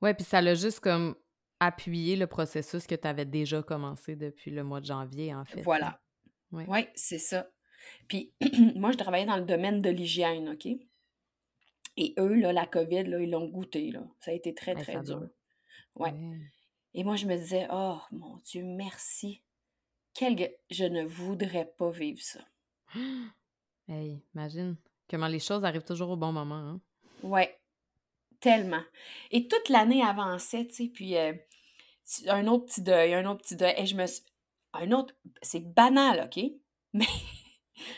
Ouais, 0.00 0.14
puis 0.14 0.24
ça 0.24 0.40
l'a 0.40 0.54
juste 0.54 0.80
comme 0.80 1.14
appuyé 1.66 2.16
le 2.16 2.26
processus 2.26 2.86
que 2.86 2.94
tu 2.94 3.06
avais 3.06 3.24
déjà 3.24 3.62
commencé 3.62 4.16
depuis 4.16 4.50
le 4.50 4.64
mois 4.64 4.80
de 4.80 4.86
janvier, 4.86 5.34
en 5.34 5.44
fait. 5.44 5.62
Voilà. 5.62 6.00
Ouais. 6.50 6.64
Oui, 6.68 6.86
c'est 6.94 7.18
ça. 7.18 7.48
Puis 8.08 8.32
moi, 8.76 8.92
je 8.92 8.98
travaillais 8.98 9.26
dans 9.26 9.36
le 9.36 9.44
domaine 9.44 9.80
de 9.80 9.90
l'hygiène, 9.90 10.50
OK? 10.50 10.66
Et 11.96 12.14
eux, 12.18 12.34
là, 12.34 12.52
la 12.52 12.66
COVID, 12.66 13.04
là, 13.04 13.20
ils 13.20 13.30
l'ont 13.30 13.48
goûté, 13.48 13.90
là. 13.90 14.02
Ça 14.20 14.30
a 14.30 14.34
été 14.34 14.54
très, 14.54 14.74
Ouais, 14.74 14.82
très 14.82 15.02
dur. 15.02 15.28
Ouais. 15.94 16.10
Ouais. 16.10 16.40
Et 16.94 17.04
moi, 17.04 17.16
je 17.16 17.26
me 17.26 17.36
disais, 17.36 17.66
oh 17.70 17.98
mon 18.10 18.36
Dieu, 18.44 18.64
merci. 18.64 19.42
Quel... 20.14 20.36
Je 20.70 20.84
ne 20.84 21.04
voudrais 21.04 21.66
pas 21.78 21.90
vivre 21.90 22.20
ça. 22.20 22.40
Hey, 23.88 24.22
imagine 24.32 24.76
comment 25.10 25.26
les 25.26 25.40
choses 25.40 25.64
arrivent 25.64 25.82
toujours 25.82 26.10
au 26.10 26.16
bon 26.16 26.30
moment. 26.32 26.54
Hein? 26.54 26.80
Ouais, 27.24 27.58
tellement. 28.40 28.82
Et 29.32 29.48
toute 29.48 29.68
l'année 29.68 30.04
avançait, 30.04 30.66
tu 30.66 30.74
sais, 30.74 30.88
puis 30.88 31.16
euh, 31.16 31.32
un 32.28 32.46
autre 32.46 32.66
petit 32.66 32.82
deuil, 32.82 33.14
un 33.14 33.26
autre 33.26 33.42
petit 33.42 33.56
deuil. 33.56 33.74
Et 33.76 33.86
je 33.86 33.96
me 33.96 34.06
suis... 34.06 34.22
Un 34.74 34.92
autre... 34.92 35.14
C'est 35.42 35.60
banal, 35.60 36.24
OK? 36.26 36.42
Mais 36.92 37.06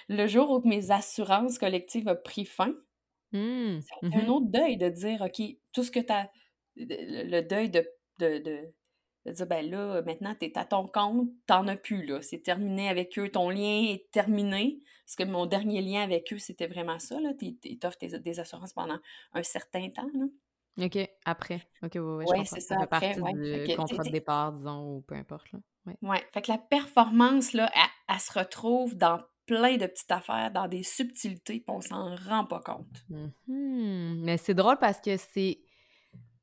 le 0.08 0.26
jour 0.26 0.50
où 0.50 0.68
mes 0.68 0.90
assurances 0.90 1.58
collectives 1.58 2.08
ont 2.08 2.16
pris 2.22 2.44
fin, 2.44 2.74
a 3.32 3.36
été 3.36 4.16
un 4.16 4.22
mhm. 4.22 4.30
autre 4.30 4.46
deuil 4.46 4.76
de 4.76 4.88
dire, 4.88 5.20
OK, 5.22 5.42
tout 5.72 5.82
ce 5.82 5.90
que 5.90 6.00
tu 6.00 6.12
as... 6.12 6.30
Le 6.76 7.40
deuil 7.40 7.70
de, 7.70 7.86
de, 8.18 8.38
de, 8.38 8.72
De 9.26 9.32
dire, 9.32 9.46
ben 9.46 9.68
là, 9.68 10.02
maintenant, 10.02 10.34
tu 10.38 10.46
es 10.46 10.58
à 10.58 10.64
ton 10.64 10.86
compte, 10.86 11.28
t'en 11.46 11.66
as 11.68 11.76
plus, 11.76 12.04
là. 12.06 12.20
C'est 12.22 12.42
terminé 12.42 12.88
avec 12.88 13.18
eux, 13.18 13.28
ton 13.30 13.50
lien 13.50 13.84
est 13.88 14.10
terminé. 14.10 14.80
Parce 15.06 15.16
que 15.16 15.24
mon 15.24 15.46
dernier 15.46 15.82
lien 15.82 16.02
avec 16.02 16.32
eux, 16.32 16.38
c'était 16.38 16.66
vraiment 16.66 16.98
ça, 16.98 17.20
là. 17.20 17.32
Ils 17.40 17.78
t'offrent 17.78 17.98
des 18.00 18.40
assurances 18.40 18.72
pendant 18.72 18.98
un 19.32 19.42
certain 19.42 19.88
temps, 19.90 20.10
là. 20.14 20.24
OK, 20.80 20.98
après. 21.24 21.62
OK, 21.82 21.92
oui, 21.94 22.00
oui, 22.00 22.24
ouais, 22.26 22.44
c'est 22.44 22.60
ça, 22.60 22.74
ça 22.74 22.76
fait 22.76 22.82
après, 22.82 23.14
partie 23.14 23.20
ouais. 23.20 23.66
du 23.66 23.76
contrat 23.76 24.02
de 24.02 24.10
départ, 24.10 24.52
disons, 24.52 24.96
ou 24.96 25.00
peu 25.02 25.14
importe, 25.14 25.52
là. 25.52 25.60
Ouais. 25.86 25.96
Ouais, 26.02 26.24
fait 26.32 26.42
que 26.42 26.50
la 26.50 26.58
performance, 26.58 27.52
là, 27.52 27.70
elle, 27.74 28.14
elle 28.14 28.20
se 28.20 28.38
retrouve 28.38 28.96
dans 28.96 29.20
plein 29.46 29.76
de 29.76 29.86
petites 29.86 30.10
affaires, 30.10 30.50
dans 30.50 30.68
des 30.68 30.82
subtilités, 30.82 31.60
puis 31.60 31.64
on 31.68 31.80
s'en 31.80 32.14
rend 32.16 32.44
pas 32.44 32.60
compte. 32.60 33.04
Mhm. 33.10 34.22
Mais 34.22 34.36
c'est 34.38 34.54
drôle 34.54 34.78
parce 34.78 35.00
que 35.00 35.16
c'est... 35.16 35.58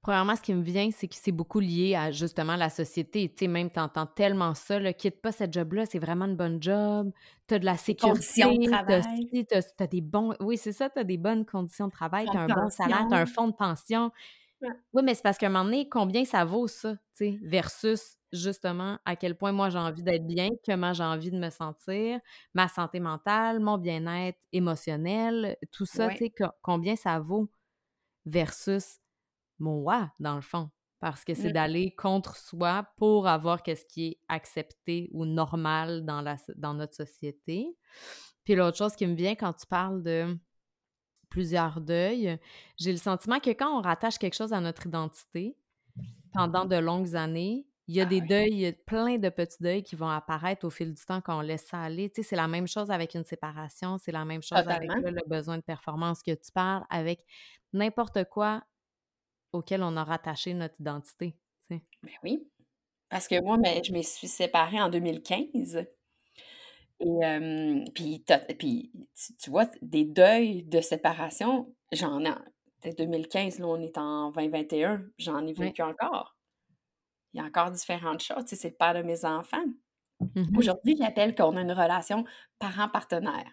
Premièrement, 0.02 0.36
ce 0.36 0.42
qui 0.42 0.54
me 0.56 0.64
vient, 0.64 0.90
c'est 0.92 1.08
que 1.08 1.14
c'est 1.16 1.32
beaucoup 1.32 1.60
lié 1.60 1.94
à 1.96 2.12
justement 2.12 2.56
la 2.56 2.70
société. 2.72 3.30
Tu 3.30 3.46
sais, 3.46 3.48
même 3.48 3.70
t'entends 3.70 4.08
tellement 4.08 4.56
ça, 4.56 4.80
là, 4.80 4.94
quitte 4.94 5.22
pas 5.22 5.32
cette 5.32 5.54
job-là, 5.54 5.86
c'est 5.86 6.00
vraiment 6.00 6.26
une 6.26 6.36
bonne 6.36 6.62
job, 6.62 7.12
t'as 7.46 7.60
de 7.60 7.66
la 7.66 7.78
sécurité, 7.78 8.58
t'as 9.78 9.88
des 9.88 10.02
bons... 10.02 10.34
Oui, 10.40 10.58
c'est 10.58 10.72
ça, 10.74 10.90
t'as 10.90 11.04
des 11.04 11.18
bonnes 11.18 11.46
conditions 11.46 11.88
de 11.88 11.92
travail, 11.92 12.30
t'as 12.32 12.40
un 12.42 12.50
bon 12.50 12.70
salaire, 12.70 13.06
t'as 13.08 13.20
un 13.20 13.26
fonds 13.28 13.48
de 13.50 13.54
pension. 13.56 14.12
Ouais. 14.62 14.70
Oui, 14.94 15.04
mais 15.04 15.16
c'est 15.16 15.24
parce 15.24 15.38
qu'à 15.38 15.48
un 15.48 15.50
moment 15.50 15.66
donné, 15.66 15.88
combien 15.90 16.26
ça 16.26 16.46
vaut 16.46 16.68
ça, 16.68 16.94
tu 16.96 17.00
sais, 17.16 17.40
versus 17.44 18.18
justement 18.34 19.00
à 19.06 19.16
quel 19.16 19.38
point 19.38 19.52
moi 19.54 19.70
j'ai 19.70 19.78
envie 19.80 20.04
d'être 20.04 20.26
bien, 20.28 20.50
comment 20.66 20.94
j'ai 20.94 21.04
envie 21.04 21.32
de 21.32 21.38
me 21.40 21.50
sentir, 21.50 22.20
ma 22.54 22.68
santé 22.70 23.00
mentale, 23.00 23.60
mon 23.60 23.78
bien-être 23.78 24.40
émotionnel, 24.54 25.58
tout 25.72 25.86
ça, 25.86 26.12
tu 26.12 26.26
sais, 26.26 26.30
co- 26.32 26.52
combien 26.62 26.96
ça 26.96 27.20
vaut 27.20 27.50
versus 28.26 29.01
mon 29.62 29.82
ouais, 29.84 30.04
dans 30.20 30.36
le 30.36 30.42
fond. 30.42 30.70
Parce 31.00 31.24
que 31.26 31.34
c'est 31.34 31.50
Mm. 31.50 31.54
d'aller 31.54 31.96
contre 31.96 32.36
soi 32.36 32.86
pour 32.98 33.28
avoir 33.28 33.64
qu'est-ce 33.64 33.86
qui 33.86 34.08
est 34.08 34.20
accepté 34.28 35.10
ou 35.14 35.26
normal 35.26 36.06
dans, 36.06 36.22
la, 36.22 36.38
so- 36.38 36.54
dans 36.58 36.74
notre 36.76 36.94
société. 36.96 37.76
Puis 38.44 38.54
l'autre 38.56 38.78
chose 38.78 38.96
qui 38.96 39.08
me 39.08 39.16
vient 39.16 39.34
quand 39.36 39.54
tu 39.54 39.66
parles 39.66 40.04
de 40.04 40.38
plusieurs 41.30 41.80
deuils, 41.82 42.38
j'ai 42.78 42.92
le 42.92 42.98
sentiment 42.98 43.40
que 43.40 43.50
quand 43.52 43.78
on 43.78 43.82
rattache 43.82 44.18
quelque 44.18 44.36
chose 44.36 44.54
à 44.54 44.60
notre 44.60 44.86
identité 44.86 45.56
pendant 46.34 46.66
de 46.66 46.76
longues 46.76 47.16
années, 47.16 47.66
il 47.88 47.96
y 47.96 48.00
a 48.00 48.04
Ah 48.04 48.06
des 48.08 48.22
deuils, 48.22 48.74
plein 48.86 49.18
de 49.18 49.30
petits 49.30 49.62
deuils 49.62 49.84
qui 49.84 49.96
vont 49.96 50.08
apparaître 50.10 50.66
au 50.66 50.70
fil 50.70 50.94
du 50.94 51.04
temps 51.04 51.20
quand 51.20 51.38
on 51.38 51.42
laisse 51.42 51.66
ça 51.68 51.82
aller. 51.82 52.10
Tu 52.10 52.22
sais, 52.22 52.30
c'est 52.30 52.36
la 52.36 52.48
même 52.48 52.68
chose 52.68 52.90
avec 52.92 53.16
une 53.16 53.26
séparation, 53.26 53.98
c'est 53.98 54.12
la 54.12 54.24
même 54.24 54.42
chose 54.42 54.60
avec 54.76 54.90
là, 55.02 55.12
le 55.12 55.28
besoin 55.28 55.58
de 55.58 55.64
performance 55.64 56.22
que 56.22 56.32
tu 56.32 56.52
parles, 56.54 56.86
avec 56.90 57.26
n'importe 57.74 58.24
quoi 58.30 58.64
auquel 59.54 59.84
on 59.84 59.96
a 59.98 60.04
rattaché 60.04 60.54
notre 60.54 60.80
identité. 60.80 61.36
Ben 61.70 61.82
oui. 62.24 62.48
Parce 63.10 63.28
que 63.28 63.42
moi, 63.42 63.58
ben, 63.58 63.84
je 63.84 63.92
me 63.94 64.02
suis 64.02 64.28
séparée 64.28 64.82
en 64.82 64.90
2015. 64.90 65.86
Et 67.00 67.26
euh, 67.26 67.84
puis, 67.96 68.24
tu, 68.26 68.92
tu 69.38 69.50
vois, 69.50 69.66
des 69.82 70.06
deuils 70.06 70.64
de 70.64 70.82
séparation, 70.82 71.74
j'en 71.92 72.24
ai. 72.24 72.30
en 72.30 72.94
2015, 72.98 73.60
là, 73.60 73.68
on 73.68 73.82
est 73.82 73.98
en 73.98 74.32
2021, 74.32 75.04
j'en 75.18 75.46
ai 75.46 75.54
vécu 75.54 75.82
encore. 75.82 76.38
Il 77.34 77.40
y 77.40 77.44
a 77.44 77.46
encore 77.46 77.72
différentes 77.72 78.22
choses. 78.22 78.44
Tu 78.44 78.50
sais, 78.50 78.56
c'est 78.56 78.70
le 78.70 78.76
père 78.76 78.94
de 78.94 79.02
mes 79.02 79.26
enfants. 79.26 79.66
Mhm. 80.36 80.58
Aujourd'hui, 80.58 80.96
j'appelle 80.98 81.34
qu'on 81.34 81.58
a 81.58 81.62
une 81.62 81.72
relation 81.72 82.24
parent-partenaire. 82.60 83.52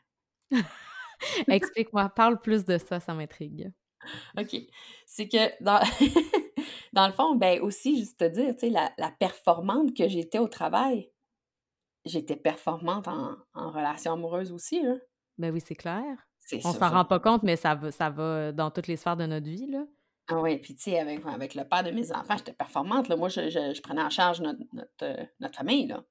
Explique-moi, 1.48 2.08
parle 2.10 2.40
plus 2.40 2.64
de 2.64 2.78
ça, 2.78 3.00
ça 3.00 3.14
m'intrigue. 3.14 3.72
OK. 4.38 4.56
C'est 5.06 5.28
que 5.28 5.62
dans, 5.62 5.80
dans 6.92 7.06
le 7.06 7.12
fond, 7.12 7.34
ben 7.34 7.60
aussi, 7.60 7.98
juste 7.98 8.18
te 8.18 8.24
dire, 8.24 8.54
tu 8.54 8.60
sais, 8.60 8.70
la, 8.70 8.92
la 8.98 9.10
performante 9.10 9.96
que 9.96 10.08
j'étais 10.08 10.38
au 10.38 10.48
travail, 10.48 11.10
j'étais 12.04 12.36
performante 12.36 13.08
en, 13.08 13.36
en 13.54 13.70
relation 13.70 14.12
amoureuse 14.12 14.52
aussi, 14.52 14.82
là. 14.82 14.94
Ben 15.38 15.52
oui, 15.52 15.62
c'est 15.64 15.76
clair. 15.76 16.04
On 16.64 16.72
s'en 16.72 16.90
rend 16.90 17.04
pas 17.04 17.20
compte, 17.20 17.42
mais 17.42 17.56
ça 17.56 17.74
va, 17.74 17.90
ça 17.90 18.10
va 18.10 18.52
dans 18.52 18.70
toutes 18.70 18.86
les 18.86 18.96
sphères 18.96 19.16
de 19.16 19.26
notre 19.26 19.46
vie, 19.46 19.66
là. 19.66 19.84
Ah 20.30 20.40
oui, 20.40 20.58
puis 20.58 20.74
tu 20.74 20.82
sais, 20.82 20.98
avec, 20.98 21.24
avec 21.26 21.54
le 21.54 21.64
père 21.64 21.82
de 21.82 21.90
mes 21.90 22.12
enfants, 22.12 22.36
j'étais 22.36 22.52
performante, 22.52 23.08
là. 23.08 23.16
Moi, 23.16 23.28
je, 23.28 23.48
je, 23.48 23.72
je 23.74 23.80
prenais 23.80 24.02
en 24.02 24.10
charge 24.10 24.40
notre, 24.40 24.60
notre, 24.72 24.90
euh, 25.02 25.24
notre 25.40 25.56
famille, 25.56 25.86
là. 25.86 26.04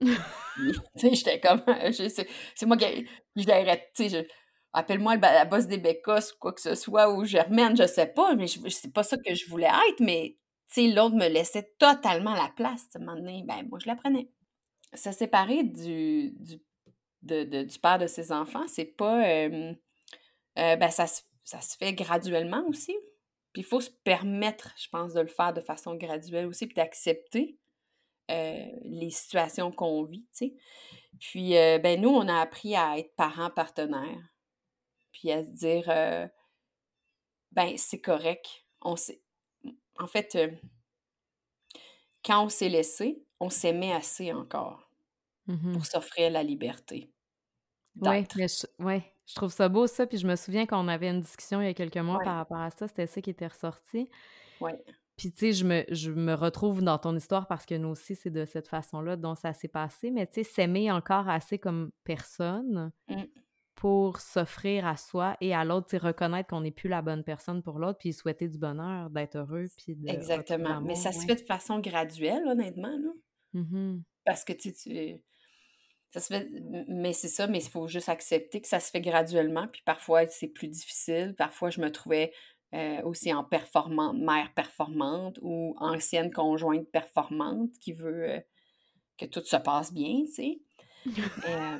Tu 0.00 0.74
sais, 0.96 1.14
j'étais 1.14 1.40
comme... 1.40 1.62
C'est 1.92 2.66
moi 2.66 2.76
qui... 2.76 3.06
Je 3.36 3.46
l'aurais, 3.46 3.90
tu 3.94 4.08
sais, 4.08 4.26
Appelle-moi 4.72 5.16
la 5.16 5.44
bosse 5.44 5.66
des 5.66 5.78
bécosses 5.78 6.32
ou 6.32 6.36
quoi 6.38 6.52
que 6.52 6.60
ce 6.60 6.74
soit, 6.74 7.10
ou 7.12 7.24
Germaine, 7.24 7.76
je 7.76 7.86
sais 7.86 8.06
pas, 8.06 8.34
mais 8.34 8.46
je, 8.46 8.60
c'est 8.68 8.92
pas 8.92 9.02
ça 9.02 9.16
que 9.16 9.34
je 9.34 9.48
voulais 9.48 9.66
être, 9.88 10.00
mais 10.00 10.36
l'autre 10.76 11.16
me 11.16 11.28
laissait 11.28 11.72
totalement 11.78 12.34
la 12.34 12.50
place. 12.54 12.86
À 12.94 12.98
un 12.98 13.04
moment 13.04 13.16
donné, 13.16 13.42
ben, 13.46 13.66
moi, 13.68 13.78
je 13.82 13.86
la 13.88 13.96
prenais. 13.96 14.28
Se 14.94 15.12
séparer 15.12 15.64
du, 15.64 16.32
du, 16.38 16.60
de, 17.22 17.44
de- 17.44 17.62
du 17.64 17.78
père 17.78 17.98
de 17.98 18.06
ses 18.06 18.32
enfants, 18.32 18.66
c'est 18.68 18.84
pas. 18.96 19.24
euh, 19.26 19.72
ben, 20.56 20.90
ça, 20.90 21.06
ça 21.44 21.60
se 21.60 21.76
fait 21.76 21.92
graduellement 21.94 22.64
aussi. 22.68 22.96
Puis 23.52 23.62
il 23.62 23.64
faut 23.64 23.80
se 23.80 23.90
permettre, 24.04 24.74
je 24.76 24.88
pense, 24.90 25.14
de 25.14 25.20
le 25.20 25.26
faire 25.28 25.52
de 25.52 25.60
façon 25.60 25.94
graduelle 25.94 26.46
aussi, 26.46 26.66
puis 26.66 26.74
d'accepter 26.74 27.58
euh, 28.30 28.66
les 28.84 29.10
situations 29.10 29.72
qu'on 29.72 30.04
vit, 30.04 30.26
tu 30.36 30.48
sais. 30.48 30.54
Puis, 31.20 31.56
euh, 31.56 31.78
ben, 31.78 32.00
nous, 32.00 32.10
on 32.10 32.28
a 32.28 32.40
appris 32.40 32.76
à 32.76 32.98
être 32.98 33.14
parents 33.16 33.50
partenaires, 33.50 34.22
puis 35.18 35.32
à 35.32 35.44
se 35.44 35.50
dire, 35.50 35.84
euh, 35.88 36.28
ben, 37.52 37.76
c'est 37.76 38.00
correct. 38.00 38.46
On 38.82 38.96
s'est... 38.96 39.20
En 39.98 40.06
fait, 40.06 40.36
euh, 40.36 40.50
quand 42.24 42.44
on 42.44 42.48
s'est 42.48 42.68
laissé, 42.68 43.24
on 43.40 43.50
s'aimait 43.50 43.92
assez 43.92 44.32
encore 44.32 44.88
Mhm. 45.46 45.72
pour 45.72 45.86
s'offrir 45.86 46.30
la 46.30 46.42
liberté 46.42 47.10
mais 47.96 48.26
je, 48.36 48.66
ouais, 48.84 49.12
je 49.26 49.34
trouve 49.34 49.52
ça 49.52 49.68
beau 49.68 49.86
ça. 49.86 50.06
Puis 50.06 50.18
je 50.18 50.26
me 50.26 50.36
souviens 50.36 50.66
qu'on 50.66 50.88
avait 50.88 51.08
une 51.10 51.20
discussion 51.20 51.60
il 51.60 51.66
y 51.66 51.68
a 51.68 51.74
quelques 51.74 51.96
mois 51.96 52.18
Ouais, 52.18 52.24
par 52.24 52.36
rapport 52.36 52.58
à 52.60 52.70
ça. 52.70 52.86
C'était 52.88 53.06
ça 53.06 53.20
qui 53.20 53.30
était 53.30 53.46
ressorti. 53.46 54.08
ouais, 54.60 54.78
Puis 55.16 55.32
tu 55.32 55.38
sais, 55.38 55.52
je 55.52 55.64
me, 55.64 55.84
je 55.90 56.10
me 56.12 56.34
retrouve 56.34 56.80
dans 56.82 56.98
ton 56.98 57.16
histoire 57.16 57.48
parce 57.48 57.66
que 57.66 57.74
nous 57.74 57.88
aussi, 57.88 58.14
c'est 58.14 58.30
de 58.30 58.44
cette 58.44 58.68
façon-là 58.68 59.16
dont 59.16 59.34
ça 59.34 59.52
s'est 59.52 59.68
passé. 59.68 60.10
Mais 60.12 60.26
tu 60.26 60.34
sais, 60.34 60.44
s'aimer 60.44 60.92
encore 60.92 61.28
assez 61.28 61.58
comme 61.58 61.90
personne 62.04 62.92
mm, 63.08 63.24
pour 63.78 64.18
s'offrir 64.18 64.84
à 64.88 64.96
soi 64.96 65.36
et 65.40 65.54
à 65.54 65.64
l'autre, 65.64 65.96
reconnaître 65.98 66.48
qu'on 66.48 66.62
n'est 66.62 66.72
plus 66.72 66.88
la 66.88 67.00
bonne 67.00 67.22
personne 67.22 67.62
pour 67.62 67.78
l'autre, 67.78 67.98
puis 68.00 68.12
souhaiter 68.12 68.48
du 68.48 68.58
bonheur, 68.58 69.08
d'être 69.08 69.36
heureux, 69.36 69.66
puis 69.76 69.94
de 69.94 70.08
exactement. 70.08 70.80
Mais 70.80 70.96
ça 70.96 71.12
se 71.12 71.24
fait 71.24 71.36
de 71.36 71.46
façon 71.46 71.78
graduelle, 71.78 72.42
honnêtement, 72.48 72.88
là. 72.98 73.10
Mhm. 73.52 74.02
Parce 74.24 74.44
que, 74.44 74.52
tu 74.52 74.70
sais, 74.70 74.74
tu- 74.74 75.22
ça 76.10 76.18
se 76.20 76.26
fait, 76.26 76.48
mais 76.88 77.12
c'est 77.12 77.28
ça, 77.28 77.46
mais 77.46 77.58
il 77.62 77.70
faut 77.70 77.86
juste 77.86 78.08
accepter 78.08 78.60
que 78.60 78.66
ça 78.66 78.80
se 78.80 78.90
fait 78.90 79.00
graduellement, 79.00 79.68
puis 79.68 79.82
parfois 79.84 80.26
c'est 80.26 80.48
plus 80.48 80.68
difficile. 80.68 81.36
Parfois, 81.38 81.70
je 81.70 81.80
me 81.80 81.92
trouvais 81.92 82.32
euh, 82.74 83.00
aussi 83.02 83.32
en 83.32 83.44
performante, 83.44 84.18
mère 84.18 84.52
performante 84.54 85.38
ou 85.40 85.76
ancienne 85.78 86.32
conjointe 86.32 86.90
performante 86.90 87.70
qui 87.80 87.92
veut 87.92 88.28
euh, 88.28 88.40
que 89.18 89.24
tout 89.26 89.44
se 89.44 89.56
passe 89.56 89.92
bien, 89.92 90.24
tu 90.26 90.32
sais. 90.32 90.60
Euh, 91.48 91.78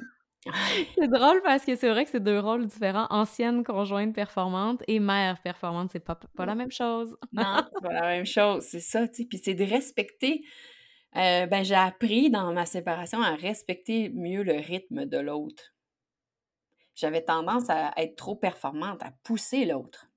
C'est 0.98 1.08
drôle 1.08 1.40
parce 1.42 1.64
que 1.64 1.76
c'est 1.76 1.88
vrai 1.90 2.04
que 2.04 2.10
c'est 2.10 2.20
deux 2.22 2.38
rôles 2.40 2.66
différents. 2.66 3.06
Ancienne 3.10 3.64
conjointe 3.64 4.14
performante 4.14 4.82
et 4.88 5.00
mère 5.00 5.40
performante, 5.42 5.90
c'est 5.92 6.00
pas, 6.04 6.18
pas 6.36 6.46
la 6.46 6.54
même 6.54 6.70
chose. 6.72 7.16
non, 7.32 7.62
c'est 7.72 7.80
pas 7.82 7.92
la 7.92 8.02
même 8.08 8.26
chose, 8.26 8.64
c'est 8.64 8.80
ça, 8.80 9.06
tu 9.08 9.14
sais. 9.22 9.24
Puis 9.28 9.38
c'est 9.42 9.54
de 9.54 9.64
respecter. 9.64 10.42
euh, 11.16 11.46
ben, 11.46 11.64
j'ai 11.64 11.74
appris 11.76 12.30
dans 12.30 12.52
ma 12.52 12.66
séparation 12.66 13.22
à 13.22 13.34
respecter 13.36 14.10
mieux 14.10 14.42
le 14.44 14.54
rythme 14.54 15.06
de 15.06 15.18
l'autre. 15.18 15.74
J'avais 16.94 17.24
tendance 17.24 17.70
à 17.70 17.94
être 17.96 18.16
trop 18.16 18.36
performante, 18.36 19.02
à 19.02 19.12
pousser 19.24 19.64
l'autre. 19.64 20.10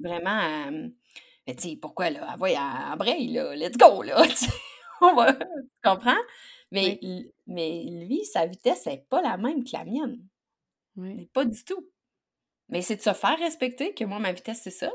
Vraiment, 0.00 0.30
à, 0.30 0.70
mais 1.46 1.54
tu 1.56 1.70
sais, 1.70 1.76
pourquoi 1.80 2.10
là? 2.10 2.34
Voyons, 2.38 2.58
embraye, 2.60 3.32
là, 3.32 3.54
let's 3.54 3.76
go, 3.76 4.02
là. 4.02 4.22
On 5.00 5.14
va, 5.14 5.32
tu 5.34 5.46
comprends? 5.84 6.16
Mais, 6.72 6.98
Oui, 7.02 7.32
mais 7.52 7.84
lui, 7.84 8.24
sa 8.24 8.46
vitesse 8.46 8.86
n'est 8.86 9.04
pas 9.08 9.22
la 9.22 9.36
même 9.36 9.62
que 9.64 9.70
la 9.72 9.84
mienne. 9.84 10.18
oui, 10.96 11.26
pas 11.32 11.44
du 11.44 11.64
tout. 11.64 11.88
Mais 12.68 12.82
c'est 12.82 12.96
de 12.96 13.02
se 13.02 13.12
faire 13.12 13.38
respecter 13.38 13.92
que 13.94 14.04
moi, 14.04 14.18
ma 14.18 14.32
vitesse, 14.32 14.62
c'est 14.62 14.70
ça. 14.70 14.90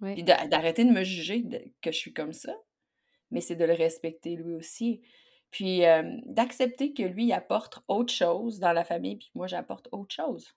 Puis 0.00 0.14
oui. 0.14 0.22
d'a- 0.22 0.46
d'arrêter 0.48 0.84
de 0.84 0.90
me 0.90 1.04
juger 1.04 1.42
de- 1.42 1.62
que 1.80 1.92
je 1.92 1.96
suis 1.98 2.12
comme 2.12 2.32
ça. 2.32 2.54
Mais 3.30 3.40
c'est 3.40 3.56
de 3.56 3.64
le 3.64 3.74
respecter 3.74 4.36
lui 4.36 4.54
aussi. 4.54 5.02
Puis 5.50 5.84
euh, 5.84 6.02
d'accepter 6.26 6.92
que 6.94 7.02
lui, 7.02 7.32
apporte 7.32 7.80
autre 7.88 8.12
chose 8.12 8.58
dans 8.58 8.72
la 8.72 8.84
famille, 8.84 9.16
puis 9.16 9.28
que 9.28 9.38
moi, 9.38 9.46
j'apporte 9.46 9.88
autre 9.92 10.14
chose. 10.14 10.54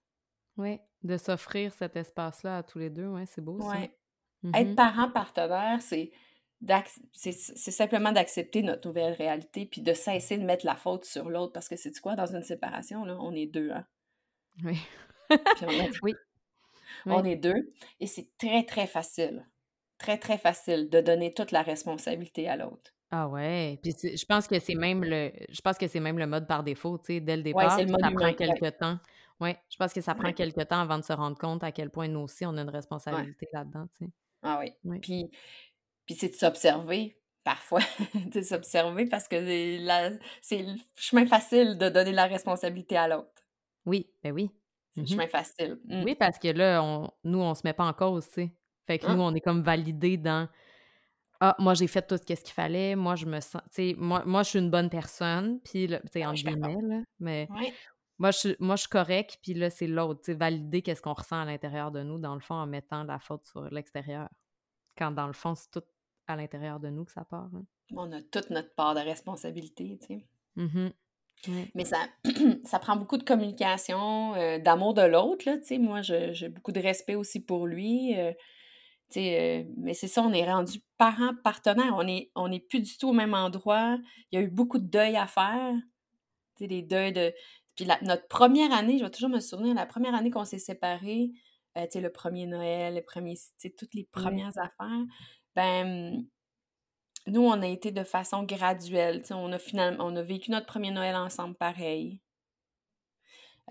Oui, 0.58 0.80
de 1.04 1.18
s'offrir 1.18 1.74
cet 1.74 1.96
espace-là 1.98 2.58
à 2.60 2.64
tous 2.64 2.80
les 2.80 2.90
deux, 2.90 3.08
ouais, 3.08 3.26
c'est 3.26 3.42
beau 3.44 3.60
ça. 3.60 3.68
Ouais. 3.68 3.92
Être 4.54 4.76
parent 4.76 5.12
partenaire, 5.12 5.82
c'est 5.82 6.12
c'est 7.14 7.32
c'est 7.34 7.72
simplement 7.72 8.12
d'accepter 8.12 8.62
notre 8.64 8.88
nouvelle 8.88 9.14
réalité, 9.14 9.66
puis 9.66 9.82
de 9.82 9.94
cesser 9.94 10.38
de 10.38 10.44
mettre 10.46 10.66
la 10.66 10.76
faute 10.76 11.06
sur 11.06 11.30
l'autre. 11.30 11.54
Parce 11.54 11.70
que 11.70 11.76
c'est 11.76 11.98
quoi, 12.00 12.16
dans 12.16 12.34
une 12.34 12.44
séparation, 12.44 13.06
là, 13.06 13.18
on 13.20 13.34
est 13.34 13.48
deux, 13.48 13.72
hein? 13.72 13.86
Oui. 14.64 14.78
Puis 15.30 15.66
on, 15.66 15.70
est, 15.70 15.92
Oui, 16.04 16.14
on 17.06 17.22
oui. 17.24 17.32
est 17.32 17.36
deux. 17.36 17.74
Et 18.00 18.08
c'est 18.08 18.30
très, 18.38 18.64
très 18.64 18.88
facile 18.88 19.46
très, 19.98 20.18
très 20.18 20.38
facile 20.38 20.90
de 20.90 21.02
donner 21.02 21.34
toute 21.34 21.52
la 21.52 21.62
responsabilité 21.62 22.48
à 22.48 22.58
l'autre. 22.58 22.92
Ah 23.12 23.28
ouais, 23.30 23.80
puis 23.82 23.94
je 24.04 24.26
pense 24.26 24.48
que 24.48 24.60
c'est 24.60 24.76
même 24.76 25.04
le 25.04 25.32
je 25.50 25.62
pense 25.62 25.78
que 25.78 25.88
c'est 25.88 26.00
même 26.00 26.18
le 26.18 26.28
mode 26.28 26.48
par 26.48 26.64
défaut, 26.64 26.98
tu 26.98 27.06
sais, 27.14 27.20
dès 27.22 27.38
le 27.38 27.44
départ, 27.44 27.80
le 27.80 27.88
ça 27.88 27.98
prend 27.98 28.26
ouais. 28.26 28.36
quelque 28.36 28.70
temps. 28.72 28.98
Ouais, 29.40 29.58
je 29.70 29.78
pense 29.78 29.94
que 29.94 30.02
ça 30.02 30.16
prend 30.16 30.26
Ouais. 30.26 30.34
quelque 30.34 30.62
temps 30.62 30.80
avant 30.80 30.98
de 30.98 31.04
se 31.04 31.14
rendre 31.14 31.38
compte 31.38 31.64
à 31.64 31.72
quel 31.72 31.92
point 31.92 32.08
nous 32.08 32.22
aussi 32.22 32.46
on 32.46 32.58
a 32.58 32.62
une 32.62 32.70
responsabilité 32.70 33.48
là-dedans, 33.54 33.88
tu 33.98 34.06
sais. 34.06 34.12
Ah 34.42 34.60
oui. 34.60 34.74
Oui. 34.84 35.00
Puis 35.00 35.30
puis 36.06 36.16
c'est 36.16 36.30
de 36.30 36.36
s'observer 36.36 37.20
parfois, 37.44 37.82
de 38.34 38.42
s'observer 38.42 39.06
parce 39.08 39.28
que 39.28 39.38
c'est 40.42 40.62
le 40.64 40.76
chemin 40.96 41.26
facile 41.28 41.78
de 41.78 41.90
donner 41.90 42.12
la 42.12 42.26
responsabilité 42.26 42.98
à 42.98 43.08
l'autre. 43.08 43.30
Oui, 43.86 44.10
ben 44.24 44.32
oui. 44.34 44.50
C'est 44.92 45.02
le 45.02 45.08
Mmh 45.08 45.08
chemin 45.08 45.28
facile. 45.28 45.80
Mmh. 45.86 46.04
Oui, 46.04 46.16
parce 46.16 46.40
que 46.40 46.48
là, 46.50 46.82
on 46.84 47.12
nous, 47.24 47.40
on 47.40 47.54
se 47.54 47.62
met 47.66 47.74
pas 47.74 47.86
en 47.86 47.94
cause, 47.94 48.28
tu 48.28 48.34
sais. 48.34 48.56
Fait 48.88 49.00
que 49.00 49.08
nous, 49.08 49.22
Hein? 49.22 49.32
on 49.32 49.36
est 49.36 49.42
comme 49.42 49.62
validés 49.62 50.18
dans: 50.18 50.48
«Ah, 51.42 51.56
moi, 51.60 51.74
j'ai 51.74 51.88
fait 51.88 52.02
tout 52.08 52.18
ce 52.18 52.24
qu'il 52.24 52.54
fallait, 52.54 52.96
moi, 52.96 53.16
je 53.16 53.26
me 53.26 53.40
sens» 53.42 53.62
tu 53.66 53.90
sais, 53.92 53.96
moi 53.98 54.24
moi, 54.26 54.44
je 54.44 54.50
suis 54.52 54.60
une 54.60 54.72
bonne 54.72 54.90
personne, 54.90 55.60
puis 55.62 55.88
là, 55.88 56.00
tu 56.02 56.08
sais, 56.14 56.24
Ah 56.24 56.34
d'accord. 56.42 56.72
guillemets, 56.72 56.82
là, 56.82 57.02
mais 57.20 57.48
Oui. 57.50 57.74
moi, 58.20 58.32
je 58.32 58.38
suis 58.40 58.56
moi, 58.60 58.76
je 58.78 58.82
suis 58.82 58.90
correcte, 58.90 59.38
puis 59.44 59.54
là, 59.54 59.70
c'est 59.70 59.88
l'autre, 59.88 60.22
tu 60.22 60.32
sais, 60.32 60.38
valider 60.38 60.82
qu'est-ce 60.82 61.02
qu'on 61.02 61.14
ressent 61.14 61.42
à 61.42 61.46
l'intérieur 61.46 61.92
de 61.92 62.04
nous, 62.04 62.20
dans 62.20 62.36
le 62.36 62.40
fond, 62.42 62.56
en 62.56 62.68
mettant 62.68 63.04
la 63.04 63.20
faute 63.20 63.46
sur 63.46 63.64
l'extérieur. 63.70 64.30
Quand 64.98 65.12
dans 65.12 65.28
le 65.28 65.34
fond, 65.34 65.56
c'est 65.56 65.70
tout 65.72 65.84
à 66.28 66.36
l'intérieur 66.36 66.80
de 66.80 66.90
nous 66.90 67.06
que 67.06 67.12
ça 67.12 67.26
part, 67.26 67.50
hein. 67.54 67.66
On 67.96 68.12
a 68.12 68.22
toute 68.22 68.50
notre 68.50 68.74
part 68.74 68.96
de 68.96 69.00
responsabilité, 69.00 70.00
tu 70.02 70.08
sais. 70.08 70.28
Mmh 70.56 70.90
Oui. 71.48 71.72
Mais 71.76 71.86
ça 71.86 71.98
ça 72.64 72.80
prend 72.80 72.96
beaucoup 72.96 73.18
de 73.18 73.24
communication, 73.24 74.36
heu, 74.36 74.60
d'amour 74.60 74.94
de 74.96 75.04
l'autre, 75.04 75.48
là, 75.48 75.58
tu 75.58 75.66
sais. 75.66 75.78
Moi, 75.78 76.02
j'ai 76.02 76.50
beaucoup 76.50 76.72
de 76.72 76.80
respect 76.80 77.16
aussi 77.16 77.40
pour 77.40 77.68
lui, 77.68 78.16
tu 79.12 79.20
sais, 79.20 79.66
heu, 79.66 79.74
mais 79.78 79.94
c'est 79.94 80.08
ça, 80.08 80.24
on 80.24 80.34
est 80.34 80.50
rendus 80.52 80.82
parents 80.98 81.36
partenaires. 81.44 81.96
On 81.96 82.08
est 82.08 82.32
on 82.36 82.52
est 82.52 82.60
plus 82.60 82.82
du 82.82 82.98
tout 82.98 83.10
au 83.10 83.14
même 83.14 83.34
endroit. 83.36 83.98
Il 84.32 84.40
y 84.40 84.42
a 84.42 84.46
eu 84.46 84.50
beaucoup 84.50 84.80
de 84.80 84.88
deuil 84.88 85.16
à 85.16 85.28
faire, 85.28 85.74
tu 86.56 86.64
sais, 86.64 86.68
des 86.68 86.82
deuils 86.82 87.14
de 87.14 87.34
puis 87.76 87.86
la 87.86 88.00
notre 88.02 88.28
première 88.28 88.72
année, 88.72 88.98
je 88.98 89.04
vais 89.04 89.12
toujours 89.12 89.30
me 89.30 89.40
souvenir, 89.40 89.76
la 89.76 89.86
première 89.86 90.16
année 90.16 90.32
qu'on 90.32 90.46
s'est 90.46 90.60
séparés, 90.60 91.32
le 91.76 92.08
premier 92.08 92.46
Noël, 92.46 92.96
le 92.96 93.02
premier 93.02 93.36
toutes 93.78 93.94
les 93.94 94.06
premières 94.06 94.58
affaires, 94.58 95.04
ben, 95.56 96.26
nous, 97.28 97.42
on 97.42 97.62
a 97.62 97.68
été 97.68 97.92
de 97.92 98.04
façon 98.04 98.44
graduelle, 98.44 99.24
on 99.32 99.52
a 99.52 99.60
finalement 99.60 100.06
on 100.06 100.16
a 100.16 100.22
vécu 100.22 100.52
notre 100.52 100.68
premier 100.68 100.92
Noël 100.92 101.16
ensemble 101.16 101.56
pareil. 101.56 102.22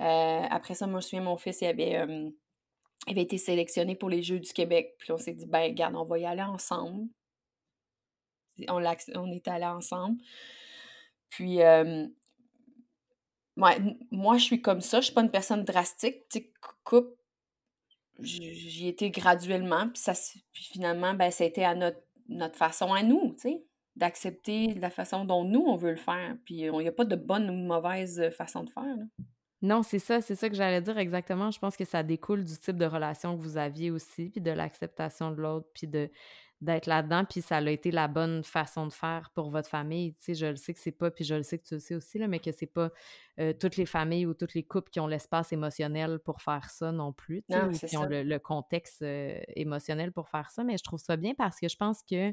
Heu, 0.00 0.46
après 0.50 0.74
ça, 0.74 0.86
moi, 0.86 1.00
je 1.00 1.06
me 1.06 1.08
souviens, 1.10 1.22
mon 1.22 1.36
fils, 1.36 1.60
il 1.60 1.66
avait, 1.66 1.90
hem, 1.90 2.32
il 3.06 3.12
avait 3.12 3.22
été 3.22 3.38
sélectionné 3.38 3.96
pour 3.96 4.10
les 4.10 4.22
Jeux 4.22 4.40
du 4.40 4.52
Québec, 4.52 4.94
puis 4.98 5.12
on 5.12 5.18
s'est 5.18 5.34
dit: 5.34 5.46
«Ben, 5.46 5.64
regarde, 5.70 5.96
on 5.96 6.04
va 6.04 6.18
y 6.18 6.26
aller 6.26 6.42
ensemble». 6.42 7.08
On 8.68 8.82
on 9.14 9.32
est 9.32 9.48
allés 9.48 9.64
ensemble. 9.66 10.18
Puis, 11.30 11.58
hem, 11.58 12.12
ouais, 13.56 13.76
moi, 14.10 14.36
je 14.38 14.44
suis 14.44 14.62
comme 14.62 14.80
ça, 14.80 15.00
je 15.00 15.06
suis 15.06 15.14
pas 15.14 15.22
une 15.22 15.30
personne 15.30 15.64
drastique, 15.64 16.28
tu 16.28 16.38
sais, 16.40 16.52
cou 16.60 16.72
couple, 16.84 17.10
j 17.16 17.23
j'y 18.20 18.88
étais 18.88 19.10
graduellement, 19.10 19.88
puis 19.88 20.00
ça 20.00 20.12
puis 20.52 20.64
finalement, 20.64 21.14
ben, 21.14 21.30
ça 21.30 21.44
a 21.44 21.46
été 21.46 21.64
à 21.64 21.74
notre 21.74 22.00
notre 22.28 22.56
façon 22.56 22.94
à 22.94 23.02
nous, 23.02 23.34
tu 23.34 23.42
sais, 23.42 23.64
d'accepter 23.96 24.74
la 24.74 24.90
façon 24.90 25.24
dont 25.24 25.44
nous, 25.44 25.60
on 25.60 25.76
veut 25.76 25.90
le 25.90 25.96
faire, 25.96 26.36
puis 26.44 26.54
il 26.54 26.82
y 26.82 26.88
a 26.88 26.92
pas 26.92 27.04
de 27.04 27.16
bonne 27.16 27.50
ou 27.50 27.52
de 27.52 27.66
mauvaise, 27.66 28.18
heu, 28.18 28.30
façon 28.30 28.64
de 28.64 28.70
faire, 28.70 28.82
là. 28.84 29.04
Non, 29.62 29.82
c'est 29.82 29.98
ça, 29.98 30.20
c'est 30.20 30.34
ça 30.34 30.50
que 30.50 30.54
j'allais 30.54 30.82
dire 30.82 30.98
exactement. 30.98 31.50
Je 31.50 31.58
pense 31.58 31.74
que 31.74 31.86
ça 31.86 32.02
découle 32.02 32.44
du 32.44 32.58
type 32.58 32.76
de 32.76 32.84
relation 32.84 33.34
que 33.34 33.42
vous 33.42 33.56
aviez 33.56 33.90
aussi, 33.90 34.28
puis 34.28 34.42
de 34.42 34.50
l'acceptation 34.50 35.30
de 35.30 35.40
l'autre, 35.40 35.66
puis 35.72 35.86
de 35.86 36.10
d'être 36.64 36.86
là-dedans, 36.86 37.24
puis 37.24 37.42
ça 37.42 37.58
a 37.58 37.70
été 37.70 37.90
la 37.90 38.08
bonne 38.08 38.42
façon 38.42 38.86
de 38.86 38.92
faire 38.92 39.30
pour 39.34 39.50
votre 39.50 39.68
famille. 39.68 40.14
Tu 40.14 40.24
sais, 40.24 40.34
je 40.34 40.46
le 40.46 40.56
sais 40.56 40.74
que 40.74 40.80
c'est 40.80 40.92
pas, 40.92 41.10
puis 41.10 41.24
je 41.24 41.34
le 41.34 41.42
sais 41.42 41.58
que 41.58 41.64
tu 41.66 41.74
le 41.74 41.80
sais 41.80 41.94
aussi, 41.94 42.18
là, 42.18 42.26
mais 42.26 42.40
que 42.40 42.50
c'est 42.52 42.66
pas 42.66 42.90
euh, 43.38 43.52
toutes 43.52 43.76
les 43.76 43.86
familles 43.86 44.26
ou 44.26 44.34
toutes 44.34 44.54
les 44.54 44.62
couples 44.62 44.90
qui 44.90 45.00
ont 45.00 45.06
l'espace 45.06 45.52
émotionnel 45.52 46.18
pour 46.18 46.40
faire 46.40 46.70
ça 46.70 46.90
non 46.92 47.12
plus, 47.12 47.42
tu 47.42 47.54
sais, 47.54 47.62
Non, 47.62 47.68
ou 47.68 47.72
qui 47.72 47.96
ont 47.96 48.06
le, 48.06 48.22
le 48.22 48.38
contexte 48.38 49.02
euh, 49.02 49.38
émotionnel 49.54 50.12
pour 50.12 50.28
faire 50.28 50.50
ça. 50.50 50.64
Mais 50.64 50.76
je 50.78 50.84
trouve 50.84 51.00
ça 51.00 51.16
bien 51.16 51.34
parce 51.34 51.60
que 51.60 51.68
je 51.68 51.76
pense 51.76 52.02
que 52.02 52.32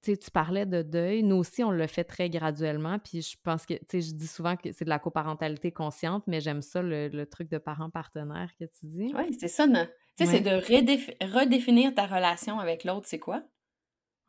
tu 0.00 0.12
sais, 0.12 0.16
tu 0.16 0.30
parlais 0.30 0.64
de 0.64 0.82
deuil. 0.82 1.24
Nous 1.24 1.34
aussi, 1.34 1.64
on 1.64 1.72
le 1.72 1.86
fait 1.88 2.04
très 2.04 2.30
graduellement. 2.30 3.00
Puis 3.00 3.22
je 3.22 3.36
pense 3.42 3.66
que, 3.66 3.74
tu 3.74 3.80
sais, 3.88 4.00
je 4.00 4.14
dis 4.14 4.28
souvent 4.28 4.56
que 4.56 4.70
c'est 4.70 4.84
de 4.84 4.90
la 4.90 5.00
coparentalité 5.00 5.72
consciente, 5.72 6.22
mais 6.28 6.40
j'aime 6.40 6.62
ça, 6.62 6.82
le, 6.82 7.08
le 7.08 7.26
truc 7.26 7.50
de 7.50 7.58
parent 7.58 7.90
partenaire 7.90 8.52
que 8.60 8.64
tu 8.64 8.86
dis. 8.86 9.12
Oui, 9.12 9.36
c'est 9.40 9.48
ça, 9.48 9.66
ne 9.66 9.84
tu 10.18 10.26
sais, 10.26 10.32
c'est 10.32 10.40
de 10.40 10.50
redéfi 10.50 11.12
redéfinir 11.22 11.94
ta 11.94 12.06
relation 12.06 12.58
avec 12.58 12.84
l'autre, 12.84 13.06
c'est 13.06 13.18
quoi? 13.18 13.42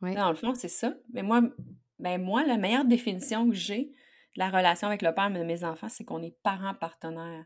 ouais. 0.02 0.14
Dans 0.14 0.30
le 0.30 0.36
fond, 0.36 0.54
c'est 0.54 0.68
ça. 0.68 0.94
Mais 1.12 1.22
moi 1.22 1.42
ben, 2.00 2.20
moi, 2.20 2.44
la 2.44 2.56
meilleure 2.56 2.86
définition 2.86 3.48
que 3.48 3.54
j'ai 3.54 3.92
de 4.34 4.38
la 4.38 4.48
relation 4.48 4.88
avec 4.88 5.02
le 5.02 5.14
père 5.14 5.30
de 5.30 5.42
mes 5.42 5.64
enfants, 5.64 5.88
c'est 5.88 6.04
qu'on 6.04 6.22
est 6.22 6.36
parents 6.42 6.74
partenaires. 6.74 7.44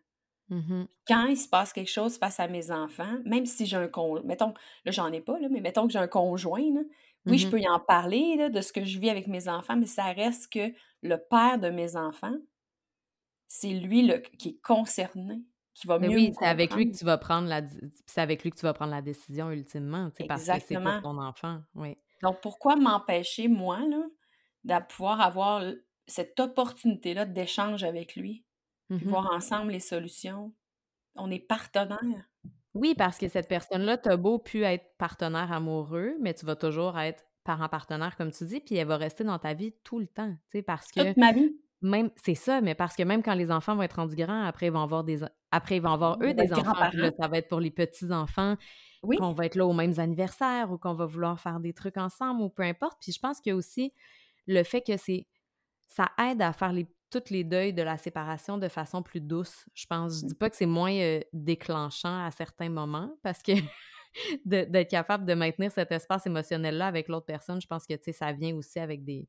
Mhm. 0.48 0.86
Quand 1.08 1.26
il 1.26 1.36
se 1.36 1.48
passe 1.48 1.72
quelque 1.72 1.90
chose 1.90 2.18
face 2.18 2.38
à 2.38 2.46
mes 2.48 2.70
enfants, 2.70 3.18
même 3.24 3.46
si 3.46 3.66
j'ai 3.66 3.76
un 3.76 3.88
con 3.88 4.22
mettons, 4.24 4.54
là, 4.84 4.92
j'en 4.92 5.10
ai 5.12 5.20
pas, 5.20 5.38
là, 5.38 5.48
mais 5.50 5.60
mettons 5.60 5.86
que 5.86 5.92
j'ai 5.92 5.98
un 5.98 6.06
conjoint, 6.06 6.72
là, 6.72 6.80
oui, 7.26 7.38
je 7.38 7.48
peux 7.48 7.58
y 7.58 7.66
en 7.66 7.80
parler, 7.80 8.36
là, 8.36 8.50
de 8.50 8.60
ce 8.60 8.70
que 8.70 8.84
je 8.84 8.98
vis 8.98 9.08
avec 9.08 9.28
mes 9.28 9.48
enfants, 9.48 9.76
mais 9.76 9.86
ça 9.86 10.04
reste 10.12 10.52
que 10.52 10.74
le 11.02 11.16
père 11.16 11.58
de 11.58 11.70
mes 11.70 11.96
enfants, 11.96 12.36
c'est 13.48 13.70
lui, 13.70 14.02
le 14.02 14.18
qui 14.18 14.50
est 14.50 14.60
concerné, 14.62 15.40
qui 15.74 15.86
va 15.86 15.98
Mais 15.98 16.08
mieux 16.08 16.14
oui, 16.14 16.32
c'est 16.38 16.46
avec 16.46 16.74
lui 16.74 16.90
que 16.90 16.96
tu 16.96 17.04
vas 17.04 17.18
prendre 17.18 17.48
la, 17.48 17.62
c'est 18.06 18.20
avec 18.20 18.42
lui 18.42 18.50
que 18.50 18.56
tu 18.56 18.62
vas 18.62 18.74
prendre 18.74 18.90
la 18.92 19.02
décision 19.02 19.50
ultimement, 19.50 20.10
tu 20.10 20.18
sais, 20.18 20.24
parce 20.24 20.48
que 20.48 20.58
c'est 20.58 20.78
pour 20.78 20.98
ton 20.98 21.18
enfant. 21.18 21.62
Oui. 21.74 21.96
Donc 22.22 22.40
pourquoi 22.40 22.76
m'empêcher, 22.76 23.48
moi, 23.48 23.80
là, 23.86 24.02
de 24.64 24.84
pouvoir 24.86 25.20
avoir 25.20 25.62
cette 26.06 26.38
opportunité-là 26.40 27.24
d'échange 27.26 27.84
avec 27.84 28.16
lui, 28.16 28.44
Mhm. 28.90 28.98
voir 29.08 29.30
ensemble 29.32 29.72
les 29.72 29.80
solutions? 29.80 30.54
On 31.16 31.30
est 31.30 31.40
partenaires. 31.40 32.30
Oui, 32.74 32.94
parce 32.96 33.18
que 33.18 33.28
cette 33.28 33.48
personne-là, 33.48 33.98
t'as 33.98 34.16
beau 34.16 34.38
pu 34.38 34.62
être 34.64 34.96
partenaire 34.98 35.52
amoureux, 35.52 36.16
mais 36.20 36.34
tu 36.34 36.44
vas 36.44 36.56
toujours 36.56 36.98
être 36.98 37.24
parent 37.44 37.68
partenaire, 37.68 38.16
comme 38.16 38.32
tu 38.32 38.44
dis, 38.46 38.60
puis 38.60 38.74
elle 38.76 38.88
va 38.88 38.96
rester 38.96 39.22
dans 39.22 39.38
ta 39.38 39.54
vie 39.54 39.72
tout 39.84 39.98
le 40.00 40.06
temps, 40.08 40.32
tu 40.50 40.58
sais, 40.58 40.62
parce 40.62 40.90
que 40.90 41.00
Toute 41.00 41.16
ma 41.16 41.32
vie, 41.32 41.56
Même 41.84 42.10
c'est 42.16 42.34
ça, 42.34 42.62
mais 42.62 42.74
parce 42.74 42.96
que 42.96 43.02
même 43.02 43.22
quand 43.22 43.34
les 43.34 43.50
enfants 43.50 43.76
vont 43.76 43.82
être 43.82 43.96
rendus 43.96 44.16
grands, 44.16 44.44
après 44.44 44.66
ils 44.66 44.72
vont 44.72 44.82
avoir 44.82 45.04
des 45.04 45.20
après 45.50 45.76
ils 45.76 45.82
vont 45.82 45.92
avoir 45.92 46.16
eux 46.22 46.30
on 46.30 46.34
va 46.34 46.46
des 46.46 46.52
enfants, 46.54 46.90
là, 46.94 47.10
ça 47.20 47.28
va 47.28 47.38
être 47.38 47.48
pour 47.48 47.60
les 47.60 47.70
petits-enfants 47.70 48.56
qu'on 49.02 49.28
Oui, 49.28 49.34
va 49.34 49.44
être 49.44 49.54
là 49.54 49.66
aux 49.66 49.74
mêmes 49.74 49.98
anniversaires 49.98 50.72
ou 50.72 50.78
qu'on 50.78 50.94
va 50.94 51.04
vouloir 51.04 51.38
faire 51.38 51.60
des 51.60 51.74
trucs 51.74 51.98
ensemble 51.98 52.40
ou 52.40 52.48
peu 52.48 52.62
importe. 52.62 52.96
Puis 53.02 53.12
je 53.12 53.20
pense 53.20 53.38
qu'il 53.38 53.50
y 53.50 53.52
a 53.52 53.56
aussi 53.56 53.92
le 54.46 54.62
fait 54.62 54.80
que 54.80 54.96
c'est 54.96 55.26
ça 55.86 56.10
aide 56.18 56.40
à 56.40 56.54
faire 56.54 56.72
les 56.72 56.86
toutes 57.10 57.30
les 57.30 57.44
deuils 57.44 57.74
de 57.74 57.82
la 57.82 57.96
séparation 57.98 58.58
de 58.58 58.66
façon 58.66 59.02
plus 59.02 59.20
douce, 59.20 59.66
je 59.74 59.86
pense. 59.86 60.20
Je 60.20 60.26
dis 60.26 60.34
pas 60.34 60.50
que 60.50 60.56
c'est 60.56 60.66
moins, 60.66 61.20
déclenchant 61.32 62.24
à 62.24 62.30
certains 62.32 62.70
moments 62.70 63.14
parce 63.22 63.42
que 63.42 63.52
d'être 64.44 64.90
capable 64.90 65.26
de 65.26 65.34
maintenir 65.34 65.70
cet 65.70 65.92
espace 65.92 66.26
émotionnel-là 66.26 66.86
avec 66.86 67.08
l'autre 67.08 67.26
personne, 67.26 67.60
je 67.60 67.66
pense 67.66 67.86
que, 67.86 67.94
tu 67.94 68.04
sais, 68.04 68.12
ça 68.12 68.32
vient 68.32 68.56
aussi 68.56 68.80
avec 68.80 69.04
des 69.04 69.28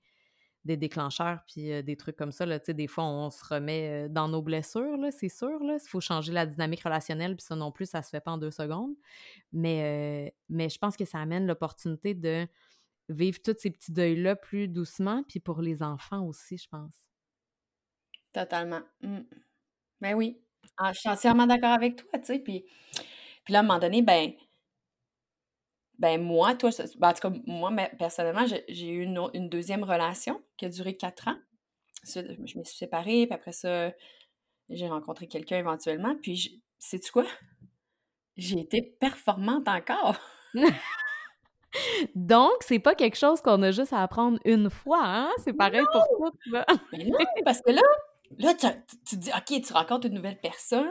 des 0.66 0.78
déclencheurs 0.78 1.40
puis 1.48 1.84
des 1.84 1.96
trucs 1.96 2.16
comme 2.18 2.32
ça, 2.32 2.46
là. 2.46 2.60
Des 2.60 2.88
fois, 2.88 3.06
on 3.06 3.30
se 3.30 3.46
remet, 3.46 4.10
dans 4.10 4.28
nos 4.28 4.42
blessures, 4.42 4.98
c'est 5.12 5.30
sûr. 5.30 5.60
Il 5.62 5.80
faut 5.88 6.02
changer 6.02 6.34
la 6.34 6.46
dynamique 6.46 6.84
relationnelle, 6.84 7.36
puis 7.36 7.46
ça 7.46 7.56
non 7.56 7.72
plus, 7.72 7.86
ça 7.90 8.02
se 8.02 8.10
fait 8.10 8.20
pas 8.22 8.32
en 8.32 8.38
2 8.38 8.52
secondes. 8.52 8.96
Mais 9.54 10.34
mais 10.50 10.70
je 10.70 10.78
pense 10.80 10.98
que 10.98 11.06
ça 11.06 11.20
amène 11.20 11.48
l'opportunité 11.48 12.14
de 12.14 12.48
vivre 13.10 13.40
tous 13.44 13.56
ces 13.60 13.72
petits 13.72 13.92
deuils-là 13.92 14.36
plus 14.36 14.68
doucement, 14.68 15.24
puis 15.28 15.40
pour 15.40 15.62
les 15.62 15.84
enfants 15.84 16.26
aussi, 16.26 16.58
je 16.58 16.68
pense. 16.68 17.06
totalement. 18.36 18.82
Mmh. 19.02 19.20
Ben 20.02 20.14
oui. 20.16 20.42
Ah, 20.78 20.92
je 20.94 21.00
suis 21.00 21.10
entièrement 21.10 21.48
d'accord 21.48 21.72
avec 21.72 21.96
toi, 21.96 22.20
tu 22.20 22.26
sais, 22.26 22.40
puis 22.40 22.66
là, 23.50 23.60
à 23.60 23.62
un 23.62 23.66
moment 23.66 23.80
donné, 23.80 24.02
ben 24.02 24.32
ben 26.00 26.22
moi, 26.22 26.56
toi, 26.56 26.70
ben, 26.98 27.10
en 27.10 27.14
tout 27.14 27.30
cas, 27.30 27.38
moi, 27.46 27.72
mais 27.72 27.92
personnellement, 27.98 28.46
j'ai 28.46 28.90
eu 28.90 29.04
une 29.04 29.20
une 29.34 29.50
2e 29.50 29.84
relation 29.84 30.42
qui 30.58 30.66
a 30.66 30.70
duré 30.70 30.96
4 30.96 31.30
ans. 31.30 31.38
Je 32.04 32.58
me 32.58 32.64
suis 32.64 32.78
séparée, 32.78 33.26
puis 33.26 33.34
après 33.34 33.52
ça, 33.52 33.92
j'ai 34.70 34.88
rencontré 34.88 35.28
quelqu'un 35.28 35.58
éventuellement, 35.58 36.16
puis 36.22 36.62
sais-tu 36.80 37.12
quoi? 37.12 37.26
J'ai 38.38 38.60
été 38.60 38.82
performante 39.00 39.68
encore. 39.68 40.18
Donc, 42.16 42.54
c'est 42.62 42.80
pas 42.80 42.96
quelque 42.96 43.18
chose 43.18 43.42
qu'on 43.42 43.62
a 43.64 43.72
juste 43.72 43.94
à 43.94 44.02
apprendre 44.02 44.40
une 44.46 44.70
fois, 44.70 45.02
hein? 45.04 45.30
C'est 45.44 45.54
pareil 45.54 45.84
pour 45.92 46.32
tout, 46.34 46.52
là. 46.52 46.66
Mais 46.92 47.06
non, 47.06 47.18
parce 47.44 47.62
que 47.62 47.72
là 47.72 47.82
là, 48.40 48.54
tu 48.54 48.68
tu 49.08 49.18
dis: 49.18 49.30
«OK, 49.36 49.62
tu 49.64 49.74
rencontres 49.74 50.08
une 50.08 50.14
nouvelle 50.16 50.40
personne». 50.40 50.88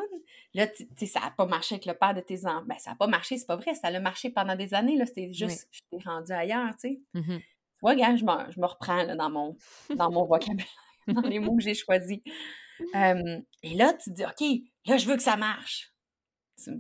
Là, 0.55 0.67
tu 0.69 0.87
sais, 0.97 1.07
ça 1.07 1.21
a 1.25 1.31
pas 1.33 1.47
marché 1.47 1.75
avec 1.75 1.87
le 1.87 1.95
père 1.95 2.15
de 2.15 2.21
tes 2.21 2.47
enfants. 2.47 2.63
ben, 2.67 2.79
ça 2.79 2.93
a 2.93 2.95
pas 2.95 3.07
marché, 3.09 3.39
c'est 3.39 3.47
pas 3.47 3.57
vrai, 3.57 3.75
ça 3.75 3.89
a 3.89 4.01
marché 4.01 4.31
pendant 4.31 4.55
des 4.57 4.73
années, 4.75 4.97
là, 4.97 5.05
c'était 5.07 5.33
Oui. 5.41 5.59
juste 5.59 5.69
je 5.73 5.81
t'ai 5.91 5.99
rendu 6.05 6.33
ailleurs, 6.33 6.71
tu 6.77 6.89
sais. 6.91 7.01
Mmh 7.15 7.39
Tu 7.39 7.81
vois, 7.83 7.91
regarde, 7.93 8.17
je 8.17 8.25
me 8.25 8.53
je 8.53 8.61
me 8.61 8.67
reprends, 8.67 9.03
là, 9.05 9.17
dans 9.17 9.31
mon 9.31 9.57
dans 9.97 10.11
mon 10.13 10.25
vocabulaire, 10.27 10.67
dans 11.09 11.23
les 11.23 11.41
mots 11.41 11.57
que 11.57 11.63
j'ai 11.63 11.75
choisis. 11.75 12.21
Et 13.63 13.75
là, 13.75 13.93
tu 13.95 14.11
te 14.11 14.15
dis: 14.15 14.25
«OK, 14.25 14.63
là, 14.87 14.97
je 14.97 15.07
veux 15.09 15.17
que 15.17 15.23
ça 15.23 15.37
marche». 15.37 15.93
Tu 16.63 16.71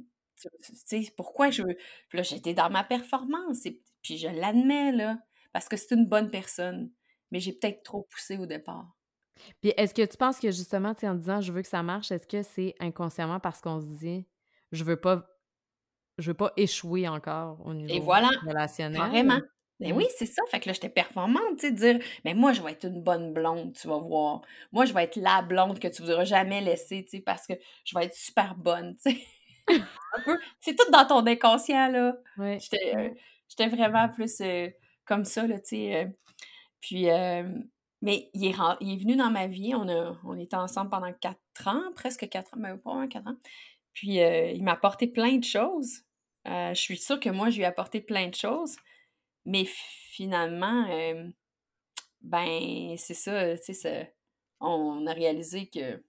tu 0.40 0.48
tu 0.62 0.74
sais, 1.04 1.12
pourquoi 1.16 1.50
je 1.50 1.62
veux 1.62 1.76
puis 2.08 2.18
là, 2.18 2.22
j'étais 2.22 2.54
dans 2.54 2.70
ma 2.70 2.84
performance 2.84 3.64
et 3.66 3.80
puis 4.02 4.18
je 4.18 4.28
l'admets, 4.28 4.92
là, 4.92 5.18
parce 5.52 5.68
que 5.68 5.76
c'est 5.76 5.94
une 5.94 6.06
bonne 6.06 6.30
personne, 6.30 6.90
mais 7.30 7.40
j'ai 7.40 7.52
peut-être 7.52 7.82
trop 7.82 8.02
poussé 8.10 8.36
au 8.38 8.46
départ. 8.46 8.94
Puis 9.60 9.72
est-ce 9.76 9.94
que 9.94 10.02
tu 10.06 10.16
penses 10.16 10.38
que 10.40 10.50
justement, 10.50 10.94
tu 10.94 11.06
en 11.06 11.14
disant 11.14 11.40
je 11.40 11.52
veux 11.52 11.62
que 11.62 11.68
ça 11.68 11.82
marche, 11.82 12.10
est-ce 12.12 12.26
que 12.26 12.42
c'est 12.42 12.74
inconsciemment 12.80 13.40
parce 13.40 13.60
qu'on 13.60 13.80
se 13.80 13.86
dit 13.86 14.26
je 14.72 14.84
veux 14.84 14.96
pas 14.96 15.26
je 16.18 16.30
veux 16.30 16.34
pas 16.36 16.52
échouer 16.56 17.08
encore 17.08 17.60
au 17.66 17.74
niveau 17.74 17.94
Et 17.94 18.00
voilà, 18.00 18.30
relationnel? 18.46 19.00
carrément. 19.00 19.40
Mais 19.80 19.92
Mmh. 19.92 19.96
oui, 19.96 20.06
c'est 20.16 20.26
ça. 20.26 20.42
Fait 20.50 20.60
que 20.60 20.68
là, 20.68 20.72
j'étais 20.72 20.88
performante, 20.88 21.58
tu 21.58 21.66
sais, 21.68 21.72
dire 21.72 21.98
Mais 22.24 22.34
moi, 22.34 22.52
je 22.52 22.62
vais 22.62 22.72
être 22.72 22.84
une 22.86 23.02
bonne 23.02 23.32
blonde, 23.34 23.74
tu 23.74 23.88
vas 23.88 23.98
voir. 23.98 24.42
Moi, 24.72 24.84
je 24.84 24.92
vais 24.94 25.04
être 25.04 25.16
la 25.16 25.42
blonde 25.42 25.80
que 25.80 25.88
tu 25.88 26.02
voudras 26.02 26.24
jamais 26.24 26.60
laisser, 26.60 27.04
tu 27.04 27.18
sais, 27.18 27.20
parce 27.22 27.46
que 27.46 27.54
je 27.84 27.98
vais 27.98 28.04
être 28.06 28.14
super 28.14 28.54
bonne, 28.56 28.96
tu 28.96 29.10
sais. 29.12 29.24
Un 30.12 30.20
peu. 30.22 30.38
C'est 30.60 30.76
tout 30.76 30.90
dans 30.92 31.06
ton 31.06 31.26
inconscient, 31.26 31.88
là. 31.90 32.16
J'étais 32.58 32.94
euh, 32.96 33.10
j'étais 33.48 33.68
vraiment 33.68 34.08
plus 34.08 34.40
euh, 34.40 34.68
comme 35.04 35.24
ça, 35.24 35.46
là, 35.46 35.58
tu 35.60 35.68
sais. 35.76 35.96
euh. 36.04 36.08
Puis, 36.80 37.10
euh, 37.10 37.44
mais 38.04 38.30
il 38.34 38.44
est, 38.46 38.54
il 38.82 38.92
est 38.92 38.96
venu 38.98 39.16
dans 39.16 39.30
ma 39.30 39.46
vie. 39.46 39.74
On, 39.74 39.88
a, 39.88 40.20
on 40.24 40.38
était 40.38 40.56
ensemble 40.56 40.90
pendant 40.90 41.12
quatre 41.14 41.40
ans, 41.66 41.90
presque 41.96 42.28
quatre 42.28 42.54
ans, 42.54 42.58
mais 42.60 42.76
pas 42.76 42.90
vraiment 42.92 43.08
quatre 43.08 43.26
ans. 43.28 43.36
Puis, 43.94 44.20
euh, 44.20 44.50
il 44.50 44.62
m'a 44.62 44.72
apporté 44.72 45.06
plein 45.06 45.38
de 45.38 45.44
choses. 45.44 46.02
Euh, 46.46 46.74
je 46.74 46.80
suis 46.80 46.98
sûre 46.98 47.18
que 47.18 47.30
moi, 47.30 47.48
je 47.48 47.56
lui 47.56 47.62
ai 47.62 47.66
apporté 47.66 48.02
plein 48.02 48.28
de 48.28 48.34
choses. 48.34 48.76
Mais 49.46 49.64
finalement, 49.66 50.86
euh, 50.90 51.28
ben, 52.22 52.96
c'est 52.98 53.14
ça, 53.14 53.56
tu 53.58 53.74
sais, 53.74 54.14
on 54.60 55.06
a 55.06 55.12
réalisé 55.14 55.68
que, 55.68 56.04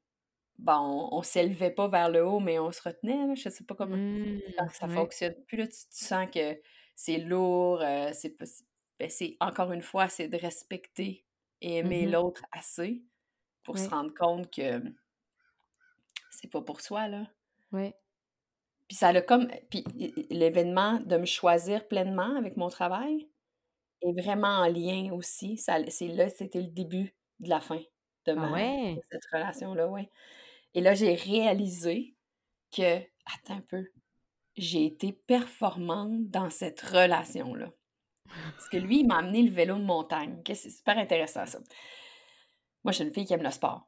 ben, 0.60 0.80
on, 0.82 1.16
on 1.18 1.24
s'élevait 1.24 1.72
pas 1.72 1.88
vers 1.88 2.10
le 2.10 2.26
haut, 2.26 2.40
mais 2.42 2.60
on 2.60 2.72
se 2.72 2.82
retenait, 2.84 3.28
là, 3.28 3.36
je 3.36 3.50
sais 3.50 3.64
pas 3.66 3.76
comment, 3.76 3.98
Mmh, 3.98 4.40
ça 4.74 4.88
ouais. 4.88 4.94
fonctionne 4.96 5.36
plus, 5.48 5.58
là, 5.58 5.68
tu, 5.68 5.74
tu 5.76 6.06
sens 6.06 6.28
que 6.34 6.60
c'est 6.96 7.18
lourd, 7.20 7.84
c'est 8.14 8.38
pas- 8.38 8.46
ben, 9.00 9.10
encore 9.42 9.72
une 9.74 9.82
fois, 9.82 10.10
c'est 10.10 10.28
de 10.30 10.38
respecter 10.38 11.25
et 11.66 11.80
aimer 11.80 12.06
Mhm. 12.06 12.12
l'autre 12.12 12.44
assez 12.54 13.04
pour 13.64 13.80
se 13.80 13.90
rendre 13.90 14.14
compte 14.16 14.52
que 14.54 14.82
c'est 16.30 16.52
pas 16.52 16.62
pour 16.62 16.82
soi, 16.82 17.08
là. 17.08 17.28
Ouais. 17.72 17.96
Puis 18.88 18.98
ça 18.98 19.10
a 19.10 19.22
comme. 19.22 19.48
Puis 19.70 19.84
l'événement 20.30 21.00
de 21.00 21.18
me 21.18 21.26
choisir 21.26 21.88
pleinement 21.88 22.36
avec 22.38 22.56
mon 22.58 22.70
travail 22.70 23.30
est 24.02 24.14
vraiment 24.22 24.60
en 24.62 24.68
lien 24.68 25.12
aussi. 25.14 25.58
C'est 25.58 26.08
là, 26.10 26.30
c'était 26.30 26.62
le 26.62 26.70
début 26.70 27.16
de 27.40 27.50
la 27.50 27.62
fin 27.62 27.82
de, 28.28 28.34
Ah 28.38 28.48
ma, 28.50 28.62
de 28.96 29.02
cette 29.12 29.26
relation-là, 29.34 29.88
ouais. 29.90 30.10
Et 30.76 30.82
là, 30.82 30.96
j'ai 30.96 31.16
réalisé 31.16 32.16
que, 32.76 33.00
attends 33.26 33.58
un 33.58 33.62
peu, 33.62 33.88
j'ai 34.58 34.86
été 34.86 35.14
performante 35.14 36.30
dans 36.32 36.50
cette 36.52 36.82
relation-là. 36.82 37.72
Parce 38.28 38.70
que 38.70 38.78
lui, 38.78 39.00
il 39.02 39.08
m'a 39.08 39.18
amené 39.18 39.44
le 39.44 39.52
vélo 39.52 39.76
de 39.76 39.84
montagne. 39.84 40.42
C'est 40.48 40.70
super 40.70 40.98
intéressant, 40.98 41.46
ça. 41.46 41.60
Moi, 42.84 42.92
je 42.92 42.98
suis 42.98 43.06
une 43.06 43.14
fille 43.14 43.26
qui 43.26 43.34
aime 43.34 43.44
le 43.44 43.52
sport. 43.52 43.88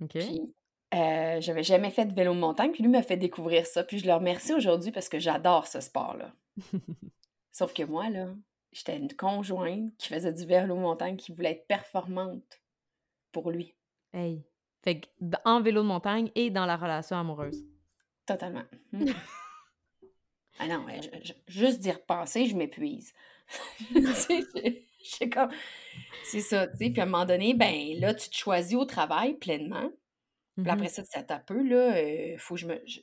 OK. 0.00 0.10
Puis, 0.10 0.54
euh, 0.94 1.40
j'avais 1.40 1.62
jamais 1.62 1.90
fait 1.90 2.06
de 2.06 2.14
vélo 2.14 2.34
de 2.34 2.38
montagne, 2.38 2.72
puis 2.72 2.82
lui 2.82 2.90
m'a 2.90 3.02
fait 3.02 3.16
découvrir 3.16 3.66
ça. 3.66 3.84
Puis 3.84 3.98
je 3.98 4.06
le 4.06 4.14
remercie 4.14 4.52
aujourd'hui 4.52 4.92
parce 4.92 5.08
que 5.08 5.18
j'adore 5.18 5.66
ce 5.66 5.80
sport-là. 5.80 6.32
Sauf 7.52 7.72
que 7.72 7.82
moi, 7.82 8.08
là, 8.10 8.28
j'étais 8.72 8.96
une 8.96 9.12
conjointe 9.14 9.96
qui 9.98 10.08
faisait 10.08 10.32
du 10.32 10.46
vélo 10.46 10.74
de 10.74 10.80
montagne, 10.80 11.16
qui 11.16 11.32
voulait 11.32 11.52
être 11.52 11.66
performante 11.66 12.60
pour 13.30 13.50
lui. 13.50 13.74
Hey. 14.12 14.44
Fait 14.82 15.00
que 15.00 15.08
en 15.44 15.62
vélo 15.62 15.82
de 15.82 15.86
montagne 15.86 16.30
et 16.34 16.50
dans 16.50 16.66
la 16.66 16.76
relation 16.76 17.16
amoureuse. 17.16 17.64
Totalement. 18.26 18.64
Mhm. 18.92 19.14
ah 20.58 20.66
non, 20.68 20.84
je- 20.88 21.32
juste 21.46 21.80
d'y 21.80 21.90
repenser, 21.90 22.46
je 22.46 22.56
m'épuise. 22.56 23.12
sais 25.02 25.28
comme... 25.28 25.50
C'est 26.24 26.40
ça, 26.40 26.68
tu 26.68 26.76
sais. 26.76 26.90
Puis 26.90 27.00
à 27.00 27.04
un 27.04 27.06
moment 27.06 27.24
donné, 27.24 27.54
ben 27.54 27.98
là, 27.98 28.14
tu 28.14 28.30
te 28.30 28.36
choisis 28.36 28.74
au 28.76 28.84
travail 28.84 29.34
pleinement. 29.34 29.90
Puis 30.56 30.64
Mhm. 30.64 30.68
après 30.70 30.88
ça, 30.88 31.04
ça 31.04 31.22
t'a 31.22 31.38
peu, 31.38 31.62
là, 31.62 31.96
euh, 31.96 32.36
faut 32.38 32.54
que 32.54 32.60
je 32.60 32.66
me. 32.66 32.80
je- 32.86 33.00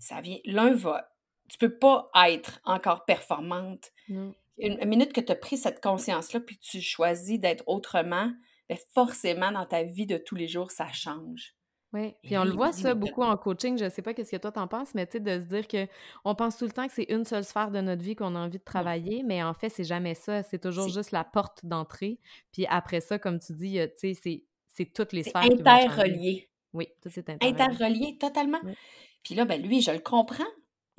ça 0.00 0.20
vient. 0.20 0.38
L'un 0.44 0.74
va. 0.74 1.10
Tu 1.48 1.58
peux 1.58 1.78
pas 1.78 2.10
être 2.28 2.60
encore 2.64 3.04
performante. 3.04 3.90
Une, 4.08 4.78
une 4.80 4.88
minute 4.88 5.12
que 5.12 5.20
tu 5.20 5.30
as 5.32 5.36
pris 5.36 5.56
cette 5.56 5.80
conscience-là, 5.82 6.40
puis 6.40 6.58
tu 6.58 6.80
choisis 6.80 7.38
d'être 7.38 7.62
autrement, 7.66 8.32
ben 8.68 8.78
forcément, 8.94 9.52
dans 9.52 9.66
ta 9.66 9.82
vie 9.84 10.06
de 10.06 10.18
tous 10.18 10.34
les 10.34 10.48
jours, 10.48 10.70
ça 10.70 10.90
change. 10.92 11.54
Oui, 11.94 12.14
puis 12.26 12.36
on 12.36 12.44
le 12.44 12.52
voit 12.52 12.72
ça 12.72 12.94
beaucoup 12.94 13.22
en 13.22 13.34
coaching, 13.38 13.78
je 13.78 13.88
sais 13.88 14.02
pas 14.02 14.12
qu'est-ce 14.12 14.30
que 14.30 14.36
toi 14.36 14.52
t'en 14.52 14.68
penses, 14.68 14.94
mais 14.94 15.06
tu 15.06 15.12
sais, 15.12 15.20
de 15.20 15.40
se 15.40 15.46
dire 15.46 15.66
que 15.66 15.86
on 16.24 16.34
pense 16.34 16.58
tout 16.58 16.66
le 16.66 16.70
temps 16.72 16.86
que 16.86 16.92
c'est 16.92 17.06
une 17.10 17.24
seule 17.24 17.44
sphère 17.44 17.70
de 17.70 17.80
notre 17.80 18.02
vie 18.02 18.14
qu'on 18.14 18.34
a 18.34 18.38
envie 18.40 18.58
de 18.58 18.62
travailler, 18.64 19.22
mais 19.22 19.42
en 19.42 19.54
fait, 19.54 19.70
c'est 19.70 19.84
jamais 19.84 20.14
ça, 20.14 20.42
c'est 20.42 20.58
toujours 20.58 20.88
juste 20.90 21.12
la 21.12 21.24
porte 21.24 21.64
d'entrée. 21.64 22.18
Puis 22.52 22.66
après 22.66 23.00
ça, 23.00 23.18
comme 23.18 23.38
tu 23.38 23.54
dis, 23.54 23.78
euh, 23.78 23.86
tu 23.86 24.12
sais, 24.12 24.20
c'est 24.22 24.44
c'est 24.66 24.92
toutes 24.92 25.12
les 25.14 25.22
sphères 25.22 25.42
interrelié. 25.44 26.50
Oui, 26.74 26.88
tout 27.02 27.08
c'est 27.10 27.30
interrelié. 27.30 27.62
Interrelié 27.62 28.18
totalement. 28.18 28.60
Oui. 28.64 28.74
Puis 29.22 29.34
là, 29.34 29.46
ben 29.46 29.60
lui, 29.62 29.80
je 29.80 29.90
le 29.90 29.98
comprends. 30.00 30.44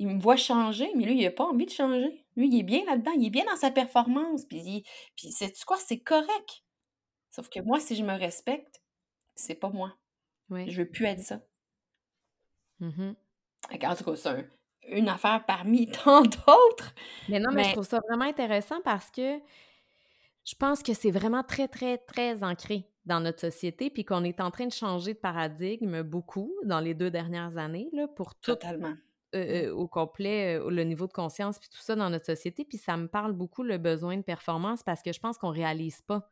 Il 0.00 0.08
me 0.08 0.20
voit 0.20 0.36
changer, 0.36 0.90
mais 0.96 1.04
lui, 1.04 1.18
il 1.18 1.22
n'a 1.24 1.30
pas 1.30 1.44
envie 1.44 1.66
de 1.66 1.70
changer. 1.70 2.24
Lui, 2.36 2.48
il 2.48 2.58
est 2.58 2.62
bien 2.64 2.84
là-dedans. 2.86 3.12
Il 3.16 3.26
est 3.26 3.30
bien 3.30 3.44
dans 3.44 3.56
sa 3.56 3.70
performance. 3.70 4.44
Puis, 4.44 4.58
il- 4.58 4.82
puis 5.16 5.30
sais-tu 5.30 5.64
quoi? 5.64 5.76
C'est 5.78 6.00
correct. 6.00 6.64
Sauf 7.30 7.48
que 7.50 7.60
moi, 7.60 7.80
si 7.80 7.96
je 7.96 8.04
me 8.04 8.14
respecte, 8.18 8.82
c'est 9.36 9.54
pas 9.56 9.70
moi. 9.70 9.96
Oui. 10.50 10.68
Je 10.70 10.82
veux 10.82 10.88
plus 10.88 11.06
être 11.06 11.20
ça. 11.20 11.40
Mhm. 12.80 13.14
Fait 13.68 13.78
qu'en 13.78 13.94
tout 13.94 14.04
cas, 14.04 14.16
c'est 14.16 14.28
un- 14.28 14.44
une 14.88 15.08
affaire 15.08 15.44
parmi 15.46 15.86
tant 16.12 16.22
d'autres. 16.22 16.94
Mais 17.28 17.38
non, 17.38 17.50
mais 17.52 17.62
je 17.64 17.72
trouve 17.72 17.84
ça 17.86 18.00
vraiment 18.08 18.24
intéressant 18.24 18.80
parce 18.82 19.10
que 19.10 19.38
je 20.44 20.54
pense 20.54 20.82
que 20.82 20.94
c'est 20.94 21.10
vraiment 21.10 21.42
très, 21.44 21.68
très, 21.68 21.98
très 21.98 22.42
ancré 22.42 22.86
dans 23.04 23.20
notre 23.20 23.40
société, 23.40 23.90
puis 23.90 24.04
qu'on 24.04 24.24
est 24.24 24.40
en 24.40 24.50
train 24.50 24.66
de 24.66 24.72
changer 24.72 25.14
de 25.14 25.18
paradigme 25.18 26.02
beaucoup 26.02 26.52
dans 26.64 26.80
les 26.80 26.94
deux 26.94 27.10
dernières 27.10 27.56
années, 27.58 27.88
là, 27.92 28.08
pour 28.08 28.34
tout 28.34 28.52
totalement. 28.52 28.94
euh, 29.34 29.68
euh, 29.68 29.72
au 29.74 29.86
complet, 29.88 30.58
euh, 30.58 30.70
le 30.70 30.82
niveau 30.84 31.06
de 31.06 31.12
conscience, 31.12 31.58
puis 31.58 31.68
tout 31.68 31.80
ça 31.80 31.94
dans 31.94 32.10
notre 32.10 32.26
société. 32.26 32.64
Puis 32.64 32.78
ça 32.78 32.96
me 32.96 33.06
parle 33.08 33.32
beaucoup 33.32 33.62
le 33.62 33.78
besoin 33.78 34.16
de 34.16 34.22
performance 34.22 34.82
parce 34.82 35.02
que 35.02 35.12
je 35.12 35.20
pense 35.20 35.38
qu'on 35.38 35.50
réalise 35.50 36.00
pas 36.02 36.28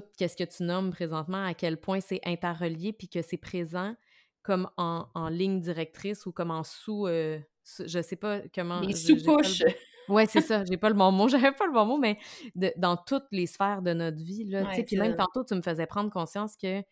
tout 0.00 0.06
ce 0.18 0.36
que 0.36 0.44
tu 0.44 0.62
nommes 0.62 0.90
présentement, 0.90 1.44
à 1.44 1.54
quel 1.54 1.76
point 1.76 2.00
c'est 2.00 2.20
interrelié, 2.24 2.92
puis 2.92 3.08
que 3.08 3.22
c'est 3.22 3.36
présent 3.36 3.94
comme 4.42 4.68
en, 4.76 5.06
en 5.14 5.28
ligne 5.28 5.60
directrice 5.60 6.26
ou 6.26 6.32
comme 6.32 6.50
en 6.50 6.64
sous... 6.64 7.06
euh, 7.06 7.38
je 7.78 8.02
sais 8.02 8.16
pas 8.16 8.40
comment... 8.54 8.80
Les 8.80 8.94
sous-couches. 8.94 9.62
Ouais, 10.08 10.26
c'est 10.26 10.40
ça, 10.40 10.64
j'ai 10.68 10.76
pas 10.76 10.88
le 10.88 10.96
bon 10.96 11.12
mot, 11.12 11.28
j'avais 11.28 11.52
pas 11.52 11.66
le 11.66 11.72
bon 11.72 11.86
mot, 11.86 11.96
mais 11.98 12.18
de- 12.56 12.72
dans 12.76 12.96
toutes 12.96 13.26
les 13.30 13.46
sphères 13.46 13.82
de 13.82 13.92
notre 13.92 14.16
vie, 14.18 14.44
là, 14.44 14.64
tu 14.64 14.70
sais, 14.70 14.76
Ouais, 14.78 14.84
puis 14.84 14.96
même 14.96 15.14
tantôt, 15.16 15.44
tu 15.44 15.54
me 15.54 15.62
faisais 15.62 15.86
prendre 15.86 16.10
conscience 16.10 16.56
que 16.56 16.82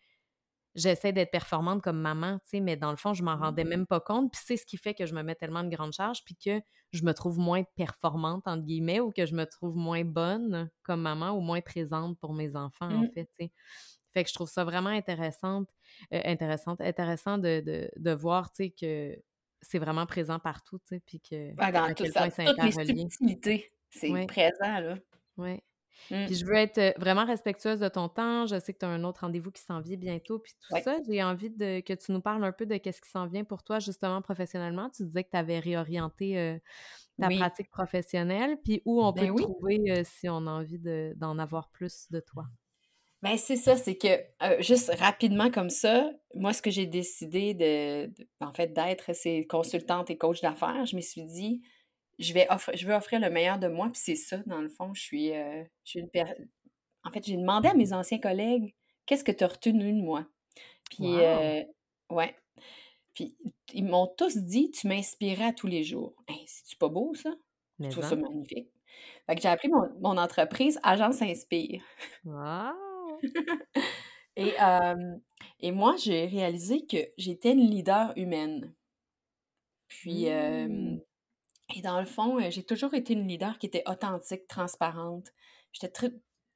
j'essaie 0.75 1.13
d'être 1.13 1.31
performante 1.31 1.81
comme 1.83 1.99
maman, 1.99 2.39
tu 2.39 2.49
sais, 2.51 2.59
mais 2.61 2.77
dans 2.77 2.91
le 2.91 2.97
fond, 2.97 3.13
je 3.13 3.23
m'en 3.23 3.35
Mhm. 3.35 3.37
rendais 3.37 3.63
même 3.65 3.87
pas 3.87 3.99
compte, 3.99 4.31
puis 4.33 4.41
c'est 4.45 4.57
ce 4.57 4.65
qui 4.65 4.77
fait 4.77 4.93
que 4.93 5.05
je 5.05 5.13
me 5.15 5.23
mets 5.23 5.35
tellement 5.35 5.63
de 5.63 5.69
grandes 5.75 5.93
charges, 5.93 6.23
puis 6.25 6.35
que 6.35 6.61
je 6.93 7.03
me 7.03 7.13
trouve 7.13 7.39
moins 7.39 7.63
performante, 7.75 8.47
entre 8.47 8.63
guillemets, 8.65 8.99
ou 8.99 9.11
que 9.11 9.25
je 9.25 9.35
me 9.35 9.45
trouve 9.45 9.75
moins 9.77 10.03
bonne 10.05 10.69
comme 10.83 11.01
maman, 11.01 11.31
ou 11.31 11.41
moins 11.41 11.61
présente 11.61 12.19
pour 12.19 12.33
mes 12.33 12.55
enfants, 12.55 13.01
en 13.01 13.05
Mm. 13.05 13.11
fait, 13.13 13.25
tu 13.39 13.45
sais. 13.47 13.51
Fait 14.13 14.23
que 14.23 14.29
je 14.29 14.33
trouve 14.35 14.49
ça 14.49 14.63
vraiment 14.65 14.89
intéressante, 14.89 15.69
euh, 16.13 16.21
intéressante, 16.25 16.81
intéressant 16.81 17.37
de, 17.37 17.61
de, 17.61 17.89
de 17.97 18.11
voir, 18.11 18.51
tu 18.51 18.65
sais, 18.65 18.71
que 18.71 19.17
c'est 19.61 19.79
vraiment 19.79 20.05
présent 20.05 20.39
partout, 20.39 20.79
tu 20.79 20.95
sais, 20.95 21.01
puis 21.05 21.21
que 21.21 21.51
Ouais, 21.57 21.71
dans 21.71 21.89
à 21.89 21.93
quel 21.93 22.13
ça, 22.13 22.27
point 22.29 22.29
toutes 22.45 22.61
les 22.63 22.71
subtilités, 22.71 23.73
c'est 23.89 24.07
Ouais. 24.07 24.27
présent, 24.27 24.79
là. 24.79 24.97
Ouais. 25.37 25.61
Mm. 26.09 26.25
Puis 26.25 26.35
je 26.35 26.45
veux 26.45 26.55
être 26.55 26.93
vraiment 26.99 27.25
respectueuse 27.25 27.79
de 27.79 27.87
ton 27.87 28.09
temps. 28.09 28.45
Je 28.47 28.59
sais 28.59 28.73
que 28.73 28.79
tu 28.79 28.85
as 28.85 28.89
un 28.89 29.03
autre 29.03 29.21
rendez-vous 29.21 29.51
qui 29.51 29.61
s'en 29.61 29.79
vient 29.81 29.97
bientôt, 29.97 30.39
puis 30.39 30.53
tout 30.53 30.79
ça. 30.81 30.97
J'ai 31.07 31.23
envie 31.23 31.49
de, 31.49 31.79
que 31.81 31.93
tu 31.93 32.11
nous 32.11 32.21
parles 32.21 32.43
un 32.43 32.51
peu 32.51 32.65
de 32.65 32.77
qu'est-ce 32.77 33.01
qui 33.01 33.09
s'en 33.09 33.27
vient 33.27 33.43
pour 33.43 33.63
toi, 33.63 33.79
justement, 33.79 34.21
professionnellement. 34.21 34.89
Tu 34.89 35.03
disais 35.03 35.23
que 35.23 35.31
tu 35.31 35.37
avais 35.37 35.59
réorienté 35.59 36.37
euh, 36.37 36.57
ta 37.19 37.27
Oui. 37.27 37.37
pratique 37.37 37.69
professionnelle, 37.69 38.57
puis 38.63 38.81
où 38.85 39.03
on 39.03 39.13
peut 39.13 39.21
Ben 39.21 39.27
te 39.27 39.33
oui. 39.33 39.43
trouver 39.43 39.83
euh, 39.89 40.01
si 40.03 40.27
on 40.29 40.47
a 40.47 40.51
envie 40.51 40.79
de- 40.79 41.13
d'en 41.17 41.37
avoir 41.39 41.69
plus 41.69 42.07
de 42.11 42.19
toi? 42.19 42.45
Ben, 43.21 43.37
c'est 43.37 43.55
ça, 43.55 43.77
c'est 43.77 43.97
que, 43.97 44.07
euh, 44.07 44.59
juste 44.61 44.91
rapidement 44.97 45.51
comme 45.51 45.69
ça, 45.69 46.09
moi, 46.33 46.53
ce 46.53 46.61
que 46.63 46.71
j'ai 46.71 46.87
décidé 46.87 47.53
de, 47.53 48.07
de- 48.07 48.27
en 48.39 48.51
fait, 48.51 48.73
d'être, 48.73 49.13
c'est 49.13 49.45
consultante 49.45 50.09
et 50.09 50.17
coach 50.17 50.41
d'affaires. 50.41 50.87
Je 50.87 50.95
me 50.95 51.01
suis 51.01 51.23
dit, 51.25 51.61
je 52.21 52.33
vais 52.33 52.47
offrir, 52.51 52.77
je 52.77 52.87
veux 52.87 52.93
offrir 52.93 53.19
le 53.19 53.29
meilleur 53.29 53.59
de 53.59 53.67
moi, 53.67 53.87
puis 53.87 54.01
c'est 54.03 54.15
ça, 54.15 54.37
dans 54.45 54.61
le 54.61 54.69
fond. 54.69 54.93
Je 54.93 55.01
suis, 55.01 55.33
euh, 55.33 55.63
je 55.85 55.89
suis 55.91 55.99
une 55.99 56.09
per- 56.09 56.35
En 57.03 57.11
fait, 57.11 57.25
j'ai 57.25 57.37
demandé 57.37 57.69
à 57.69 57.73
mes 57.73 57.93
anciens 57.93 58.19
collègues, 58.19 58.75
qu'est-ce 59.05 59.23
que 59.23 59.31
tu 59.31 59.43
as 59.43 59.47
retenu 59.47 59.93
de 59.93 60.01
moi? 60.03 60.27
Puis, 60.89 61.03
Wow! 61.05 61.25
euh, 61.25 61.63
ouais. 62.11 62.35
Puis, 63.13 63.37
ils 63.73 63.85
m'ont 63.85 64.07
tous 64.17 64.37
dit, 64.37 64.71
tu 64.71 64.87
m'inspirais 64.87 65.45
à 65.47 65.53
tous 65.53 65.67
les 65.67 65.83
jours. 65.83 66.15
Hey, 66.27 66.43
c'est-tu 66.47 66.77
pas 66.77 66.89
beau, 66.89 67.13
ça? 67.15 67.31
Je 67.87 67.89
trouve 67.89 68.03
ça 68.05 68.15
hein? 68.15 68.21
magnifique. 68.21 68.69
Fait 69.27 69.35
que 69.35 69.41
j'ai 69.41 69.49
appelé 69.49 69.69
mon, 69.69 69.89
mon 70.01 70.17
entreprise 70.17 70.79
Agence 70.83 71.21
Inspire. 71.21 71.83
Wow! 72.23 73.19
Et, 74.35 74.53
euh, 74.61 75.17
et 75.59 75.71
moi, 75.71 75.95
j'ai 75.97 76.25
réalisé 76.25 76.85
que 76.85 76.97
j'étais 77.17 77.51
une 77.53 77.69
leader 77.69 78.13
humaine. 78.17 78.73
Puis, 79.87 80.27
euh, 80.29 80.67
Hmm. 80.67 80.99
Et 81.75 81.81
dans 81.81 81.99
le 81.99 82.05
fond, 82.05 82.39
euh, 82.39 82.49
j'ai 82.49 82.63
toujours 82.63 82.93
été 82.93 83.13
une 83.13 83.27
leader 83.27 83.57
qui 83.59 83.67
était 83.67 83.83
authentique, 83.87 84.47
transparente. 84.47 85.27
J'étais 85.73 85.89
très 85.91 86.11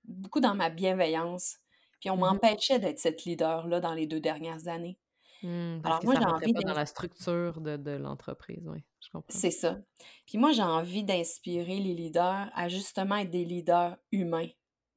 beaucoup 0.05 0.39
dans 0.39 0.55
ma 0.55 0.69
bienveillance. 0.69 1.57
Puis 1.99 2.09
on 2.09 2.17
Mmh 2.17 2.17
m'empêchait 2.17 2.79
d'être 2.79 2.99
cette 2.99 3.23
leader-là 3.25 3.79
dans 3.79 3.93
les 3.93 4.07
2 4.07 4.19
dernières 4.19 4.67
années. 4.67 4.99
Mmh, 5.43 5.81
parce 5.81 5.97
Alors 5.97 5.99
que 5.99 6.05
moi, 6.05 6.15
ça 6.15 6.21
j'ai 6.21 6.25
envie 6.25 6.53
pas 6.53 6.63
dans 6.63 6.73
la 6.73 6.85
structure 6.85 7.61
de 7.61 7.77
de 7.77 7.91
l'entreprise, 7.91 8.67
oui, 8.67 8.83
je 9.01 9.09
comprends. 9.11 9.39
c'est 9.39 9.51
ça. 9.51 9.77
Puis 10.25 10.37
moi, 10.37 10.51
j'ai 10.51 10.63
envie 10.63 11.03
d'inspirer 11.03 11.79
les 11.79 11.93
leaders 11.93 12.49
à 12.53 12.69
justement 12.69 13.17
être 13.17 13.29
des 13.29 13.45
leaders 13.45 13.97
humains, 14.11 14.49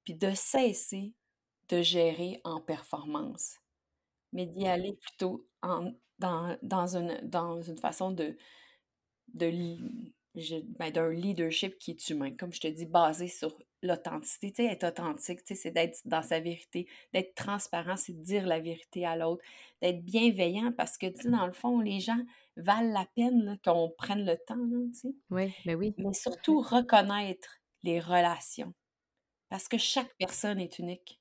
puis 0.05 0.15
de 0.15 0.33
cesser 0.35 1.15
de 1.69 1.83
gérer 1.83 2.41
en 2.45 2.61
performance, 2.61 3.57
mais 4.33 4.47
d'y 4.47 4.67
aller 4.67 4.95
plutôt 4.95 5.47
en 5.63 5.93
dans 6.19 6.57
dans 6.63 6.97
une 6.97 7.21
dans 7.29 7.63
une 7.63 7.79
façon 7.79 8.11
de 8.11 8.37
ben, 9.35 10.93
d'un 10.93 11.11
leadership 11.11 11.79
qui 11.79 11.93
est 11.93 12.11
humain, 12.11 12.35
comme 12.37 12.53
je 12.53 12.61
te 12.61 12.69
dis, 12.69 12.87
basé 12.87 13.29
sur 13.29 13.59
l'authenticité. 13.83 14.53
Tu 14.53 14.63
sais, 14.63 14.73
être 14.73 14.85
authentique, 14.85 15.45
tu 15.45 15.55
sais, 15.55 15.61
c'est 15.61 15.71
d'être 15.71 15.99
dans 16.05 16.23
sa 16.23 16.41
vérité, 16.41 16.89
d'être 17.13 17.35
transparent, 17.35 17.97
c'est 17.97 18.13
de 18.13 18.23
dire 18.23 18.47
la 18.47 18.61
vérité 18.61 19.07
à 19.07 19.17
l'autre, 19.17 19.43
d'être 19.83 20.05
bienveillant 20.05 20.73
parce 20.73 20.99
que, 20.99 21.07
tu 21.07 21.23
sais, 21.23 21.31
dans 21.31 21.47
le 21.47 21.53
fond, 21.53 21.81
les 21.81 22.01
gens 22.01 22.21
valent 22.57 22.93
la 22.93 23.07
peine 23.15 23.59
qu'on 23.65 23.91
prenne 23.97 24.25
le 24.25 24.37
temps, 24.37 24.57
là, 24.57 24.79
tu 24.93 25.01
sais. 25.01 25.15
Oui, 25.31 25.55
ben 25.65 25.77
oui, 25.77 25.95
Mais 25.99 26.13
surtout 26.13 26.61
reconnaître 26.61 27.59
les 27.83 28.01
relations 28.01 28.75
parce 29.49 29.69
que 29.69 29.79
chaque 29.79 30.15
personne 30.19 30.61
est 30.61 30.79
unique. 30.79 31.21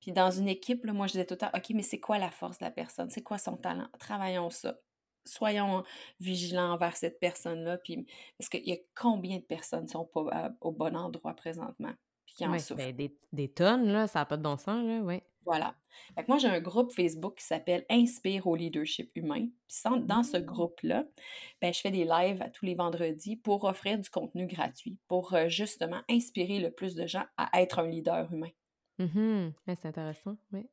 Puis 0.00 0.12
dans 0.12 0.30
une 0.30 0.48
équipe, 0.48 0.84
là, 0.84 0.92
moi, 0.92 1.06
je 1.06 1.12
disais 1.12 1.26
tout 1.26 1.34
le 1.34 1.38
temps, 1.38 1.50
OK, 1.54 1.70
mais 1.70 1.82
c'est 1.82 2.00
quoi 2.00 2.18
la 2.18 2.30
force 2.30 2.58
de 2.58 2.64
la 2.64 2.70
personne? 2.70 3.08
C'est 3.10 3.22
quoi 3.22 3.38
son 3.38 3.56
talent? 3.56 3.88
Travaillons 3.98 4.50
ça. 4.50 4.80
Soyons 5.24 5.84
vigilants 6.20 6.72
envers 6.72 6.96
cette 6.96 7.20
personne-là. 7.20 7.78
Puis, 7.78 8.06
parce 8.38 8.48
qu'il 8.48 8.66
y 8.68 8.72
a 8.72 8.76
combien 8.94 9.38
de 9.38 9.42
personnes 9.44 9.86
qui 9.86 9.92
sont 9.92 10.04
pas 10.06 10.26
à- 10.32 10.50
au 10.60 10.72
bon 10.72 10.96
endroit 10.96 11.34
présentement, 11.34 11.92
puis 12.26 12.34
qui 12.36 12.46
en 12.46 12.52
Ouais, 12.52 12.58
souffrent? 12.58 12.76
ben 12.76 12.94
des 12.96 13.16
des 13.32 13.48
tonnes 13.48 13.86
là, 13.88 14.06
ça 14.08 14.20
a 14.22 14.26
pas 14.26 14.36
de 14.36 14.42
bon 14.42 14.56
sens 14.56 14.84
là, 14.86 15.00
ouais. 15.00 15.22
Voilà. 15.44 15.74
Fait 16.14 16.22
que 16.22 16.28
moi, 16.28 16.38
j'ai 16.38 16.46
un 16.48 16.60
groupe 16.60 16.92
Facebook 16.92 17.36
qui 17.38 17.44
s'appelle 17.44 17.84
Inspire 17.90 18.46
au 18.46 18.54
leadership 18.54 19.10
humain. 19.16 19.48
Puis 19.68 20.00
dans 20.06 20.22
ce 20.22 20.36
Mmh. 20.36 20.44
groupe-là, 20.44 21.04
ben, 21.60 21.74
je 21.74 21.80
fais 21.80 21.90
des 21.90 22.04
lives 22.04 22.40
à 22.42 22.48
tous 22.48 22.64
les 22.64 22.76
vendredis 22.76 23.36
pour 23.36 23.64
offrir 23.64 23.98
du 23.98 24.08
contenu 24.08 24.46
gratuit, 24.46 24.98
pour 25.08 25.34
euh, 25.34 25.48
justement 25.48 26.00
inspirer 26.08 26.60
le 26.60 26.70
plus 26.70 26.94
de 26.94 27.06
gens 27.08 27.24
à 27.36 27.60
être 27.60 27.80
un 27.80 27.88
leader 27.88 28.32
humain. 28.32 28.50
Ouais, 29.66 29.74
c'est 29.76 29.86
intéressant, 29.86 30.36
oui. 30.52 30.68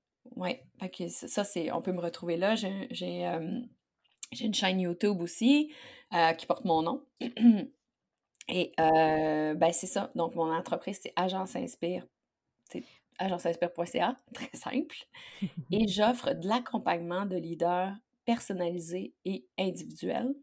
Que 0.93 1.07
ça, 1.09 1.43
c'est, 1.43 1.71
on 1.71 1.81
peut 1.81 1.91
me 1.91 2.01
retrouver 2.01 2.37
là. 2.37 2.55
J'ai, 2.55 2.87
j'ai, 2.91 3.27
euh, 3.27 3.61
j'ai 4.31 4.45
une 4.45 4.53
chaîne 4.53 4.79
YouTube 4.79 5.21
aussi 5.21 5.73
euh, 6.13 6.33
qui 6.33 6.45
porte 6.45 6.65
mon 6.65 6.81
nom. 6.81 7.05
Et 8.49 8.71
euh, 8.79 9.53
ben 9.53 9.71
c'est 9.71 9.87
ça. 9.87 10.11
Donc, 10.15 10.35
mon 10.35 10.51
entreprise, 10.51 10.99
c'est 11.01 11.13
Agence 11.15 11.55
Inspire. 11.55 12.05
C'est 12.71 12.83
agenceinspire.ca, 13.19 14.15
très 14.33 14.57
simple. 14.57 14.95
Et 15.71 15.87
j'offre 15.87 16.33
de 16.33 16.47
l'accompagnement 16.47 17.25
de 17.25 17.35
leaders 17.35 17.93
personnalisé 18.25 19.13
et 19.25 19.47
individuel. 19.57 20.33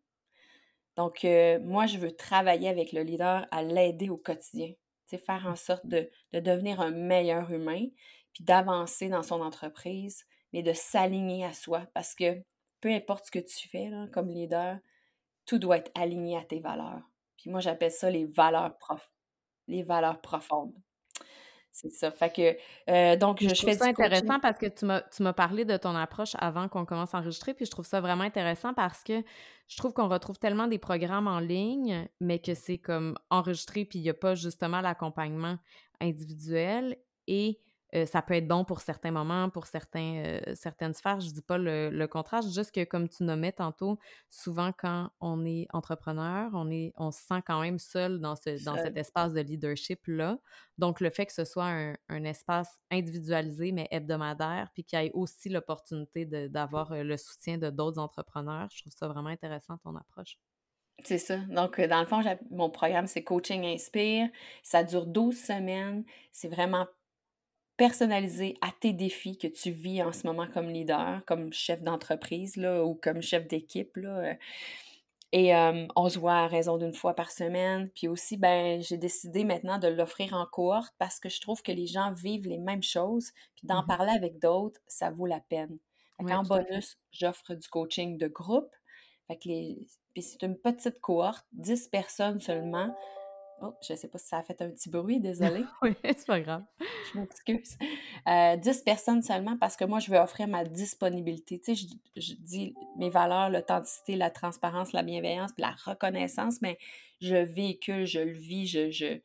Donc, 0.97 1.25
euh, 1.25 1.61
moi, 1.61 1.87
je 1.87 1.99
veux 1.99 2.11
travailler 2.11 2.69
avec 2.69 2.93
le 2.93 3.03
leader 3.03 3.47
à 3.51 3.63
l'aider 3.63 4.09
au 4.09 4.17
quotidien. 4.17 4.73
Sais, 5.07 5.19
faire 5.19 5.47
en 5.47 5.55
sorte 5.55 5.87
de, 5.87 6.11
de 6.33 6.41
devenir 6.41 6.81
un 6.81 6.91
meilleur 6.91 7.53
humain, 7.53 7.87
puis 8.33 8.43
d'avancer 8.43 9.09
dans 9.09 9.23
son 9.23 9.41
entreprise, 9.41 10.25
mais 10.53 10.63
de 10.63 10.73
s'aligner 10.73 11.45
à 11.45 11.53
soi. 11.53 11.87
Parce 11.95 12.15
que 12.15 12.43
peu 12.87 12.93
importe 12.93 13.27
ce 13.27 13.31
que 13.33 13.41
tu 13.41 13.69
fais 13.69 13.91
là, 13.91 14.07
comme 14.13 14.29
leader, 14.29 14.79
tout 15.45 15.59
doit 15.59 15.79
être 15.79 15.91
aligné 15.97 16.37
à 16.37 16.45
tes 16.45 16.61
valeurs. 16.61 17.03
Puis 17.37 17.51
moi, 17.51 17.59
j'appelle 17.59 17.91
ça 17.91 18.09
les 18.11 18.25
valeurs 18.25 18.79
prof 18.79 19.11
les 19.67 19.83
valeurs 19.83 20.21
profondes. 20.21 20.73
C'est 21.73 21.91
ça. 21.91 22.13
Fait 22.13 22.33
que, 22.33 22.57
euh, 22.89 23.17
donc, 23.17 23.43
je, 23.43 23.49
je 23.49 23.61
fais 23.63 23.75
ça 23.75 23.89
du 23.89 23.93
coaching. 23.93 24.13
intéressant 24.13 24.39
parce 24.39 24.59
que 24.59 24.67
tu 24.67 25.23
m'as 25.25 25.33
parlé 25.33 25.65
de 25.65 25.77
ton 25.77 25.97
approche 25.97 26.37
avant 26.39 26.69
qu'on 26.69 26.87
commence 26.87 27.13
à 27.13 27.19
enregistrer, 27.19 27.55
puis 27.55 27.67
je 27.67 27.73
trouve 27.73 27.85
ça 27.85 28.01
vraiment 28.01 28.23
intéressant 28.23 28.73
parce 28.73 29.03
que 29.03 29.25
je 29.67 29.77
trouve 29.77 29.93
qu'on 29.93 30.09
retrouve 30.09 30.39
tellement 30.39 30.69
des 30.69 30.79
programmes 30.79 31.27
en 31.27 31.41
ligne, 31.41 32.09
mais 32.21 32.39
que 32.39 32.55
c'est 32.55 32.79
comme 32.79 33.19
enregistré, 33.31 33.85
puis 33.85 33.99
il 33.99 34.03
y 34.03 34.11
a 34.11 34.15
pas 34.15 34.37
justement 34.37 34.81
l'accompagnement 34.81 35.59
individuel 36.01 36.97
et 37.27 37.59
heu, 37.97 38.07
ça 38.07 38.23
peut 38.23 38.35
être 38.35 38.47
bon 38.49 38.65
pour 38.65 38.81
certains 38.81 39.11
moments, 39.11 39.51
pour 39.51 39.67
certains, 39.67 40.41
heu, 40.49 40.55
certaines 40.55 40.95
sphères. 40.95 41.21
Je 41.21 41.31
dis 41.31 41.43
pas 41.43 41.59
le 41.59 41.91
le 41.91 42.07
contraire, 42.09 42.43
juste 42.43 42.73
que 42.73 42.85
comme 42.85 43.09
tu 43.09 43.25
nommais 43.25 43.53
tantôt, 43.53 43.99
souvent 44.31 44.73
quand 44.73 45.11
on 45.21 45.45
est 45.45 45.67
entrepreneur, 45.73 46.51
on 46.55 46.71
est 46.71 46.93
on 46.97 47.11
se 47.11 47.21
sent 47.21 47.43
quand 47.47 47.61
même 47.61 47.79
seul 47.79 48.21
dans 48.21 48.37
ce 48.37 48.59
dans 48.59 48.77
cet 48.79 48.97
espace 48.97 49.33
de 49.33 49.41
leadership-là. 49.41 50.39
Donc, 50.79 51.01
le 51.01 51.11
fait 51.11 51.27
que 51.27 51.33
ce 51.33 51.45
soit 51.45 51.67
un, 51.67 51.95
un 52.09 52.25
espace 52.25 52.79
individualisé, 52.91 53.73
mais 53.73 53.89
hebdomadaire, 53.91 54.71
puis 54.75 54.85
qu'il 54.85 55.01
y 55.01 55.07
ait 55.07 55.11
aussi 55.15 55.49
l'opportunité 55.49 56.27
d'avoir 56.49 56.93
euh, 56.93 57.03
le 57.03 57.17
soutien 57.17 57.59
de 57.59 57.71
d'autres 57.71 57.99
entrepreneurs, 57.99 58.69
je 58.73 58.83
trouve 58.83 58.93
ça 58.93 59.09
vraiment 59.09 59.29
intéressant, 59.31 59.79
ton 59.79 59.97
approche. 59.97 60.39
C'est 61.05 61.19
ça. 61.19 61.39
Donc, 61.49 61.79
euh, 61.79 61.87
dans 61.87 62.01
le 62.01 62.07
fond, 62.07 62.23
mon 62.51 62.71
programme, 62.71 63.07
c'est 63.07 63.23
Coaching 63.23 63.65
Inspire. 63.65 64.29
Ça 64.63 64.83
dure 64.83 65.07
12 65.07 65.39
semaines. 65.39 66.05
C'est 66.33 66.49
vraiment 66.49 66.87
personnalisé 67.77 68.57
à 68.63 68.71
tes 68.81 68.93
défis 68.93 69.39
que 69.39 69.47
tu 69.49 69.71
vis 69.71 70.03
en 70.03 70.13
ce 70.13 70.27
moment 70.27 70.47
comme 70.53 70.69
leader, 70.69 71.23
comme 71.27 71.53
chef 71.53 71.83
d'entreprise, 71.83 72.57
là, 72.57 72.85
ou 72.85 72.95
comme 72.95 73.23
chef 73.23 73.47
d'équipe, 73.47 73.97
là. 73.97 74.19
euh. 74.19 74.35
Et 75.33 75.55
euh, 75.55 75.87
on 75.97 76.09
se 76.09 76.19
voit 76.19 76.35
à 76.35 76.47
raison 76.47 76.79
d'une 76.79 76.95
fois 76.95 77.15
par 77.15 77.31
semaine. 77.31 77.91
Puis 77.95 78.09
aussi, 78.09 78.37
ben, 78.37 78.81
j'ai 78.81 78.97
décidé 78.97 79.45
maintenant 79.45 79.79
de 79.79 79.89
l'offrir 79.89 80.35
en 80.35 80.47
cohorte 80.47 80.95
parce 80.99 81.19
que 81.21 81.29
je 81.29 81.41
trouve 81.41 81.63
que 81.63 81.73
les 81.73 81.87
gens 81.87 82.13
vivent 82.13 82.47
les 82.47 82.59
mêmes 82.59 82.83
choses. 82.83 83.33
Puis 83.57 83.67
d'en 83.67 83.83
Mhm. 83.83 83.87
parler 83.89 84.13
avec 84.13 84.39
d'autres, 84.39 84.81
ça 84.87 85.11
vaut 85.11 85.27
la 85.27 85.41
peine. 85.41 85.79
Oui, 86.21 86.39
fait. 86.45 86.49
bonus, 86.49 86.97
j'offre 87.13 87.55
du 87.55 87.69
coaching 87.69 88.19
de 88.19 88.29
groupe. 88.29 88.71
Fait 89.27 89.37
que 89.37 89.49
les... 89.49 89.87
Puis 90.15 90.23
c'est 90.23 90.43
une 90.43 90.57
petite 90.57 91.01
cohorte, 91.01 91.45
10 91.53 91.89
personnes 91.89 92.41
seulement. 92.41 92.95
Oh, 93.63 93.75
je 93.81 93.95
sais 93.95 94.09
pas 94.09 94.19
si 94.19 94.27
ça 94.29 94.39
a 94.39 94.43
fait 94.43 94.61
un 94.61 94.69
petit 94.69 94.91
bruit, 94.91 95.19
désolée. 95.19 95.65
Oui, 95.83 95.95
c'est 96.05 96.27
pas 96.27 96.41
grave. 96.41 96.63
Je 97.13 97.19
m'excuse. 97.19 97.79
Euh, 98.29 98.57
10 98.57 98.83
personnes 98.83 99.23
seulement 99.23 99.57
parce 99.57 99.77
que 99.77 99.85
moi, 99.85 99.99
je 99.99 100.11
veux 100.11 100.19
offrir 100.19 100.47
ma 100.47 100.65
disponibilité. 100.65 101.59
Tu 101.59 101.75
sais, 101.75 101.87
je, 102.15 102.21
je 102.21 102.35
dis 102.35 102.75
mes 102.99 103.09
valeurs, 103.09 103.49
l'authenticité, 103.49 104.17
la 104.17 104.31
transparence, 104.31 104.93
la 104.93 105.03
bienveillance, 105.03 105.53
puis 105.53 105.63
la 105.63 105.75
reconnaissance, 105.91 106.61
mais 106.61 106.77
je 107.21 107.37
véhicule, 107.37 108.05
je 108.07 108.21
le 108.21 108.33
vis, 108.33 108.67
je, 108.67 108.91
je, 108.91 109.19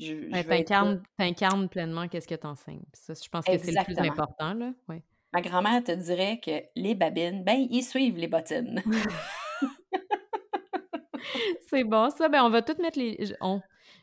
je, 0.00 0.14
Ouais, 0.14 0.42
je 0.42 0.48
veux 0.48 0.54
être 0.54 0.70
là. 0.70 0.96
t'incarnes, 1.16 1.68
pleinement 1.68 2.08
qu'est-ce 2.08 2.28
que 2.28 2.34
t'enseignes. 2.34 2.84
Ça, 2.92 3.14
je 3.14 3.28
pense 3.28 3.44
que 3.44 3.58
c'est 3.58 3.70
le 3.72 3.84
plus 3.84 3.98
important, 3.98 4.54
là. 4.54 4.72
Ouais. 4.88 5.02
Ma 5.32 5.40
grand-mère 5.42 5.84
te 5.84 5.92
dirait 5.92 6.40
que 6.40 6.62
les 6.74 6.94
babines, 6.94 7.44
ben, 7.44 7.66
ils 7.70 7.82
suivent 7.84 8.16
les 8.16 8.28
bottines. 8.28 8.82
C'est 11.68 11.84
bon, 11.84 12.08
ça. 12.10 12.28
Ben, 12.28 12.42
on 12.42 12.48
va 12.50 12.62
toutes 12.62 12.78
mettre 12.78 12.98
les. 12.98 13.34
On. 13.40 13.60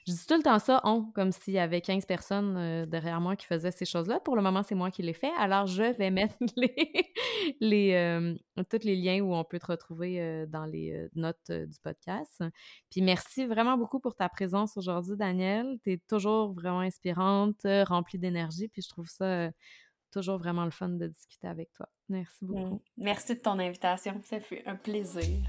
Je 0.08 0.14
dis 0.14 0.26
tout 0.28 0.36
le 0.36 0.43
temps 0.43 0.60
ça, 0.60 0.82
on, 0.84 1.03
comme 1.03 1.32
s'il 1.32 1.56
y 1.56 1.60
avait 1.60 1.82
15 1.82 2.06
personnes 2.06 2.58
euh, 2.58 2.86
derrière 2.86 3.20
moi 3.20 3.36
qui 3.36 3.47
faisaient 3.47 3.72
ces 3.72 3.86
choses-là. 3.86 4.20
Pour 4.20 4.36
le 4.36 4.43
moment, 4.43 4.62
c'est 4.62 4.76
moi 4.76 4.91
qui 4.91 5.01
les 5.01 5.14
fais. 5.14 5.32
Alors, 5.39 5.66
je 5.66 5.82
vais 5.97 6.12
mettre 6.12 6.36
les, 6.56 7.12
les, 7.60 7.93
euh, 7.93 8.36
tous 8.70 8.84
les 8.84 8.95
liens 8.95 9.22
où 9.22 9.34
on 9.34 9.43
peut 9.43 9.58
te 9.58 9.66
retrouver 9.66 10.22
euh, 10.22 10.45
dans 10.45 10.66
les 10.66 11.08
notes 11.16 11.49
du 11.49 11.80
podcast. 11.82 12.43
Puis 12.91 13.01
merci 13.01 13.47
vraiment 13.47 13.78
beaucoup 13.78 13.99
pour 13.99 14.16
ta 14.16 14.30
présence 14.30 14.78
aujourd'hui, 14.78 15.16
Danielle. 15.18 15.80
Tu 15.84 15.93
es 15.93 15.97
toujours 16.08 16.53
vraiment 16.53 16.82
inspirante, 16.82 17.66
remplie 17.88 18.20
d'énergie. 18.20 18.68
Puis 18.68 18.84
je 18.84 18.89
trouve 18.89 19.08
ça 19.08 19.49
toujours 20.12 20.38
vraiment 20.38 20.66
le 20.66 20.72
fun 20.72 20.89
de 20.89 21.08
discuter 21.08 21.47
avec 21.47 21.74
toi. 21.74 21.89
Merci 22.10 22.45
beaucoup. 22.45 22.76
Mm. 22.76 22.80
Merci 22.97 23.36
de 23.36 23.39
ton 23.39 23.58
invitation. 23.58 24.22
Ça 24.24 24.39
fait 24.39 24.64
un 24.68 24.76
plaisir. 24.76 25.41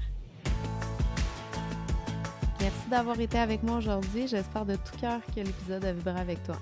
Merci 2.67 2.89
d'avoir 2.89 3.17
été 3.17 3.39
avec 3.39 3.63
moi 3.63 3.77
aujourd'hui. 3.77 4.27
J'espère 4.27 4.65
de 4.65 4.75
tout 4.75 4.97
cœur 4.99 5.21
que 5.33 5.39
l'épisode 5.39 5.85
a 5.85 5.93
vibré 5.93 6.19
avec 6.19 6.43
toi. 6.43 6.57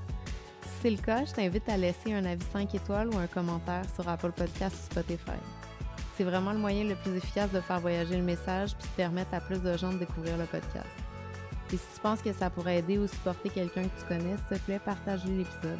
Si 0.61 0.69
c'est 0.83 0.89
le 0.91 0.97
cas, 0.97 1.25
je 1.25 1.31
t'invite 1.31 1.67
à 1.67 1.77
laisser 1.77 2.13
un 2.13 2.23
avis 2.25 2.45
5 2.53 2.75
étoiles 2.75 3.09
ou 3.09 3.17
un 3.17 3.25
commentaire 3.25 3.81
sur 3.95 4.07
Apple 4.07 4.31
Podcast 4.31 4.75
ou 4.75 4.93
Spotify. 4.93 5.39
C'est 6.15 6.23
vraiment 6.23 6.51
le 6.51 6.59
moyen 6.59 6.83
le 6.83 6.93
plus 6.93 7.15
efficace 7.15 7.51
de 7.51 7.59
faire 7.59 7.79
voyager 7.79 8.17
le 8.17 8.21
message 8.21 8.75
puis 8.77 8.87
de 8.87 8.95
permettre 8.95 9.33
à 9.33 9.39
plus 9.39 9.59
de 9.59 9.75
gens 9.77 9.93
de 9.93 9.97
découvrir 9.97 10.37
le 10.37 10.43
podcast. 10.43 10.85
Et 11.73 11.77
si 11.77 11.85
tu 11.95 11.99
penses 11.99 12.21
que 12.21 12.33
ça 12.33 12.51
pourrait 12.51 12.77
aider 12.77 12.99
ou 12.99 13.07
supporter 13.07 13.49
quelqu'un 13.49 13.85
que 13.85 13.99
tu 13.99 14.05
connais, 14.07 14.35
s'il 14.47 14.59
te 14.59 14.63
plaît, 14.63 14.79
partage 14.85 15.25
l'épisode. 15.25 15.79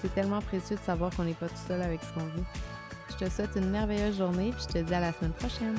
C'est 0.00 0.14
tellement 0.14 0.40
précieux 0.40 0.76
de 0.76 0.82
savoir 0.84 1.14
qu'on 1.14 1.24
n'est 1.24 1.34
pas 1.34 1.50
tout 1.50 1.68
seul 1.68 1.82
avec 1.82 2.00
ce 2.02 2.18
qu'on 2.18 2.24
vit. 2.28 2.44
Je 3.10 3.26
te 3.26 3.30
souhaite 3.30 3.54
une 3.56 3.68
merveilleuse 3.68 4.16
journée 4.16 4.52
puis 4.52 4.64
je 4.70 4.72
te 4.72 4.78
dis 4.78 4.94
à 4.94 5.00
la 5.00 5.12
semaine 5.12 5.32
prochaine. 5.32 5.76